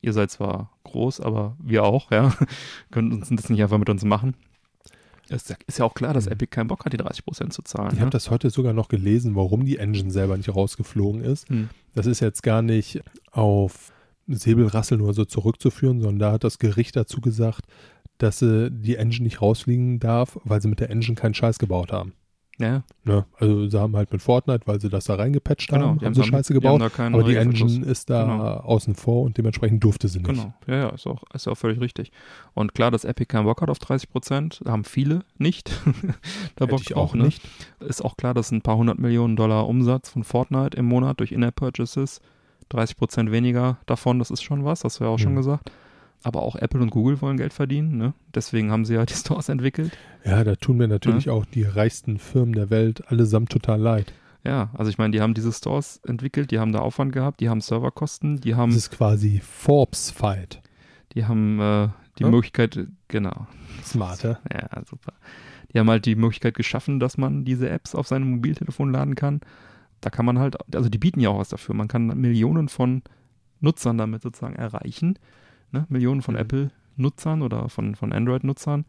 ihr 0.00 0.12
seid 0.12 0.30
zwar 0.30 0.72
groß, 0.84 1.20
aber 1.20 1.56
wir 1.62 1.84
auch, 1.84 2.10
ja. 2.10 2.32
Können 2.90 3.12
uns 3.12 3.28
das 3.30 3.48
nicht 3.48 3.62
einfach 3.62 3.78
mit 3.78 3.88
uns 3.88 4.04
machen. 4.04 4.34
Es 5.30 5.48
ist 5.66 5.78
ja 5.78 5.84
auch 5.84 5.94
klar, 5.94 6.12
dass 6.12 6.26
mhm. 6.26 6.32
Epic 6.32 6.50
keinen 6.50 6.66
Bock 6.66 6.84
hat, 6.84 6.92
die 6.92 6.98
30% 6.98 7.50
zu 7.50 7.62
zahlen. 7.62 7.90
Ich 7.92 7.96
ja? 7.96 8.00
habe 8.00 8.10
das 8.10 8.30
heute 8.30 8.50
sogar 8.50 8.72
noch 8.72 8.88
gelesen, 8.88 9.36
warum 9.36 9.64
die 9.64 9.78
Engine 9.78 10.10
selber 10.10 10.36
nicht 10.36 10.54
rausgeflogen 10.54 11.22
ist. 11.22 11.48
Mhm. 11.48 11.70
Das 11.94 12.06
ist 12.06 12.20
jetzt 12.20 12.42
gar 12.42 12.62
nicht 12.62 13.00
auf 13.30 13.92
Säbelrasseln 14.26 15.00
oder 15.00 15.14
so 15.14 15.24
zurückzuführen, 15.24 16.00
sondern 16.00 16.18
da 16.18 16.32
hat 16.32 16.44
das 16.44 16.58
Gericht 16.58 16.96
dazu 16.96 17.20
gesagt, 17.20 17.66
dass 18.18 18.40
sie 18.40 18.70
die 18.70 18.96
Engine 18.96 19.24
nicht 19.24 19.40
rausfliegen 19.40 19.98
darf, 20.00 20.38
weil 20.44 20.60
sie 20.60 20.68
mit 20.68 20.80
der 20.80 20.90
Engine 20.90 21.14
keinen 21.14 21.34
Scheiß 21.34 21.58
gebaut 21.58 21.92
haben. 21.92 22.12
Ja. 22.60 22.82
Ne? 23.04 23.24
Also 23.38 23.66
sie 23.68 23.80
haben 23.80 23.96
halt 23.96 24.12
mit 24.12 24.20
Fortnite, 24.20 24.66
weil 24.66 24.80
sie 24.80 24.90
das 24.90 25.04
da 25.04 25.14
reingepatcht 25.14 25.70
genau, 25.70 25.88
haben, 25.88 26.00
haben 26.00 26.14
sie 26.14 26.22
Scheiße 26.22 26.52
gebaut, 26.52 26.80
die 26.80 27.00
aber 27.00 27.24
die 27.24 27.36
Engine 27.36 27.84
ist 27.86 28.10
da 28.10 28.24
genau. 28.24 28.44
außen 28.44 28.94
vor 28.94 29.22
und 29.22 29.38
dementsprechend 29.38 29.82
durfte 29.82 30.08
sie 30.08 30.18
nicht. 30.18 30.28
Genau, 30.28 30.54
ja, 30.66 30.76
ja, 30.76 30.88
ist 30.90 31.06
auch, 31.06 31.22
ist 31.32 31.48
auch 31.48 31.54
völlig 31.54 31.80
richtig. 31.80 32.12
Und 32.52 32.74
klar, 32.74 32.90
dass 32.90 33.04
Epic 33.04 33.26
keinen 33.26 33.44
Bock 33.44 33.62
hat 33.62 33.70
auf 33.70 33.78
30 33.78 34.10
Prozent, 34.10 34.60
haben 34.66 34.84
viele 34.84 35.20
nicht. 35.38 35.72
da 36.56 36.66
Bock 36.66 36.82
ich 36.82 36.94
auch 36.94 37.14
ne? 37.14 37.24
nicht. 37.24 37.42
Ist 37.80 38.04
auch 38.04 38.16
klar, 38.16 38.34
dass 38.34 38.52
ein 38.52 38.60
paar 38.60 38.76
hundert 38.76 38.98
Millionen 38.98 39.36
Dollar 39.36 39.66
Umsatz 39.66 40.10
von 40.10 40.22
Fortnite 40.22 40.76
im 40.76 40.84
Monat 40.84 41.20
durch 41.20 41.32
In-App-Purchases, 41.32 42.20
30 42.68 42.96
Prozent 42.98 43.32
weniger 43.32 43.78
davon, 43.86 44.18
das 44.18 44.30
ist 44.30 44.42
schon 44.42 44.64
was, 44.64 44.84
hast 44.84 45.00
du 45.00 45.04
ja 45.04 45.10
auch 45.10 45.18
mhm. 45.18 45.22
schon 45.22 45.36
gesagt 45.36 45.70
aber 46.22 46.42
auch 46.42 46.56
Apple 46.56 46.80
und 46.80 46.90
Google 46.90 47.20
wollen 47.20 47.36
Geld 47.36 47.52
verdienen. 47.52 47.96
Ne? 47.96 48.14
Deswegen 48.34 48.70
haben 48.70 48.84
sie 48.84 48.94
ja 48.94 49.06
die 49.06 49.14
Stores 49.14 49.48
entwickelt. 49.48 49.96
Ja, 50.24 50.44
da 50.44 50.56
tun 50.56 50.76
mir 50.76 50.88
natürlich 50.88 51.26
ja. 51.26 51.32
auch 51.32 51.44
die 51.44 51.62
reichsten 51.62 52.18
Firmen 52.18 52.52
der 52.54 52.70
Welt 52.70 53.08
allesamt 53.08 53.50
total 53.50 53.80
leid. 53.80 54.12
Ja, 54.44 54.70
also 54.74 54.90
ich 54.90 54.98
meine, 54.98 55.12
die 55.12 55.20
haben 55.20 55.34
diese 55.34 55.52
Stores 55.52 56.00
entwickelt, 56.06 56.50
die 56.50 56.58
haben 56.58 56.72
da 56.72 56.78
Aufwand 56.78 57.12
gehabt, 57.12 57.40
die 57.40 57.48
haben 57.48 57.60
Serverkosten, 57.60 58.40
die 58.40 58.54
haben. 58.54 58.70
Das 58.70 58.84
ist 58.84 58.90
quasi 58.90 59.40
Forbes 59.44 60.10
Fight. 60.10 60.62
Die 61.12 61.26
haben 61.26 61.60
äh, 61.60 61.88
die 62.18 62.22
ja? 62.22 62.30
Möglichkeit, 62.30 62.78
genau. 63.08 63.46
Smarter. 63.84 64.40
Ja, 64.50 64.82
super. 64.86 65.12
Die 65.72 65.78
haben 65.78 65.90
halt 65.90 66.06
die 66.06 66.16
Möglichkeit 66.16 66.54
geschaffen, 66.54 67.00
dass 67.00 67.18
man 67.18 67.44
diese 67.44 67.68
Apps 67.68 67.94
auf 67.94 68.08
seinem 68.08 68.30
Mobiltelefon 68.30 68.92
laden 68.92 69.14
kann. 69.14 69.40
Da 70.00 70.08
kann 70.08 70.24
man 70.24 70.38
halt, 70.38 70.56
also 70.74 70.88
die 70.88 70.98
bieten 70.98 71.20
ja 71.20 71.28
auch 71.28 71.38
was 71.38 71.50
dafür. 71.50 71.74
Man 71.74 71.88
kann 71.88 72.06
Millionen 72.06 72.68
von 72.68 73.02
Nutzern 73.60 73.98
damit 73.98 74.22
sozusagen 74.22 74.56
erreichen 74.56 75.18
ne? 75.72 75.86
Millionen 75.88 76.22
von 76.22 76.34
mhm. 76.34 76.40
Apple-Nutzern 76.40 77.42
oder 77.42 77.68
von, 77.68 77.94
von 77.94 78.12
Android-Nutzern, 78.12 78.84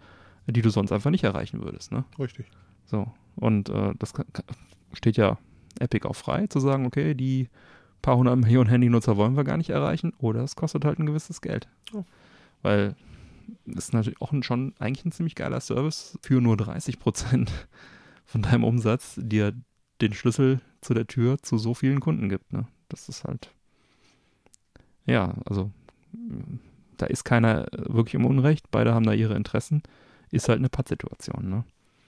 die 0.48 0.62
du 0.62 0.70
sonst 0.70 0.92
einfach 0.92 1.12
nicht 1.12 1.24
erreichen 1.24 1.62
würdest. 1.62 1.92
Ne? 1.92 2.04
Richtig. 2.20 2.48
So, 2.86 3.12
und 3.36 3.70
äh, 3.70 3.94
das 4.00 4.14
kann, 4.14 4.26
steht 4.94 5.18
ja 5.18 5.38
Epic 5.80 6.08
auch 6.08 6.16
frei, 6.16 6.48
zu 6.48 6.60
sagen, 6.60 6.86
okay, 6.86 7.14
die 7.14 7.48
paar 8.02 8.18
hundert 8.18 8.38
Millionen 8.38 8.70
Handynutzer 8.70 9.18
wollen 9.18 9.38
wir 9.38 9.44
gar 9.44 9.58
nicht 9.58 9.70
erreichen 9.70 10.14
oder 10.18 10.44
es 10.44 10.56
kostet 10.56 10.86
halt 10.86 11.00
ein 11.00 11.06
gewisses 11.06 11.42
Geld. 11.42 11.68
Oh. 11.94 12.04
Weil 12.62 12.96
das 13.66 13.86
ist 13.86 13.94
natürlich 13.94 14.22
auch 14.22 14.32
ein, 14.32 14.44
schon 14.44 14.74
eigentlich 14.80 15.06
ein 15.06 15.12
ziemlich 15.12 15.36
geiler 15.36 15.60
Service 15.60 16.18
für 16.22 16.42
nur 16.42 16.58
30 16.58 17.00
Prozent 17.00 17.52
von 18.26 18.42
deinem 18.42 18.64
Umsatz, 18.64 19.20
dir 19.22 19.54
den 20.02 20.14
Schlüssel 20.14 20.62
zu 20.82 20.94
der 20.94 21.08
Tür 21.08 21.38
zu 21.42 21.58
so 21.58 21.74
vielen 21.74 22.00
Kunden 22.00 22.30
gibt. 22.30 22.54
Ne? 22.54 22.68
Das 22.90 23.08
ist 23.08 23.24
halt, 23.24 23.52
ja, 25.06 25.36
also 25.46 25.72
da 27.02 27.08
ist 27.08 27.24
keiner 27.24 27.68
wirklich 27.72 28.16
im 28.16 28.26
Unrecht, 28.26 28.72
beide 28.72 28.94
haben 28.94 29.06
da 29.06 29.14
ihre 29.14 29.36
Interessen, 29.36 29.84
ist 30.32 30.50
halt 30.50 30.60
eine 30.60 30.70
Pattsituation. 30.70 31.50
Ne? 31.50 31.64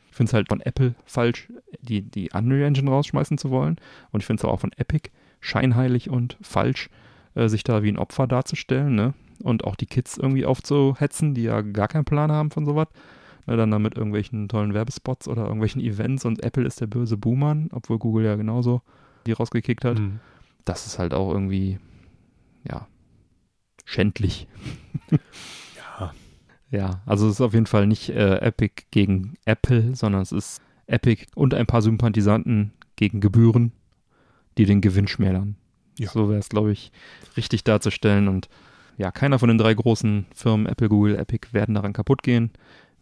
Ich 0.10 0.16
finde 0.18 0.30
es 0.30 0.34
halt 0.34 0.50
von 0.50 0.62
Apple 0.62 0.96
falsch, 1.06 1.52
die, 1.82 2.02
die 2.02 2.30
Unreal 2.34 2.68
Engine 2.68 2.90
rausschmeißen 2.90 3.38
zu 3.38 3.50
wollen 3.50 3.78
und 4.12 4.20
ich 4.20 4.26
finde 4.26 4.42
es 4.42 4.46
auch 4.46 4.60
von 4.60 4.72
Epic 4.78 5.10
scheinheilig 5.40 6.10
und 6.10 6.38
falsch, 6.42 6.90
äh, 7.36 7.50
sich 7.50 7.64
da 7.64 7.84
wie 7.84 7.90
ein 7.90 7.98
Opfer 7.98 8.28
darzustellen 8.28 8.96
ne? 8.96 9.14
und 9.42 9.64
auch 9.64 9.76
die 9.76 9.88
Kids 9.88 10.18
irgendwie 10.18 10.46
aufzuhetzen, 10.46 11.34
die 11.34 11.44
ja 11.44 11.62
gar 11.62 11.88
keinen 11.88 12.06
Plan 12.06 12.32
haben 12.32 12.52
von 12.52 12.66
sowas. 12.66 12.88
Ne, 13.46 13.58
dann 13.58 13.82
mit 13.82 13.98
irgendwelchen 13.98 14.48
tollen 14.48 14.74
Werbespots 14.74 15.28
oder 15.28 15.44
irgendwelchen 15.44 15.82
Events 15.82 16.24
und 16.24 16.42
Apple 16.44 16.66
ist 16.66 16.80
der 16.80 16.88
böse 16.88 17.18
Boomer, 17.18 17.58
obwohl 17.72 18.00
Google 18.00 18.24
ja 18.24 18.36
genauso 18.36 18.82
die 19.26 19.34
rausgekickt 19.34 19.84
hat. 19.84 20.00
Mhm. 20.00 20.20
Das 20.64 20.86
ist 20.86 20.98
halt 20.98 21.14
auch 21.14 21.30
irgendwie, 21.30 21.78
ja, 22.64 22.88
schändlich. 23.86 24.48
ja. 25.76 26.14
Ja, 26.72 27.02
also 27.06 27.28
es 27.28 27.34
ist 27.34 27.42
auf 27.42 27.54
jeden 27.54 27.68
Fall 27.68 27.86
nicht 27.86 28.10
äh, 28.10 28.38
Epic 28.38 28.86
gegen 28.92 29.36
Apple, 29.46 29.96
sondern 29.96 30.22
es 30.22 30.32
ist 30.32 30.62
Epic 30.88 31.26
und 31.36 31.54
ein 31.54 31.68
paar 31.68 31.82
Sympathisanten 31.82 32.74
gegen 32.96 33.22
Gebühren, 33.22 33.72
die 34.58 34.66
den 34.66 34.82
Gewinn 34.82 35.08
schmälern. 35.08 35.56
Ja. 36.00 36.10
So 36.10 36.30
wäre 36.30 36.40
es, 36.40 36.50
glaube 36.50 36.72
ich, 36.72 36.92
richtig 37.38 37.64
darzustellen. 37.64 38.28
Und 38.28 38.50
ja, 38.98 39.12
keiner 39.12 39.40
von 39.40 39.50
den 39.50 39.58
drei 39.58 39.74
großen 39.74 40.26
Firmen, 40.34 40.66
Apple, 40.66 40.90
Google, 40.90 41.16
Epic, 41.16 41.50
werden 41.52 41.76
daran 41.76 41.94
kaputt 41.94 42.24
gehen, 42.24 42.52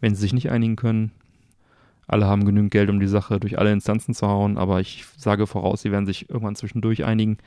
wenn 0.00 0.14
sie 0.14 0.20
sich 0.20 0.32
nicht 0.32 0.50
einigen 0.50 0.76
können. 0.76 1.12
Alle 2.06 2.26
haben 2.26 2.44
genügend 2.44 2.72
Geld, 2.72 2.90
um 2.90 3.00
die 3.00 3.06
Sache 3.06 3.40
durch 3.40 3.58
alle 3.58 3.72
Instanzen 3.72 4.12
zu 4.12 4.26
hauen, 4.26 4.58
aber 4.58 4.80
ich 4.80 5.04
sage 5.16 5.46
voraus, 5.46 5.82
sie 5.82 5.92
werden 5.92 6.06
sich 6.06 6.28
irgendwann 6.28 6.56
zwischendurch 6.56 7.04
einigen 7.04 7.38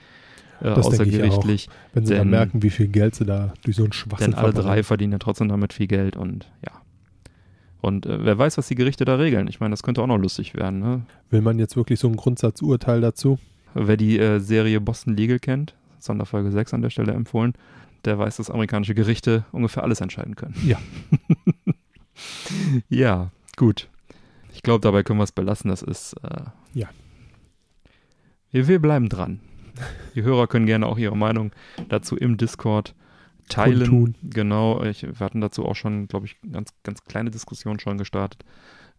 äh, 0.61 0.69
außergerichtlich. 0.69 1.69
Wenn 1.93 2.05
sie 2.05 2.13
denn, 2.13 2.19
dann 2.19 2.29
merken, 2.29 2.63
wie 2.63 2.69
viel 2.69 2.87
Geld 2.87 3.15
sie 3.15 3.25
da 3.25 3.53
durch 3.63 3.77
so 3.77 3.83
einen 3.83 3.93
Schwachsinn 3.93 4.31
Denn 4.31 4.39
alle 4.39 4.53
drei 4.53 4.83
verdienen 4.83 5.13
ja 5.13 5.19
trotzdem 5.19 5.49
damit 5.49 5.73
viel 5.73 5.87
Geld 5.87 6.15
und 6.15 6.51
ja. 6.65 6.71
Und 7.81 8.07
äh, 8.07 8.25
wer 8.25 8.37
weiß, 8.37 8.57
was 8.57 8.67
die 8.67 8.75
Gerichte 8.75 9.05
da 9.05 9.15
regeln. 9.15 9.47
Ich 9.47 9.59
meine, 9.59 9.71
das 9.71 9.83
könnte 9.83 10.01
auch 10.01 10.07
noch 10.07 10.17
lustig 10.17 10.55
werden. 10.55 10.79
Ne? 10.79 11.05
Will 11.29 11.41
man 11.41 11.59
jetzt 11.59 11.75
wirklich 11.75 11.99
so 11.99 12.07
ein 12.07 12.15
Grundsatzurteil 12.15 12.99
dazu? 12.99 13.37
Wer 13.75 13.97
die 13.97 14.17
äh, 14.17 14.39
Serie 14.39 14.81
Boston 14.81 15.15
Legal 15.15 15.37
kennt, 15.37 15.75
Sonderfolge 15.99 16.51
6 16.51 16.73
an 16.73 16.81
der 16.81 16.89
Stelle 16.89 17.11
empfohlen, 17.13 17.53
der 18.05 18.17
weiß, 18.17 18.37
dass 18.37 18.49
amerikanische 18.49 18.95
Gerichte 18.95 19.45
ungefähr 19.51 19.83
alles 19.83 20.01
entscheiden 20.01 20.35
können. 20.35 20.55
Ja. 20.65 20.77
ja, 22.89 23.31
gut. 23.57 23.89
Ich 24.53 24.63
glaube, 24.63 24.81
dabei 24.81 25.03
können 25.03 25.19
wir 25.19 25.23
es 25.25 25.31
belassen. 25.31 25.69
Das 25.69 25.81
ist. 25.81 26.13
Äh, 26.23 26.41
ja. 26.73 26.87
Wir, 28.51 28.67
wir 28.67 28.81
bleiben 28.81 29.09
dran. 29.09 29.41
Die 30.15 30.23
Hörer 30.23 30.47
können 30.47 30.65
gerne 30.65 30.87
auch 30.87 30.97
ihre 30.97 31.17
Meinung 31.17 31.51
dazu 31.89 32.15
im 32.15 32.37
Discord 32.37 32.95
teilen. 33.49 33.85
Tun. 33.85 34.15
Genau, 34.23 34.83
ich, 34.83 35.03
wir 35.03 35.19
hatten 35.19 35.41
dazu 35.41 35.65
auch 35.65 35.75
schon, 35.75 36.07
glaube 36.07 36.25
ich, 36.25 36.37
ganz, 36.51 36.73
ganz 36.83 37.03
kleine 37.03 37.31
Diskussionen 37.31 37.79
schon 37.79 37.97
gestartet. 37.97 38.43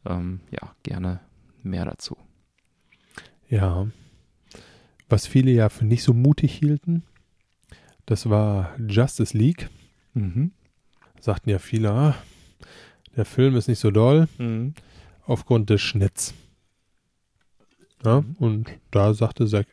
Ähm, 0.05 0.41
ja, 0.51 0.74
gerne 0.83 1.20
mehr 1.62 1.85
dazu. 1.85 2.16
Ja. 3.49 3.87
Was 5.09 5.27
viele 5.27 5.51
ja 5.51 5.68
für 5.68 5.85
nicht 5.85 6.03
so 6.03 6.12
mutig 6.12 6.53
hielten, 6.53 7.05
das 8.07 8.29
war 8.29 8.74
Justice 8.79 9.37
League. 9.37 9.68
Mhm. 10.14 10.53
Sagten 11.20 11.51
ja 11.51 11.59
viele, 11.59 11.91
ah, 11.91 12.14
der 13.16 13.24
Film 13.24 13.57
ist 13.57 13.68
nicht 13.68 13.79
so 13.79 13.91
doll 13.91 14.29
mhm. 14.39 14.74
aufgrund 15.27 15.70
des 15.70 15.81
Schnitts. 15.81 16.35
Ja, 18.07 18.21
mhm. 18.21 18.37
Und 18.39 18.71
da 18.91 19.13
sagte 19.13 19.47
Zack, 19.47 19.67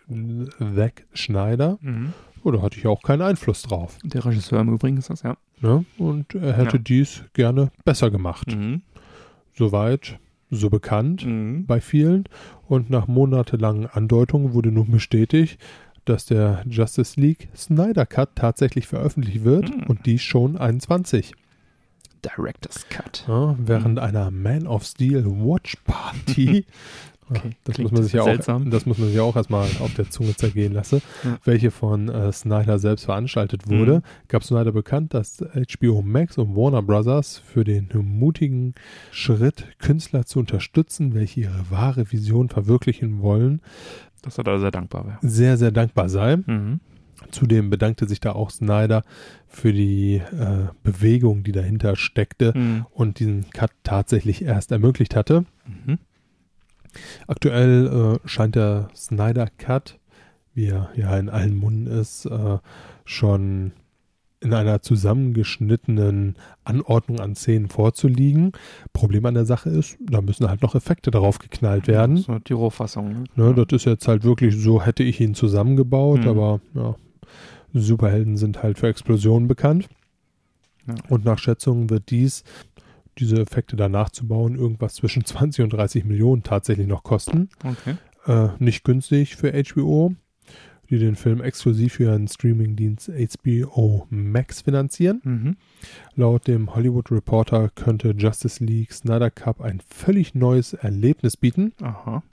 Zack 0.75 1.05
Schneider, 1.13 1.77
mhm. 1.81 2.13
oh, 2.43 2.51
da 2.51 2.61
hatte 2.61 2.77
ich 2.77 2.87
auch 2.87 3.01
keinen 3.01 3.21
Einfluss 3.21 3.61
drauf. 3.61 3.97
Der 4.03 4.25
Regisseur 4.25 4.59
im 4.61 4.73
Übrigen 4.73 4.97
ist 4.97 5.09
das, 5.09 5.21
ja. 5.21 5.37
ja 5.61 5.83
und 5.97 6.35
er 6.35 6.53
hätte 6.57 6.77
ja. 6.77 6.83
dies 6.83 7.23
gerne 7.33 7.71
besser 7.85 8.11
gemacht. 8.11 8.55
Mhm. 8.55 8.81
Soweit 9.53 10.17
so 10.49 10.69
bekannt 10.69 11.25
mhm. 11.25 11.65
bei 11.65 11.81
vielen. 11.81 12.25
Und 12.67 12.89
nach 12.89 13.07
monatelangen 13.07 13.87
Andeutungen 13.87 14.53
wurde 14.53 14.71
nun 14.71 14.89
bestätigt, 14.91 15.59
dass 16.05 16.25
der 16.25 16.63
Justice 16.67 17.19
League 17.19 17.49
Snyder 17.55 18.05
Cut 18.05 18.35
tatsächlich 18.35 18.87
veröffentlicht 18.87 19.43
wird 19.43 19.69
mhm. 19.69 19.83
und 19.83 20.05
dies 20.05 20.21
schon 20.21 20.57
21. 20.57 21.33
Director's 22.23 22.87
Cut. 22.89 23.25
Ja, 23.27 23.55
während 23.59 23.99
einer 23.99 24.31
Man 24.31 24.65
of 24.65 24.85
Steel 24.85 25.25
Watch 25.25 25.75
Party 25.85 26.65
Okay, 27.35 27.51
das 27.63 27.77
muss 27.77 27.91
man 27.91 28.03
sich 28.03 28.13
ja 28.13 28.23
seltsam. 28.23 28.67
auch, 28.67 28.69
das 28.69 28.85
muss 28.85 28.97
man 28.97 29.09
sich 29.09 29.19
auch 29.19 29.35
erstmal 29.35 29.67
auf 29.79 29.93
der 29.95 30.09
Zunge 30.09 30.35
zergehen 30.35 30.73
lassen, 30.73 31.01
Ja. 31.23 31.37
welche 31.43 31.71
von 31.71 32.09
äh, 32.09 32.31
Snyder 32.31 32.79
selbst 32.79 33.05
veranstaltet 33.05 33.67
wurde. 33.69 33.97
Mhm. 33.99 34.27
Gab 34.27 34.43
Snyder 34.43 34.71
bekannt, 34.71 35.13
dass 35.13 35.37
HBO 35.53 36.01
Max 36.01 36.37
und 36.37 36.55
Warner 36.55 36.81
Brothers 36.81 37.37
für 37.39 37.63
den 37.63 37.89
mutigen 37.93 38.73
Schritt, 39.11 39.65
Künstler 39.79 40.25
zu 40.25 40.39
unterstützen, 40.39 41.13
welche 41.13 41.41
ihre 41.41 41.69
wahre 41.69 42.11
Vision 42.11 42.49
verwirklichen 42.49 43.21
wollen, 43.21 43.61
Dass 44.21 44.37
er 44.37 44.43
da 44.43 44.59
sehr 44.59 44.71
dankbar 44.71 45.05
wäre. 45.05 45.17
sehr, 45.21 45.57
sehr 45.57 45.71
dankbar 45.71 46.09
sei. 46.09 46.37
Mhm. 46.37 46.79
Zudem 47.31 47.69
bedankte 47.69 48.05
sich 48.07 48.19
da 48.19 48.33
auch 48.33 48.49
Snyder 48.49 49.03
für 49.47 49.71
die 49.71 50.15
äh, 50.15 50.67
Bewegung, 50.83 51.43
die 51.43 51.51
dahinter 51.53 51.95
steckte 51.95 52.51
Mhm. 52.57 52.85
und 52.91 53.19
diesen 53.19 53.49
Cut 53.51 53.71
tatsächlich 53.83 54.43
erst 54.43 54.71
ermöglicht 54.73 55.15
hatte. 55.15 55.45
Mhm. 55.65 55.99
Aktuell 57.27 58.19
äh, 58.23 58.27
scheint 58.27 58.55
der 58.55 58.89
Snyder 58.95 59.47
Cut, 59.57 59.99
wie 60.53 60.67
er 60.67 60.89
ja 60.95 61.17
in 61.17 61.29
allen 61.29 61.55
Munden 61.55 61.87
ist, 61.87 62.25
äh, 62.25 62.57
schon 63.05 63.71
in 64.39 64.53
einer 64.53 64.81
zusammengeschnittenen 64.81 66.35
Anordnung 66.65 67.21
an 67.21 67.33
Szenen 67.35 67.69
vorzuliegen. 67.69 68.51
Problem 68.91 69.25
an 69.25 69.35
der 69.35 69.45
Sache 69.45 69.69
ist, 69.69 69.97
da 70.01 70.21
müssen 70.21 70.49
halt 70.49 70.61
noch 70.61 70.75
Effekte 70.75 71.11
drauf 71.11 71.39
geknallt 71.39 71.87
werden. 71.87 72.17
So 72.17 72.39
die 72.39 72.53
Rohfassung. 72.53 73.23
Ne, 73.35 73.53
das 73.53 73.67
ist 73.71 73.85
jetzt 73.85 74.07
halt 74.07 74.23
wirklich 74.25 74.57
so, 74.61 74.81
hätte 74.81 75.03
ich 75.03 75.21
ihn 75.21 75.33
zusammengebaut, 75.33 76.21
Mhm. 76.21 76.27
aber 76.27 76.59
ja, 76.73 76.95
Superhelden 77.73 78.35
sind 78.37 78.61
halt 78.61 78.77
für 78.79 78.87
Explosionen 78.87 79.47
bekannt. 79.47 79.87
Ja. 80.87 80.95
Und 81.07 81.23
nach 81.23 81.39
Schätzungen 81.39 81.89
wird 81.89 82.09
dies, 82.11 82.43
diese 83.17 83.39
Effekte 83.41 83.75
danach 83.75 84.09
zu 84.09 84.27
bauen, 84.27 84.55
irgendwas 84.55 84.95
zwischen 84.95 85.25
20 85.25 85.63
und 85.63 85.73
30 85.73 86.05
Millionen 86.05 86.43
tatsächlich 86.43 86.87
noch 86.87 87.03
kosten. 87.03 87.49
Okay. 87.63 87.95
Äh, 88.25 88.49
nicht 88.59 88.83
günstig 88.83 89.35
für 89.35 89.51
HBO, 89.51 90.15
die 90.89 90.99
den 90.99 91.15
Film 91.15 91.41
exklusiv 91.41 91.93
für 91.93 92.03
ihren 92.03 92.27
Streamingdienst 92.27 93.09
HBO 93.09 94.07
Max 94.09 94.61
finanzieren. 94.61 95.21
Mhm. 95.23 95.57
Laut 96.15 96.47
dem 96.47 96.75
Hollywood 96.75 97.11
Reporter 97.11 97.69
könnte 97.73 98.15
Justice 98.17 98.63
League 98.63 98.93
Snyder 98.93 99.31
Cup 99.31 99.61
ein 99.61 99.81
völlig 99.87 100.35
neues 100.35 100.73
Erlebnis 100.73 101.37
bieten. 101.37 101.73
Aha. 101.81 102.23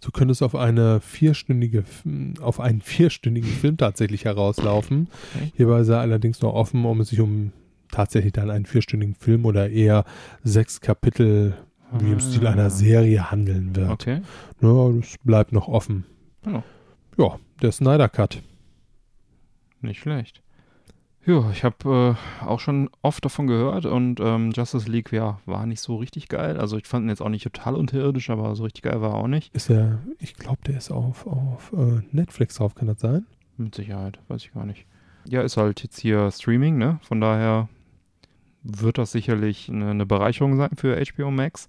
So 0.00 0.10
könnte 0.10 0.32
es 0.32 0.42
auf 0.42 0.54
eine 0.54 1.00
vierstündige, 1.00 1.84
auf 2.40 2.60
einen 2.60 2.80
vierstündigen 2.80 3.50
Film 3.50 3.76
tatsächlich 3.76 4.24
herauslaufen. 4.24 5.08
Okay. 5.34 5.52
Hierbei 5.56 5.82
sei 5.82 5.96
allerdings 5.98 6.40
noch 6.40 6.54
offen, 6.54 6.84
ob 6.84 7.00
es 7.00 7.08
sich 7.08 7.20
um 7.20 7.52
tatsächlich 7.90 8.32
dann 8.32 8.50
einen 8.50 8.66
vierstündigen 8.66 9.14
Film 9.14 9.44
oder 9.44 9.70
eher 9.70 10.04
sechs 10.44 10.80
Kapitel 10.80 11.54
wie 11.98 12.12
im 12.12 12.20
Stil 12.20 12.46
Ah. 12.46 12.52
einer 12.52 12.70
Serie 12.70 13.30
handeln 13.30 13.74
wird. 13.74 13.90
Okay. 13.90 14.20
Ja, 14.60 14.90
das 14.92 15.16
bleibt 15.24 15.52
noch 15.52 15.68
offen. 15.68 16.04
Ja. 16.46 16.62
Ja, 17.16 17.38
der 17.62 17.72
Snyder 17.72 18.08
Cut. 18.08 18.42
Nicht 19.80 20.00
schlecht. 20.00 20.42
Ja, 21.26 21.50
ich 21.50 21.62
habe 21.62 22.16
äh, 22.42 22.44
auch 22.44 22.58
schon 22.60 22.88
oft 23.02 23.22
davon 23.24 23.46
gehört 23.46 23.84
und 23.84 24.18
ähm, 24.20 24.50
Justice 24.54 24.90
League 24.90 25.12
ja, 25.12 25.40
war 25.44 25.66
nicht 25.66 25.80
so 25.80 25.96
richtig 25.96 26.28
geil. 26.28 26.56
Also 26.58 26.78
ich 26.78 26.86
fand 26.86 27.04
ihn 27.04 27.10
jetzt 27.10 27.20
auch 27.20 27.28
nicht 27.28 27.42
total 27.44 27.74
unterirdisch, 27.74 28.30
aber 28.30 28.56
so 28.56 28.64
richtig 28.64 28.82
geil 28.82 29.00
war 29.02 29.10
er 29.10 29.16
auch 29.16 29.28
nicht. 29.28 29.54
Ist 29.54 29.68
er, 29.68 29.98
ich 30.18 30.34
glaube, 30.34 30.58
der 30.66 30.78
ist 30.78 30.90
auf, 30.90 31.26
auf 31.26 31.72
äh, 31.76 32.00
Netflix 32.12 32.54
drauf, 32.56 32.74
kann 32.74 32.88
das 32.88 33.00
sein? 33.00 33.26
Mit 33.58 33.74
Sicherheit, 33.74 34.18
weiß 34.28 34.42
ich 34.44 34.52
gar 34.52 34.64
nicht. 34.64 34.86
Ja, 35.28 35.42
ist 35.42 35.58
halt 35.58 35.82
jetzt 35.82 35.98
hier 36.00 36.30
Streaming, 36.30 36.78
ne? 36.78 36.98
Von 37.02 37.20
daher 37.20 37.68
wird 38.68 38.98
das 38.98 39.12
sicherlich 39.12 39.68
eine, 39.68 39.90
eine 39.90 40.06
Bereicherung 40.06 40.56
sein 40.56 40.70
für 40.76 41.02
HBO 41.02 41.30
Max. 41.30 41.68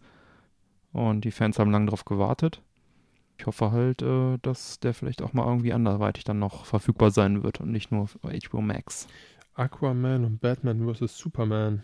Und 0.92 1.22
die 1.22 1.32
Fans 1.32 1.60
haben 1.60 1.72
lange 1.72 1.88
drauf 1.88 2.06
gewartet. 2.06 2.62
Ich 3.38 3.46
hoffe 3.46 3.72
halt, 3.72 4.02
äh, 4.02 4.38
dass 4.42 4.80
der 4.80 4.94
vielleicht 4.94 5.22
auch 5.22 5.34
mal 5.34 5.46
irgendwie 5.46 5.72
anderweitig 5.72 6.26
dann 6.26 6.40
noch 6.40 6.66
verfügbar 6.66 7.12
sein 7.12 7.42
wird 7.42 7.62
und 7.62 7.72
nicht 7.72 7.92
nur 7.92 8.08
für 8.08 8.20
HBO 8.20 8.62
Max. 8.62 9.08
Aquaman 9.54 10.26
und 10.26 10.42
Batman 10.42 10.94
vs. 10.94 11.18
Superman. 11.18 11.84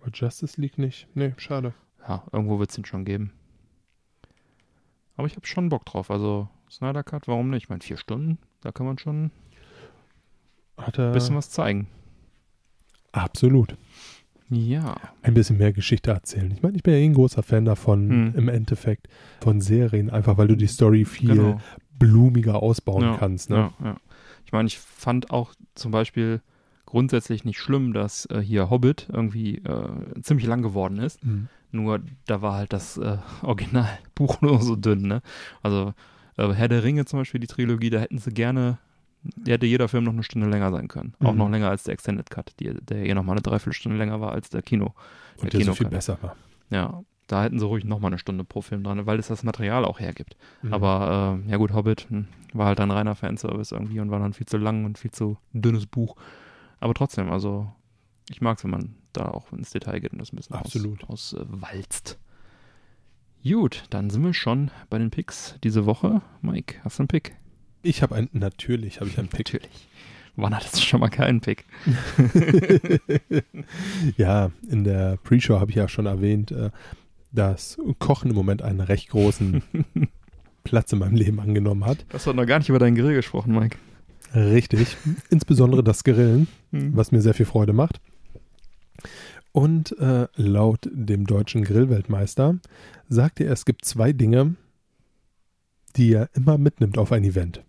Aber 0.00 0.10
Justice 0.12 0.60
League 0.60 0.78
nicht. 0.78 1.08
Nee, 1.14 1.34
schade. 1.36 1.74
Ja, 2.08 2.24
irgendwo 2.32 2.58
wird 2.58 2.70
es 2.70 2.78
ihn 2.78 2.84
schon 2.84 3.04
geben. 3.04 3.32
Aber 5.16 5.26
ich 5.26 5.36
habe 5.36 5.46
schon 5.46 5.68
Bock 5.68 5.84
drauf. 5.84 6.10
Also 6.10 6.48
Snyder 6.70 7.02
Cut, 7.02 7.28
warum 7.28 7.50
nicht? 7.50 7.64
Ich 7.64 7.68
meine, 7.68 7.82
vier 7.82 7.96
Stunden, 7.96 8.38
da 8.60 8.72
kann 8.72 8.86
man 8.86 8.98
schon 8.98 9.30
ein 10.76 11.12
bisschen 11.12 11.36
was 11.36 11.50
zeigen. 11.50 11.88
Absolut 13.16 13.76
Ja. 14.48 14.94
ein 15.22 15.34
bisschen 15.34 15.58
mehr 15.58 15.72
Geschichte 15.72 16.10
erzählen. 16.12 16.50
Ich 16.52 16.62
meine, 16.62 16.76
ich 16.76 16.82
bin 16.82 16.94
ja 16.94 17.00
eh 17.00 17.04
ein 17.04 17.14
großer 17.14 17.42
Fan 17.42 17.64
davon, 17.64 18.08
Hm. 18.10 18.34
im 18.36 18.48
Endeffekt 18.48 19.08
von 19.40 19.60
Serien, 19.60 20.10
einfach 20.10 20.38
weil 20.38 20.48
du 20.48 20.56
die 20.56 20.66
Story 20.68 21.04
viel 21.04 21.30
Genau. 21.34 21.60
blumiger 21.98 22.62
ausbauen 22.62 23.02
ja, 23.02 23.16
kannst. 23.16 23.50
Ne? 23.50 23.56
Ja, 23.56 23.72
ja. 23.84 23.96
Ich 24.44 24.52
meine, 24.52 24.66
ich 24.68 24.78
fand 24.78 25.30
auch 25.30 25.54
zum 25.74 25.90
Beispiel 25.90 26.40
grundsätzlich 26.84 27.44
nicht 27.44 27.58
schlimm, 27.58 27.92
dass 27.92 28.26
äh, 28.26 28.40
hier 28.40 28.70
Hobbit 28.70 29.08
irgendwie 29.12 29.56
äh, 29.58 30.20
ziemlich 30.22 30.46
lang 30.46 30.62
geworden 30.62 30.98
ist. 30.98 31.24
Mhm. 31.24 31.48
Nur 31.72 32.00
da 32.26 32.42
war 32.42 32.54
halt 32.54 32.72
das 32.72 32.96
äh, 32.96 33.16
Originalbuch 33.42 34.40
nur 34.42 34.62
so 34.62 34.76
dünn, 34.76 35.02
ne? 35.02 35.20
Also 35.62 35.94
äh, 36.36 36.52
Herr 36.52 36.68
der 36.68 36.84
Ringe 36.84 37.04
zum 37.06 37.18
Beispiel, 37.18 37.40
die 37.40 37.48
Trilogie, 37.48 37.90
da 37.90 37.98
hätten 37.98 38.18
sie 38.18 38.30
gerne, 38.30 38.78
hätte 39.46 39.66
jeder 39.66 39.88
Film 39.88 40.04
noch 40.04 40.12
eine 40.12 40.22
Stunde 40.22 40.48
länger 40.48 40.70
sein 40.70 40.88
können. 40.88 41.14
Auch 41.22 41.32
Mhm. 41.32 41.38
noch 41.38 41.50
länger 41.50 41.70
als 41.70 41.84
der 41.84 41.94
Extended 41.94 42.30
Cut, 42.30 42.54
die, 42.60 42.72
der 42.74 43.04
eh 43.06 43.14
noch 43.14 43.22
mal 43.22 43.32
eine 43.32 43.42
Dreiviertelstunde 43.42 43.98
länger 43.98 44.20
war 44.20 44.32
als 44.32 44.48
der 44.50 44.62
Kino. 44.62 44.94
Und 45.36 45.52
Der 45.52 45.58
der 45.60 45.66
so 45.66 45.74
viel 45.74 45.88
besser 45.88 46.18
war. 46.22 46.36
Ja, 46.70 47.02
da 47.26 47.42
hätten 47.42 47.58
sie 47.58 47.66
ruhig 47.66 47.84
noch 47.84 47.98
mal 48.00 48.08
eine 48.08 48.18
Stunde 48.18 48.44
pro 48.44 48.60
Film 48.60 48.84
dran, 48.84 49.04
weil 49.06 49.18
es 49.18 49.28
das 49.28 49.42
Material 49.42 49.84
auch 49.84 49.98
hergibt. 50.00 50.36
Mhm. 50.62 50.72
Aber 50.72 51.40
äh, 51.46 51.50
ja 51.50 51.56
gut, 51.56 51.72
Hobbit 51.72 52.06
hm, 52.08 52.28
war 52.52 52.66
halt 52.66 52.80
ein 52.80 52.90
reiner 52.90 53.14
Fanservice 53.14 53.72
irgendwie 53.72 54.00
und 54.00 54.10
war 54.10 54.20
dann 54.20 54.32
viel 54.32 54.46
zu 54.46 54.56
lang 54.58 54.84
und 54.84 54.98
viel 54.98 55.10
zu 55.10 55.36
dünnes 55.52 55.86
Buch. 55.86 56.16
Aber 56.80 56.94
trotzdem, 56.94 57.30
also 57.30 57.70
ich 58.30 58.40
mag 58.40 58.58
es, 58.58 58.64
wenn 58.64 58.70
man 58.70 58.94
da 59.12 59.26
auch 59.26 59.52
ins 59.52 59.70
Detail 59.70 60.00
geht 60.00 60.12
und 60.12 60.18
das 60.18 60.32
ein 60.32 60.36
bisschen 60.36 60.56
Absolut. 60.56 61.04
aus, 61.08 61.34
aus, 61.34 61.46
äh. 61.62 62.16
Gut, 63.52 63.84
dann 63.90 64.10
sind 64.10 64.24
wir 64.24 64.34
schon 64.34 64.70
bei 64.90 64.98
den 64.98 65.10
Picks 65.10 65.56
diese 65.62 65.86
Woche. 65.86 66.20
Mike, 66.42 66.80
hast 66.82 66.98
du 66.98 67.02
einen 67.02 67.08
Pick? 67.08 67.36
Ich 67.82 68.02
habe 68.02 68.14
ein, 68.14 68.28
natürlich 68.32 69.00
habe 69.00 69.10
ich 69.10 69.18
einen 69.18 69.28
Pick. 69.28 69.52
Natürlich. 69.52 69.88
Wann 70.38 70.54
hattest 70.54 70.76
du 70.76 70.80
schon 70.80 71.00
mal 71.00 71.08
keinen 71.08 71.40
Pick? 71.40 71.64
ja, 74.16 74.50
in 74.68 74.84
der 74.84 75.16
Pre-Show 75.22 75.58
habe 75.60 75.70
ich 75.70 75.76
ja 75.76 75.88
schon 75.88 76.06
erwähnt, 76.06 76.50
äh, 76.50 76.70
dass 77.32 77.78
Kochen 77.98 78.30
im 78.30 78.36
Moment 78.36 78.62
einen 78.62 78.80
recht 78.80 79.08
großen 79.08 79.62
Platz 80.64 80.92
in 80.92 80.98
meinem 80.98 81.16
Leben 81.16 81.40
angenommen 81.40 81.84
hat. 81.84 82.04
Du 82.08 82.14
hast 82.14 82.26
doch 82.26 82.34
noch 82.34 82.46
gar 82.46 82.58
nicht 82.58 82.68
über 82.68 82.78
deinen 82.78 82.96
Grill 82.96 83.14
gesprochen, 83.14 83.54
Mike. 83.54 83.78
Richtig. 84.34 84.96
Insbesondere 85.30 85.82
das 85.82 86.04
Grillen, 86.04 86.48
Hm. 86.72 86.96
was 86.96 87.12
mir 87.12 87.22
sehr 87.22 87.34
viel 87.34 87.46
Freude 87.46 87.72
macht. 87.72 88.00
Und 89.52 89.98
äh, 89.98 90.26
laut 90.34 90.88
dem 90.92 91.26
deutschen 91.26 91.64
Grillweltmeister 91.64 92.56
sagte 93.08 93.44
er, 93.44 93.52
es 93.52 93.64
gibt 93.64 93.84
zwei 93.86 94.12
Dinge, 94.12 94.54
die 95.96 96.12
er 96.12 96.30
immer 96.34 96.58
mitnimmt 96.58 96.98
auf 96.98 97.12
ein 97.12 97.24
Event. 97.24 97.64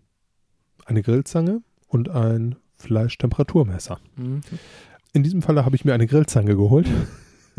Eine 0.86 1.01
Grillzange 1.01 1.61
und 1.88 2.09
ein 2.09 2.55
Fleischtemperaturmesser. 2.78 3.99
Mhm. 4.15 4.41
In 5.13 5.23
diesem 5.23 5.41
Falle 5.41 5.65
habe 5.65 5.75
ich 5.75 5.86
mir 5.86 5.93
eine 5.93 6.07
Grillzange 6.07 6.55
geholt. 6.55 6.88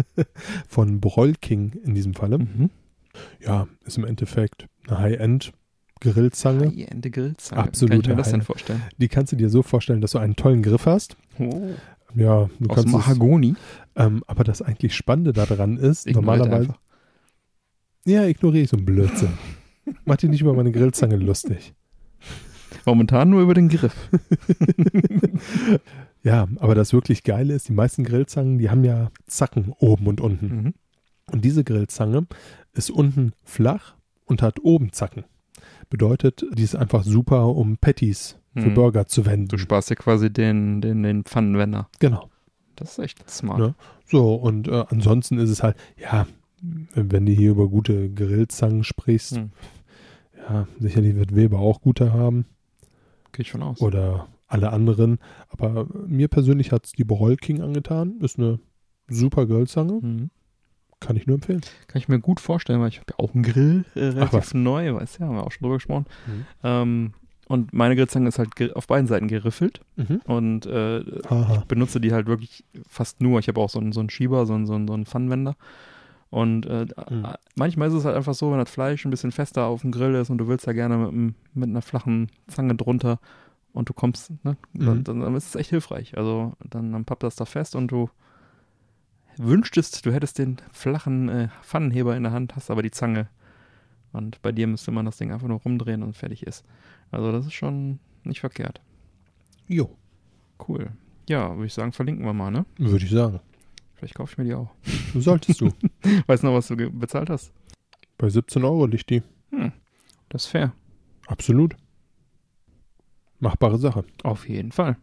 Von 0.69 1.01
Broil 1.01 1.35
King 1.41 1.73
in 1.85 1.95
diesem 1.95 2.15
Falle. 2.15 2.39
Mhm. 2.39 2.71
Ja, 3.41 3.67
ist 3.85 3.99
im 3.99 4.05
Endeffekt 4.05 4.67
eine 4.87 4.99
High-End-Grillzange. 5.01 6.67
High-End 6.69 7.13
Grillzange. 7.13 7.63
Absolut 7.63 7.91
Kann 7.93 8.01
ich 8.03 8.09
mir 8.09 8.15
das 8.17 8.27
denn 8.29 8.35
High-End. 8.35 8.45
vorstellen? 8.47 8.83
Die 8.99 9.09
kannst 9.09 9.33
du 9.33 9.37
dir 9.37 9.49
so 9.51 9.63
vorstellen, 9.63 10.01
dass 10.01 10.13
du 10.13 10.19
einen 10.19 10.37
tollen 10.37 10.63
Griff 10.63 10.87
hast. 10.87 11.17
Oh. 11.39 11.71
Ja, 12.15 12.49
du 12.59 12.69
Aus 12.71 12.75
kannst 12.77 12.87
es, 12.89 12.93
Mahagoni. 12.93 13.55
ähm, 13.97 14.23
aber 14.27 14.45
das 14.45 14.63
eigentlich 14.63 14.95
Spannende 14.95 15.33
daran 15.33 15.77
ist, 15.77 16.07
Ignoriert 16.07 16.15
normalerweise. 16.39 16.69
einfach. 16.69 16.81
Ja, 18.07 18.25
ignoriere 18.25 18.65
ich 18.65 18.71
so 18.71 18.77
einen 18.77 18.87
Blödsinn. 18.87 19.31
Mach 20.05 20.17
dich 20.17 20.31
nicht 20.31 20.41
über 20.41 20.55
meine 20.55 20.73
Grillzange 20.73 21.17
lustig. 21.17 21.75
Momentan 22.85 23.31
nur 23.31 23.43
über 23.43 23.55
den 23.55 23.69
Griff. 23.69 23.95
Ja, 26.25 26.49
aber 26.59 26.75
das 26.75 26.93
wirklich 26.93 27.23
Geile 27.23 27.55
ist, 27.55 27.69
die 27.69 27.73
meisten 27.73 28.03
Grillzangen, 28.03 28.59
die 28.59 28.71
haben 28.71 28.83
ja 28.85 29.11
Zacken 29.27 29.73
oben 29.79 30.09
und 30.09 30.21
unten. 30.21 30.47
Mhm. 30.47 30.75
Und 31.31 31.45
diese 31.45 31.63
Grillzange 31.63 32.27
ist 32.73 32.91
unten 32.91 33.33
flach 33.45 33.95
und 34.25 34.43
hat 34.43 34.59
oben 34.61 34.93
Zacken. 34.93 35.25
Bedeutet, 35.91 36.45
die 36.53 36.65
ist 36.65 36.75
einfach 36.75 37.05
super, 37.05 37.47
um 37.55 37.77
Patties 37.79 38.37
für 38.57 38.67
Mhm. 38.71 38.75
Burger 38.75 39.07
zu 39.07 39.27
wenden. 39.27 39.47
Du 39.49 39.59
sparst 39.59 39.91
dir 39.91 39.95
quasi 39.97 40.31
den, 40.31 40.81
den, 40.81 41.03
den 41.05 41.23
Pfannenwender. 41.25 41.89
Genau. 42.01 42.29
Das 42.75 42.93
ist 42.93 42.99
echt 42.99 43.31
smart. 43.31 43.61
Ja. 43.61 43.75
So, 44.05 44.35
und 44.35 44.69
äh, 44.69 44.85
ansonsten 44.89 45.39
ist 45.39 45.51
es 45.51 45.63
halt, 45.63 45.77
ja, 45.97 46.27
wenn, 46.95 47.27
du 47.27 47.33
hier 47.33 47.51
über 47.53 47.69
gute 47.69 48.11
Grillzangen 48.11 48.83
sprichst, 48.83 49.37
Hm. 49.37 49.51
Ja, 50.49 50.67
sicherlich 50.81 51.17
wird 51.17 51.35
Weber 51.35 51.59
auch 51.59 51.81
gute 51.81 52.13
haben 52.13 52.47
Gehe 53.33 53.43
ich 53.43 53.51
von 53.51 53.63
aus. 53.63 53.81
oder 53.81 54.29
alle 54.47 54.73
anderen. 54.73 55.19
Aber 55.51 55.87
mir 56.07 56.29
persönlich 56.29 56.73
hat 56.73 56.87
es 56.87 56.93
die 56.93 57.05
King 57.37 57.61
angetan. 57.61 58.19
Ist 58.21 58.39
eine 58.39 58.59
Super 59.09 59.47
Grillzange. 59.47 60.01
Mhm. 60.01 60.31
Kann 61.01 61.17
ich 61.17 61.27
nur 61.27 61.37
empfehlen. 61.37 61.61
Kann 61.87 61.99
ich 62.01 62.09
mir 62.09 62.19
gut 62.19 62.41
vorstellen, 62.41 62.81
weil 62.81 62.89
ich 62.89 62.99
habe 62.99 63.07
ja 63.13 63.19
auch 63.25 63.35
einen 63.35 63.43
Grill, 63.45 63.85
äh, 63.95 64.01
relativ 64.07 64.33
was. 64.33 64.55
neu, 64.55 64.95
weißt 64.95 65.19
du, 65.19 65.23
ja, 65.23 65.29
haben 65.29 65.37
wir 65.37 65.45
auch 65.45 65.53
schon 65.53 65.63
drüber 65.65 65.77
gesprochen. 65.77 66.07
Mhm. 66.27 66.45
Ähm, 66.65 67.13
und 67.47 67.73
meine 67.73 67.95
Grillzange 67.97 68.29
ist 68.29 68.39
halt 68.39 68.75
auf 68.77 68.87
beiden 68.87 69.07
Seiten 69.07 69.29
geriffelt 69.29 69.81
Mhm. 69.97 70.21
und 70.27 70.67
äh, 70.67 71.03
Haha. 71.31 71.65
benutze 71.69 72.01
die 72.01 72.13
halt 72.13 72.27
wirklich 72.27 72.65
fast 72.89 73.21
nur. 73.23 73.39
Ich 73.41 73.49
habe 73.49 73.61
auch 73.61 73.71
so 73.71 73.79
einen, 73.79 73.93
so 73.93 74.01
einen 74.01 74.11
Schieber, 74.11 74.45
so 74.45 74.55
einen, 74.55 74.67
so 74.67 74.75
einen, 74.75 74.89
so 74.89 74.95
einen 74.95 75.07
Pfannenwender. 75.07 75.57
Und 76.31 76.67
äh, 76.67 76.87
Mhm. 77.11 77.27
manchmal 77.57 77.89
ist 77.89 77.95
es 77.95 78.05
halt 78.05 78.17
einfach 78.17 78.35
so, 78.35 78.51
wenn 78.53 78.59
das 78.59 78.71
Fleisch 78.71 79.05
ein 79.05 79.11
bisschen 79.11 79.33
fester 79.33 79.65
auf 79.65 79.81
dem 79.81 79.93
Grill 79.93 80.15
ist 80.15 80.29
und 80.31 80.39
du 80.39 80.47
willst 80.49 80.67
da 80.67 80.73
gerne 80.73 80.99
mit, 81.11 81.35
mit 81.55 81.69
einer 81.71 81.83
flachen 81.83 82.31
Zange 82.49 82.75
drunter 82.75 83.19
und 83.73 83.89
du 83.89 83.95
kommst, 83.95 84.31
ne, 84.45 84.57
dann, 84.75 84.99
Mhm. 84.99 85.05
dann, 85.05 85.21
dann 85.21 85.35
ist 85.35 85.47
es 85.49 85.55
echt 85.55 85.71
hilfreich. 85.71 86.17
Also 86.19 86.53
dann, 86.69 86.93
dann 86.93 87.05
pappt 87.07 87.23
das 87.23 87.37
da 87.37 87.45
fest 87.47 87.75
und 87.75 87.89
du 87.91 88.11
wünschtest, 89.37 90.05
du 90.05 90.13
hättest 90.13 90.39
den 90.39 90.57
flachen 90.73 91.29
äh, 91.29 91.49
Pfannenheber 91.63 92.17
in 92.17 92.25
der 92.25 92.33
Hand, 92.33 92.57
hast 92.57 92.71
aber 92.71 92.83
die 92.83 92.91
Zange. 92.91 93.29
Und 94.13 94.41
bei 94.43 94.53
dir 94.53 94.67
müsste 94.67 94.91
man 94.91 95.05
das 95.07 95.17
Ding 95.19 95.33
einfach 95.33 95.49
nur 95.49 95.61
rumdrehen 95.61 96.03
und 96.03 96.17
fertig 96.17 96.47
ist. 96.47 96.65
Also 97.11 97.31
das 97.31 97.47
ist 97.47 97.53
schon 97.55 98.01
nicht 98.25 98.41
verkehrt. 98.41 98.81
Jo, 99.67 99.97
Cool. 100.67 100.91
Ja, 101.29 101.55
würde 101.55 101.67
ich 101.67 101.75
sagen, 101.75 101.93
verlinken 101.93 102.25
wir 102.25 102.33
mal, 102.33 102.51
ne? 102.51 102.65
würde 102.79 103.05
ich 103.05 103.11
sagen. 103.11 103.39
Vielleicht 103.99 104.15
kaufe 104.15 104.33
ich 104.33 104.39
mir 104.39 104.45
die 104.45 104.55
auch. 104.55 104.71
Solltest 105.15 105.61
du. 105.61 105.73
Weißt 106.27 106.45
du 106.45 106.47
noch, 106.47 106.55
was 106.55 106.69
du 106.69 106.77
bezahlt 106.77 107.31
hast? 107.31 107.53
Bei 108.17 108.29
17 108.29 108.63
Euro 108.65 108.87
liegt 108.87 109.11
die. 109.11 109.23
Hm, 109.51 109.73
das 110.29 110.45
ist 110.45 110.51
fair. 110.51 110.73
Absolut. 111.27 111.75
Machbare 113.41 113.79
Sache. 113.79 114.05
Auf 114.23 114.49
jeden 114.49 114.71
Fall. 114.71 114.97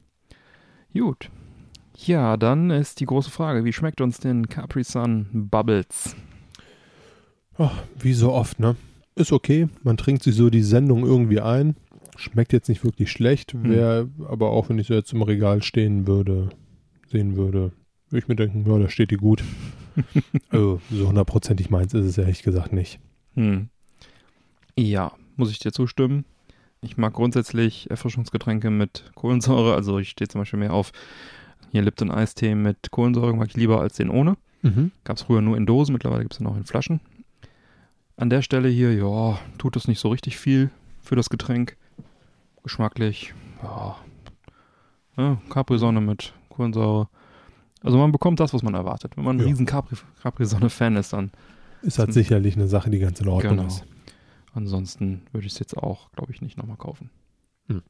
Gut. 0.94 1.30
Ja, 1.98 2.38
dann 2.38 2.72
ist 2.72 3.02
die 3.02 3.06
große 3.06 3.32
Frage, 3.32 3.66
wie 3.66 3.74
schmeckt 3.74 4.00
uns 4.00 4.20
denn 4.20 4.48
Capri 4.48 4.84
Sun 4.84 5.28
Bubbles? 5.52 6.16
Ach, 7.58 7.84
wie 8.00 8.14
so 8.14 8.32
oft, 8.32 8.60
ne? 8.60 8.78
Ist 9.16 9.34
okay. 9.34 9.68
Man 9.84 9.98
trinkt 9.98 10.24
sich 10.24 10.36
so 10.36 10.50
die 10.50 10.64
Sendung 10.64 11.06
irgendwie 11.06 11.42
ein. 11.42 11.76
Schmeckt 12.18 12.54
jetzt 12.54 12.70
nicht 12.70 12.84
wirklich 12.86 13.12
schlecht. 13.12 13.54
Hm. 13.54 13.70
Wäre 13.70 14.10
aber 14.30 14.52
auch, 14.52 14.70
wenn 14.70 14.80
ich 14.80 14.88
so 14.88 14.94
jetzt 14.94 15.12
im 15.12 15.22
Regal 15.22 15.64
stehen 15.64 16.08
würde, 16.08 16.50
sehen 17.08 17.36
würde, 17.36 17.72
würde 18.10 18.24
ich 18.24 18.28
mir 18.28 18.36
denken, 18.36 18.70
ja, 18.70 18.78
da 18.78 18.90
steht 18.90 19.12
die 19.12 19.18
gut. 19.18 19.44
also, 20.50 20.82
so 20.92 21.08
hundertprozentig 21.08 21.70
meins 21.70 21.94
ist 21.94 22.06
es 22.06 22.18
ehrlich 22.18 22.44
gesagt 22.44 22.74
nicht. 22.74 23.00
Hm. 23.36 23.70
Ja, 24.78 25.14
muss 25.36 25.52
ich 25.52 25.60
dir 25.60 25.72
zustimmen. 25.72 26.26
Ich 26.82 26.98
mag 26.98 27.14
grundsätzlich 27.14 27.90
Erfrischungsgetränke 27.90 28.70
mit 28.70 29.12
Kohlensäure. 29.16 29.74
Also 29.74 29.98
ich 30.00 30.10
stehe 30.10 30.28
zum 30.28 30.42
Beispiel 30.42 30.60
mehr 30.60 30.74
auf 30.74 30.92
hier 31.72 31.82
Lipton 31.82 32.12
Eistee 32.12 32.56
mit 32.56 32.92
Kohlensäure, 32.92 33.36
mag 33.36 33.48
ich 33.48 33.58
lieber 33.58 33.82
als 33.82 33.96
den 33.96 34.10
ohne. 34.10 34.38
Mhm. 34.62 34.92
Gab 35.04 35.18
es 35.18 35.24
früher 35.24 35.42
nur 35.42 35.58
in 35.58 35.66
Dosen, 35.66 35.94
mittlerweile 35.94 36.22
gibt 36.22 36.34
es 36.34 36.40
ihn 36.40 36.48
auch 36.48 36.56
in 36.56 36.66
Flaschen. 36.66 37.00
An 38.18 38.30
der 38.30 38.42
Stelle 38.42 38.70
hier, 38.70 38.94
ja, 38.94 39.40
tut 39.58 39.76
es 39.76 39.88
nicht 39.88 40.00
so 40.00 40.10
richtig 40.10 40.38
viel 40.38 40.70
für 41.02 41.16
das 41.16 41.30
Getränk. 41.30 41.76
Geschmacklich, 42.64 43.34
ja. 43.62 43.98
ja 45.18 45.42
Capri-Sonne 45.50 46.02
mit 46.02 46.34
Kohlensäure. 46.50 47.10
Also 47.86 47.98
man 48.00 48.12
bekommt 48.12 48.40
das, 48.40 48.54
was 48.54 48.64
man 48.64 48.74
erwartet. 48.74 49.16
Wenn 49.16 49.24
man 49.24 49.38
ein 49.38 49.42
Ja. 49.42 49.46
riesen 49.46 49.66
Capri- 49.68 49.98
Capri-Sonne-Fan 50.22 50.96
ist, 50.96 51.14
dann 51.14 51.32
Ist 51.84 52.00
halt 52.00 52.14
sicherlich 52.14 52.56
eine 52.56 52.68
Sache, 52.68 52.90
die 52.90 52.98
ganz 53.00 53.20
in 53.22 53.28
Ordnung 53.28 53.58
Genau. 53.58 53.68
ist. 53.68 53.86
ansonsten 54.54 55.22
würde 55.34 55.46
ich 55.46 55.54
es 55.54 55.60
jetzt 55.60 55.78
auch, 55.78 56.12
glaube 56.14 56.32
ich, 56.32 56.42
nicht 56.42 56.58
nochmal 56.58 56.78
kaufen. 56.78 57.10
Hm. 57.68 57.84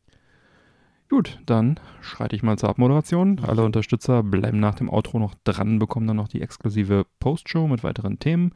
Gut, 1.10 1.40
dann 1.46 1.80
schreite 2.02 2.36
ich 2.36 2.42
mal 2.44 2.58
zur 2.58 2.70
Abmoderation. 2.70 3.40
Alle 3.40 3.64
Unterstützer 3.64 4.24
bleiben 4.24 4.60
nach 4.60 4.74
dem 4.76 4.90
Outro 4.90 5.20
noch 5.20 5.36
dran, 5.44 5.78
bekommen 5.80 6.08
dann 6.08 6.18
noch 6.18 6.28
die 6.28 6.42
exklusive 6.42 7.06
Postshow 7.20 7.68
mit 7.68 7.84
weiteren 7.84 8.18
Themen 8.20 8.52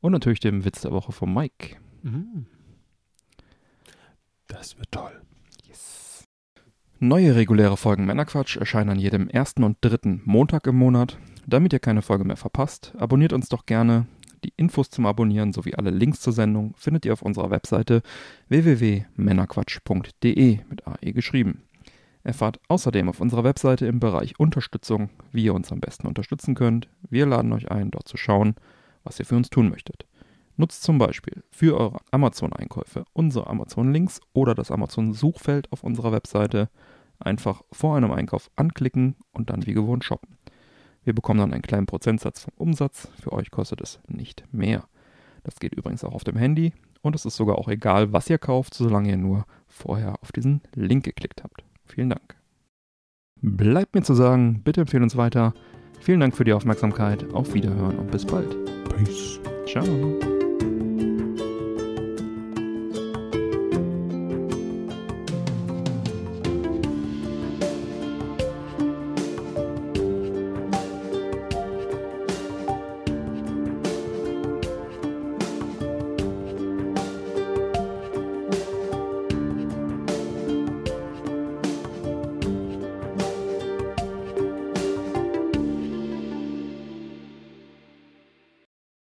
und 0.00 0.12
natürlich 0.12 0.38
dem 0.40 0.64
Witz 0.64 0.82
der 0.82 0.92
Woche 0.92 1.10
von 1.12 1.34
Mike. 1.34 1.76
Mhm. 2.02 2.46
Das 4.46 4.78
wird 4.78 4.90
toll. 4.92 5.20
Neue 7.00 7.36
reguläre 7.36 7.76
Folgen 7.76 8.06
Männerquatsch 8.06 8.56
erscheinen 8.56 8.90
an 8.90 8.98
jedem 8.98 9.28
ersten 9.28 9.62
und 9.62 9.76
dritten 9.82 10.20
Montag 10.24 10.66
im 10.66 10.74
Monat. 10.74 11.16
Damit 11.46 11.72
ihr 11.72 11.78
keine 11.78 12.02
Folge 12.02 12.24
mehr 12.24 12.36
verpasst, 12.36 12.92
abonniert 12.98 13.32
uns 13.32 13.48
doch 13.48 13.66
gerne. 13.66 14.08
Die 14.42 14.52
Infos 14.56 14.90
zum 14.90 15.06
Abonnieren 15.06 15.52
sowie 15.52 15.76
alle 15.76 15.90
Links 15.90 16.20
zur 16.20 16.32
Sendung 16.32 16.74
findet 16.76 17.06
ihr 17.06 17.12
auf 17.12 17.22
unserer 17.22 17.50
Webseite 17.50 18.02
www.männerquatsch.de 18.48 20.58
mit 20.68 20.88
AE 20.88 21.12
geschrieben. 21.12 21.62
Erfahrt 22.24 22.58
außerdem 22.66 23.08
auf 23.08 23.20
unserer 23.20 23.44
Webseite 23.44 23.86
im 23.86 24.00
Bereich 24.00 24.40
Unterstützung, 24.40 25.10
wie 25.30 25.44
ihr 25.44 25.54
uns 25.54 25.70
am 25.70 25.78
besten 25.78 26.08
unterstützen 26.08 26.56
könnt. 26.56 26.88
Wir 27.08 27.26
laden 27.26 27.52
euch 27.52 27.70
ein, 27.70 27.92
dort 27.92 28.08
zu 28.08 28.16
schauen, 28.16 28.56
was 29.04 29.20
ihr 29.20 29.24
für 29.24 29.36
uns 29.36 29.50
tun 29.50 29.70
möchtet. 29.70 30.07
Nutzt 30.58 30.82
zum 30.82 30.98
Beispiel 30.98 31.44
für 31.50 31.78
eure 31.78 32.00
Amazon-Einkäufe 32.10 33.04
unsere 33.12 33.46
Amazon-Links 33.46 34.20
oder 34.32 34.56
das 34.56 34.72
Amazon-Suchfeld 34.72 35.72
auf 35.72 35.84
unserer 35.84 36.10
Webseite. 36.10 36.68
Einfach 37.20 37.62
vor 37.70 37.96
einem 37.96 38.10
Einkauf 38.10 38.50
anklicken 38.56 39.14
und 39.32 39.50
dann 39.50 39.66
wie 39.66 39.72
gewohnt 39.72 40.04
shoppen. 40.04 40.36
Wir 41.04 41.14
bekommen 41.14 41.38
dann 41.38 41.52
einen 41.52 41.62
kleinen 41.62 41.86
Prozentsatz 41.86 42.42
vom 42.42 42.54
Umsatz. 42.56 43.08
Für 43.22 43.32
euch 43.32 43.52
kostet 43.52 43.80
es 43.80 44.00
nicht 44.08 44.44
mehr. 44.52 44.88
Das 45.44 45.60
geht 45.60 45.74
übrigens 45.74 46.02
auch 46.02 46.12
auf 46.12 46.24
dem 46.24 46.36
Handy 46.36 46.72
und 47.02 47.14
es 47.14 47.24
ist 47.24 47.36
sogar 47.36 47.56
auch 47.56 47.68
egal, 47.68 48.12
was 48.12 48.28
ihr 48.28 48.38
kauft, 48.38 48.74
solange 48.74 49.10
ihr 49.10 49.16
nur 49.16 49.46
vorher 49.68 50.20
auf 50.22 50.32
diesen 50.32 50.60
Link 50.74 51.04
geklickt 51.04 51.44
habt. 51.44 51.62
Vielen 51.86 52.10
Dank. 52.10 52.36
Bleibt 53.40 53.94
mir 53.94 54.02
zu 54.02 54.14
sagen, 54.14 54.62
bitte 54.64 54.80
empfehlen 54.80 55.04
uns 55.04 55.16
weiter. 55.16 55.54
Vielen 56.00 56.18
Dank 56.18 56.36
für 56.36 56.44
die 56.44 56.52
Aufmerksamkeit. 56.52 57.32
Auf 57.32 57.54
Wiederhören 57.54 57.96
und 57.96 58.10
bis 58.10 58.26
bald. 58.26 58.56
Peace. 58.88 59.38
Ciao. 59.66 60.37